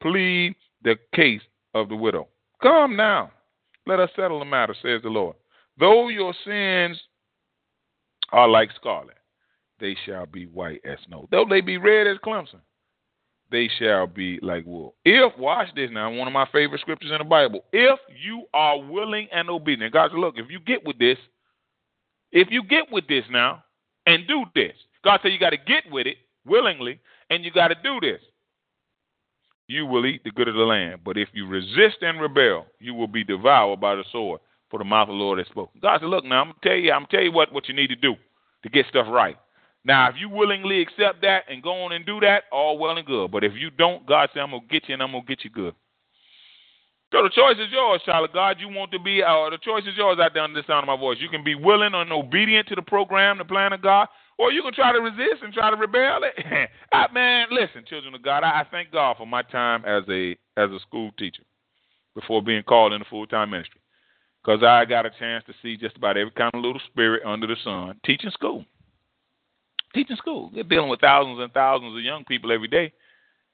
Plead 0.00 0.54
the 0.82 0.96
case 1.14 1.42
of 1.74 1.88
the 1.88 1.96
widow. 1.96 2.28
Come 2.62 2.96
now. 2.96 3.30
Let 3.86 4.00
us 4.00 4.10
settle 4.16 4.38
the 4.38 4.44
matter, 4.44 4.74
says 4.82 5.02
the 5.02 5.08
Lord. 5.08 5.36
Though 5.78 6.08
your 6.08 6.34
sins 6.44 6.98
are 8.32 8.48
like 8.48 8.70
scarlet, 8.76 9.16
they 9.80 9.96
shall 10.06 10.26
be 10.26 10.46
white 10.46 10.80
as 10.84 10.98
snow. 11.06 11.28
Though 11.30 11.46
they 11.48 11.60
be 11.60 11.78
red 11.78 12.06
as 12.06 12.18
crimson, 12.22 12.60
they 13.50 13.68
shall 13.78 14.06
be 14.06 14.38
like 14.42 14.64
wool. 14.64 14.94
If, 15.04 15.36
watch 15.38 15.68
this 15.74 15.90
now, 15.92 16.12
one 16.12 16.28
of 16.28 16.34
my 16.34 16.46
favorite 16.52 16.80
scriptures 16.80 17.10
in 17.10 17.18
the 17.18 17.24
Bible. 17.24 17.64
If 17.72 17.98
you 18.22 18.44
are 18.54 18.78
willing 18.78 19.28
and 19.32 19.50
obedient, 19.50 19.92
God 19.92 20.10
said, 20.10 20.20
look, 20.20 20.34
if 20.36 20.50
you 20.50 20.60
get 20.60 20.86
with 20.86 20.98
this, 20.98 21.18
if 22.32 22.48
you 22.50 22.62
get 22.62 22.90
with 22.90 23.06
this 23.08 23.24
now 23.30 23.64
and 24.06 24.26
do 24.26 24.44
this, 24.54 24.72
God 25.04 25.20
said 25.22 25.32
you 25.32 25.38
got 25.38 25.50
to 25.50 25.56
get 25.56 25.84
with 25.90 26.06
it 26.06 26.16
willingly 26.46 27.00
and 27.30 27.44
you 27.44 27.50
got 27.50 27.68
to 27.68 27.76
do 27.82 28.00
this. 28.00 28.20
You 29.66 29.86
will 29.86 30.04
eat 30.04 30.24
the 30.24 30.30
good 30.32 30.48
of 30.48 30.54
the 30.54 30.60
land. 30.60 31.00
But 31.04 31.16
if 31.16 31.28
you 31.32 31.46
resist 31.46 31.98
and 32.02 32.20
rebel, 32.20 32.66
you 32.80 32.92
will 32.92 33.06
be 33.06 33.22
devoured 33.22 33.80
by 33.80 33.94
the 33.94 34.04
sword 34.10 34.40
for 34.68 34.78
the 34.78 34.84
mouth 34.84 35.08
of 35.08 35.14
the 35.14 35.14
Lord 35.14 35.38
has 35.38 35.46
spoken. 35.48 35.80
God 35.80 36.00
said, 36.00 36.08
Look, 36.08 36.24
now 36.24 36.40
I'm 36.40 36.48
gonna 36.48 36.58
tell 36.62 36.74
you, 36.74 36.92
I'm 36.92 37.02
gonna 37.02 37.08
tell 37.10 37.22
you 37.22 37.32
what, 37.32 37.52
what 37.52 37.68
you 37.68 37.74
need 37.74 37.88
to 37.88 37.96
do 37.96 38.14
to 38.62 38.68
get 38.68 38.86
stuff 38.88 39.06
right. 39.08 39.36
Now, 39.84 40.08
if 40.08 40.16
you 40.18 40.28
willingly 40.28 40.82
accept 40.82 41.22
that 41.22 41.44
and 41.48 41.62
go 41.62 41.82
on 41.84 41.92
and 41.92 42.04
do 42.04 42.20
that, 42.20 42.44
all 42.52 42.78
well 42.78 42.96
and 42.96 43.06
good. 43.06 43.30
But 43.30 43.44
if 43.44 43.52
you 43.54 43.70
don't, 43.70 44.06
God 44.06 44.28
said, 44.32 44.40
I'm 44.40 44.50
gonna 44.50 44.62
get 44.70 44.88
you 44.88 44.94
and 44.94 45.02
I'm 45.02 45.12
gonna 45.12 45.24
get 45.24 45.44
you 45.44 45.50
good. 45.50 45.74
So 47.12 47.24
the 47.24 47.30
choice 47.30 47.56
is 47.58 47.72
yours, 47.72 48.00
child 48.06 48.28
of 48.28 48.32
God. 48.34 48.58
You 48.60 48.68
want 48.68 48.92
to 48.92 48.98
be, 49.00 49.22
uh, 49.22 49.50
the 49.50 49.58
choice 49.58 49.82
is 49.82 49.96
yours 49.96 50.18
out 50.20 50.32
there 50.32 50.44
under 50.44 50.60
the 50.60 50.66
sound 50.66 50.84
of 50.84 50.86
my 50.86 50.96
voice. 50.96 51.18
You 51.20 51.28
can 51.28 51.42
be 51.42 51.56
willing 51.56 51.92
and 51.92 52.12
obedient 52.12 52.68
to 52.68 52.76
the 52.76 52.82
program, 52.82 53.38
the 53.38 53.44
plan 53.44 53.72
of 53.72 53.82
God, 53.82 54.06
or 54.38 54.52
you 54.52 54.62
can 54.62 54.72
try 54.72 54.92
to 54.92 55.00
resist 55.00 55.42
and 55.42 55.52
try 55.52 55.70
to 55.70 55.76
rebel. 55.76 56.20
I, 56.92 57.06
man, 57.12 57.48
listen, 57.50 57.84
children 57.88 58.14
of 58.14 58.22
God, 58.22 58.44
I, 58.44 58.60
I 58.60 58.66
thank 58.70 58.92
God 58.92 59.16
for 59.16 59.26
my 59.26 59.42
time 59.42 59.84
as 59.84 60.04
a 60.08 60.36
as 60.56 60.70
a 60.70 60.78
school 60.80 61.10
teacher 61.18 61.42
before 62.14 62.42
being 62.42 62.62
called 62.62 62.92
into 62.92 63.06
full 63.10 63.26
time 63.26 63.50
ministry 63.50 63.80
because 64.42 64.62
I 64.62 64.84
got 64.84 65.06
a 65.06 65.10
chance 65.10 65.44
to 65.46 65.54
see 65.62 65.76
just 65.76 65.96
about 65.96 66.16
every 66.16 66.32
kind 66.32 66.50
of 66.54 66.62
little 66.62 66.80
spirit 66.90 67.22
under 67.26 67.46
the 67.46 67.56
sun 67.62 68.00
teaching 68.04 68.30
school. 68.30 68.64
Teaching 69.94 70.16
school. 70.16 70.50
They're 70.54 70.62
dealing 70.62 70.88
with 70.88 71.00
thousands 71.00 71.40
and 71.40 71.52
thousands 71.52 71.96
of 71.96 72.04
young 72.04 72.24
people 72.24 72.52
every 72.52 72.68
day, 72.68 72.92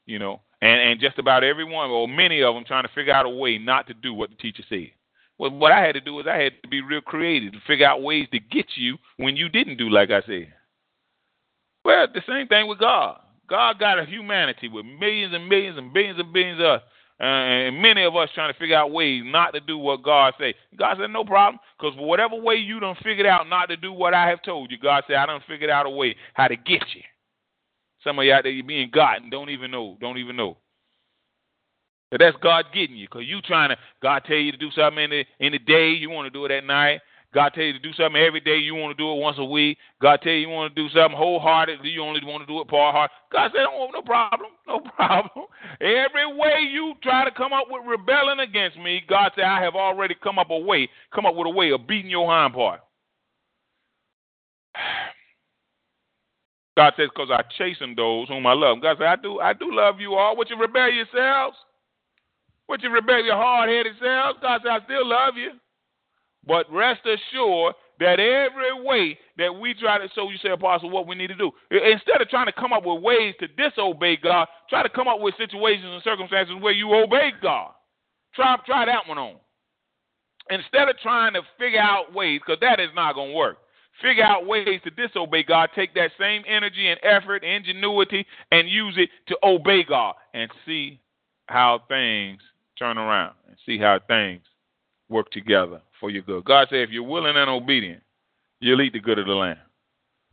you 0.04 0.18
know, 0.18 0.42
and, 0.60 0.80
and 0.80 1.00
just 1.00 1.18
about 1.18 1.44
everyone, 1.44 1.90
or 1.90 2.08
many 2.08 2.42
of 2.42 2.54
them, 2.54 2.64
trying 2.64 2.84
to 2.84 2.94
figure 2.94 3.12
out 3.12 3.26
a 3.26 3.30
way 3.30 3.58
not 3.58 3.86
to 3.88 3.94
do 3.94 4.14
what 4.14 4.30
the 4.30 4.36
teacher 4.36 4.62
said. 4.68 4.90
Well, 5.38 5.50
what 5.50 5.72
I 5.72 5.84
had 5.84 5.92
to 5.92 6.00
do 6.00 6.18
is 6.18 6.26
I 6.26 6.36
had 6.38 6.52
to 6.62 6.68
be 6.68 6.80
real 6.80 7.02
creative 7.02 7.52
to 7.52 7.60
figure 7.66 7.86
out 7.86 8.02
ways 8.02 8.26
to 8.32 8.38
get 8.38 8.66
you 8.74 8.96
when 9.18 9.36
you 9.36 9.48
didn't 9.48 9.76
do 9.76 9.90
like 9.90 10.10
I 10.10 10.22
said. 10.22 10.52
Well, 11.84 12.06
the 12.12 12.22
same 12.26 12.48
thing 12.48 12.66
with 12.66 12.78
God. 12.78 13.20
God 13.48 13.78
got 13.78 13.98
a 13.98 14.04
humanity 14.04 14.68
with 14.68 14.86
millions 14.86 15.34
and 15.34 15.48
millions 15.48 15.78
and 15.78 15.92
billions 15.92 16.18
and 16.18 16.32
billions 16.32 16.60
of 16.60 16.80
uh, 17.18 17.24
and 17.24 17.80
many 17.80 18.04
of 18.04 18.14
us 18.14 18.28
trying 18.34 18.52
to 18.52 18.58
figure 18.58 18.76
out 18.76 18.90
ways 18.92 19.22
not 19.24 19.54
to 19.54 19.60
do 19.60 19.78
what 19.78 20.02
God 20.02 20.34
say. 20.38 20.54
God 20.78 20.98
said, 21.00 21.10
no 21.10 21.24
problem, 21.24 21.58
because 21.78 21.96
whatever 21.96 22.36
way 22.36 22.56
you 22.56 22.78
done 22.78 22.94
figured 23.02 23.26
out 23.26 23.48
not 23.48 23.70
to 23.70 23.76
do 23.76 23.90
what 23.90 24.12
I 24.12 24.28
have 24.28 24.42
told 24.42 24.70
you, 24.70 24.76
God 24.76 25.04
said, 25.06 25.16
I 25.16 25.24
done 25.24 25.40
figured 25.48 25.70
out 25.70 25.86
a 25.86 25.90
way 25.90 26.14
how 26.34 26.46
to 26.48 26.56
get 26.56 26.82
you. 26.94 27.00
Some 28.06 28.20
of 28.20 28.24
you 28.24 28.32
out 28.32 28.44
there, 28.44 28.52
you're 28.52 28.64
being 28.64 28.90
gotten, 28.92 29.30
don't 29.30 29.50
even 29.50 29.72
know, 29.72 29.96
don't 30.00 30.18
even 30.18 30.36
know. 30.36 30.56
But 32.12 32.20
that's 32.20 32.36
God 32.40 32.66
getting 32.72 32.96
you, 32.96 33.08
because 33.08 33.26
you 33.26 33.42
trying 33.42 33.70
to, 33.70 33.76
God 34.00 34.22
tell 34.24 34.36
you 34.36 34.52
to 34.52 34.56
do 34.56 34.70
something 34.70 35.02
in 35.02 35.10
the, 35.10 35.24
in 35.40 35.50
the 35.50 35.58
day, 35.58 35.90
you 35.90 36.08
want 36.08 36.26
to 36.26 36.30
do 36.30 36.44
it 36.44 36.52
at 36.52 36.64
night. 36.64 37.00
God 37.34 37.52
tell 37.52 37.64
you 37.64 37.72
to 37.72 37.80
do 37.80 37.92
something 37.94 38.22
every 38.22 38.38
day, 38.38 38.58
you 38.58 38.76
want 38.76 38.96
to 38.96 39.02
do 39.02 39.10
it 39.10 39.16
once 39.16 39.38
a 39.40 39.44
week. 39.44 39.76
God 40.00 40.20
tell 40.22 40.30
you 40.30 40.46
you 40.46 40.48
want 40.48 40.72
to 40.72 40.80
do 40.80 40.88
something 40.94 41.18
wholeheartedly, 41.18 41.90
you 41.90 42.00
only 42.00 42.20
want 42.22 42.42
to 42.42 42.46
do 42.46 42.60
it 42.60 42.68
part 42.68 42.94
heart. 42.94 43.10
God 43.32 43.50
said, 43.52 43.66
"Oh, 43.68 43.88
no 43.92 44.02
problem, 44.02 44.52
no 44.68 44.78
problem. 44.78 45.46
Every 45.80 46.32
way 46.32 46.60
you 46.70 46.94
try 47.02 47.24
to 47.24 47.32
come 47.32 47.52
up 47.52 47.66
with 47.68 47.82
rebelling 47.84 48.38
against 48.38 48.78
me, 48.78 49.02
God 49.08 49.32
said, 49.34 49.44
I 49.44 49.60
have 49.62 49.74
already 49.74 50.14
come 50.22 50.38
up 50.38 50.50
a 50.50 50.58
way, 50.58 50.88
come 51.12 51.26
up 51.26 51.34
with 51.34 51.48
a 51.48 51.50
way 51.50 51.72
of 51.72 51.88
beating 51.88 52.10
your 52.10 52.28
hind 52.28 52.54
part. 52.54 52.80
God 56.76 56.92
says, 56.96 57.08
because 57.14 57.30
I 57.30 57.42
chasten 57.56 57.94
those 57.96 58.28
whom 58.28 58.46
I 58.46 58.52
love. 58.52 58.82
God 58.82 58.96
said, 58.98 59.06
I 59.06 59.16
do, 59.16 59.40
I 59.40 59.52
do 59.54 59.74
love 59.74 59.98
you 59.98 60.14
all. 60.14 60.36
Would 60.36 60.50
you 60.50 60.58
rebel 60.58 60.90
yourselves? 60.90 61.56
Would 62.68 62.82
you 62.82 62.90
rebel 62.90 63.24
your 63.24 63.36
hard-headed 63.36 63.94
selves? 63.98 64.38
God 64.42 64.60
said, 64.62 64.70
I 64.70 64.84
still 64.84 65.06
love 65.08 65.34
you. 65.36 65.52
But 66.46 66.70
rest 66.70 67.00
assured 67.06 67.74
that 67.98 68.20
every 68.20 68.84
way 68.84 69.18
that 69.38 69.52
we 69.58 69.74
try 69.74 69.98
to, 69.98 70.08
so 70.14 70.28
you 70.30 70.36
say, 70.42 70.50
Apostle, 70.50 70.90
what 70.90 71.06
we 71.06 71.14
need 71.14 71.28
to 71.28 71.34
do. 71.34 71.50
Instead 71.70 72.20
of 72.20 72.28
trying 72.28 72.46
to 72.46 72.52
come 72.52 72.72
up 72.72 72.84
with 72.84 73.02
ways 73.02 73.34
to 73.40 73.48
disobey 73.48 74.18
God, 74.22 74.46
try 74.68 74.82
to 74.82 74.88
come 74.88 75.08
up 75.08 75.20
with 75.20 75.34
situations 75.38 75.86
and 75.86 76.02
circumstances 76.02 76.54
where 76.60 76.74
you 76.74 76.94
obey 76.94 77.30
God. 77.40 77.72
Try, 78.34 78.54
try 78.66 78.84
that 78.84 79.08
one 79.08 79.18
on. 79.18 79.36
Instead 80.50 80.88
of 80.88 80.98
trying 80.98 81.32
to 81.32 81.40
figure 81.58 81.80
out 81.80 82.12
ways, 82.14 82.40
because 82.44 82.60
that 82.60 82.78
is 82.78 82.90
not 82.94 83.14
going 83.14 83.30
to 83.30 83.36
work. 83.36 83.56
Figure 84.02 84.24
out 84.24 84.46
ways 84.46 84.80
to 84.84 84.90
disobey 84.90 85.42
God. 85.42 85.70
Take 85.74 85.94
that 85.94 86.10
same 86.18 86.42
energy 86.46 86.88
and 86.88 87.00
effort, 87.02 87.44
ingenuity, 87.44 88.26
and 88.52 88.68
use 88.68 88.94
it 88.98 89.10
to 89.28 89.38
obey 89.42 89.84
God 89.84 90.14
and 90.34 90.50
see 90.66 91.00
how 91.46 91.82
things 91.88 92.40
turn 92.78 92.98
around 92.98 93.34
and 93.48 93.56
see 93.64 93.78
how 93.78 93.98
things 94.06 94.42
work 95.08 95.30
together 95.30 95.80
for 96.00 96.10
your 96.10 96.22
good. 96.22 96.44
God 96.44 96.68
said, 96.70 96.80
if 96.80 96.90
you're 96.90 97.02
willing 97.02 97.36
and 97.36 97.50
obedient, 97.50 98.02
you'll 98.60 98.82
eat 98.82 98.92
the 98.92 99.00
good 99.00 99.18
of 99.18 99.26
the 99.26 99.34
land. 99.34 99.58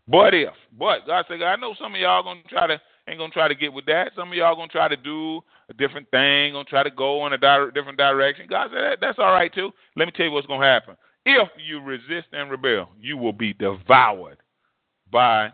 But 0.07 0.33
if, 0.33 0.49
but 0.77 1.07
God 1.07 1.25
said, 1.27 1.41
I 1.41 1.55
know 1.55 1.75
some 1.79 1.95
of 1.95 2.01
y'all 2.01 2.23
gonna 2.23 2.41
try 2.49 2.67
to 2.67 2.81
ain't 3.07 3.19
gonna 3.19 3.31
try 3.31 3.47
to 3.47 3.55
get 3.55 3.71
with 3.71 3.85
that. 3.85 4.11
Some 4.15 4.29
of 4.31 4.35
y'all 4.37 4.55
gonna 4.55 4.67
try 4.67 4.87
to 4.87 4.97
do 4.97 5.41
a 5.69 5.73
different 5.73 6.09
thing, 6.11 6.53
gonna 6.53 6.65
try 6.65 6.83
to 6.83 6.91
go 6.91 7.25
in 7.27 7.33
a 7.33 7.37
di- 7.37 7.71
different 7.73 7.97
direction. 7.97 8.47
God 8.49 8.69
said 8.73 8.83
that, 8.83 8.97
that's 9.01 9.19
all 9.19 9.31
right 9.31 9.53
too. 9.53 9.71
Let 9.95 10.05
me 10.05 10.11
tell 10.15 10.25
you 10.25 10.31
what's 10.31 10.47
gonna 10.47 10.65
happen. 10.65 10.97
If 11.25 11.49
you 11.65 11.81
resist 11.81 12.27
and 12.33 12.51
rebel, 12.51 12.89
you 12.99 13.17
will 13.17 13.33
be 13.33 13.53
devoured 13.53 14.37
by 15.11 15.49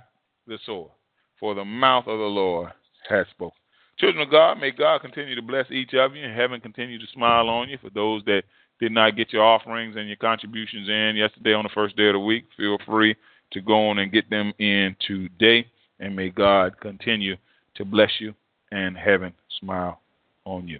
the 0.47 0.57
sword. 0.65 0.91
For 1.39 1.53
the 1.55 1.65
mouth 1.65 2.07
of 2.07 2.19
the 2.19 2.25
Lord 2.25 2.71
has 3.07 3.27
spoken. 3.31 3.55
Children 3.97 4.23
of 4.23 4.31
God, 4.31 4.59
may 4.59 4.71
God 4.71 5.01
continue 5.01 5.35
to 5.35 5.41
bless 5.41 5.69
each 5.71 5.93
of 5.93 6.15
you 6.15 6.23
and 6.23 6.35
heaven 6.35 6.61
continue 6.61 6.97
to 6.97 7.05
smile 7.13 7.49
on 7.49 7.69
you. 7.69 7.77
For 7.81 7.89
those 7.89 8.23
that 8.25 8.43
did 8.79 8.91
not 8.91 9.15
get 9.15 9.33
your 9.33 9.43
offerings 9.43 9.95
and 9.97 10.07
your 10.07 10.17
contributions 10.17 10.87
in 10.87 11.15
yesterday 11.17 11.53
on 11.53 11.63
the 11.63 11.69
first 11.73 11.95
day 11.97 12.07
of 12.07 12.13
the 12.13 12.19
week, 12.19 12.45
feel 12.57 12.77
free 12.85 13.15
to 13.51 13.61
go 13.61 13.89
on 13.89 13.99
and 13.99 14.11
get 14.11 14.29
them 14.29 14.53
in 14.57 14.95
today. 15.05 15.67
And 15.99 16.15
may 16.15 16.29
God 16.29 16.79
continue 16.79 17.35
to 17.75 17.85
bless 17.85 18.11
you 18.19 18.33
and 18.71 18.97
heaven 18.97 19.33
smile 19.59 19.99
on 20.45 20.67
you. 20.67 20.79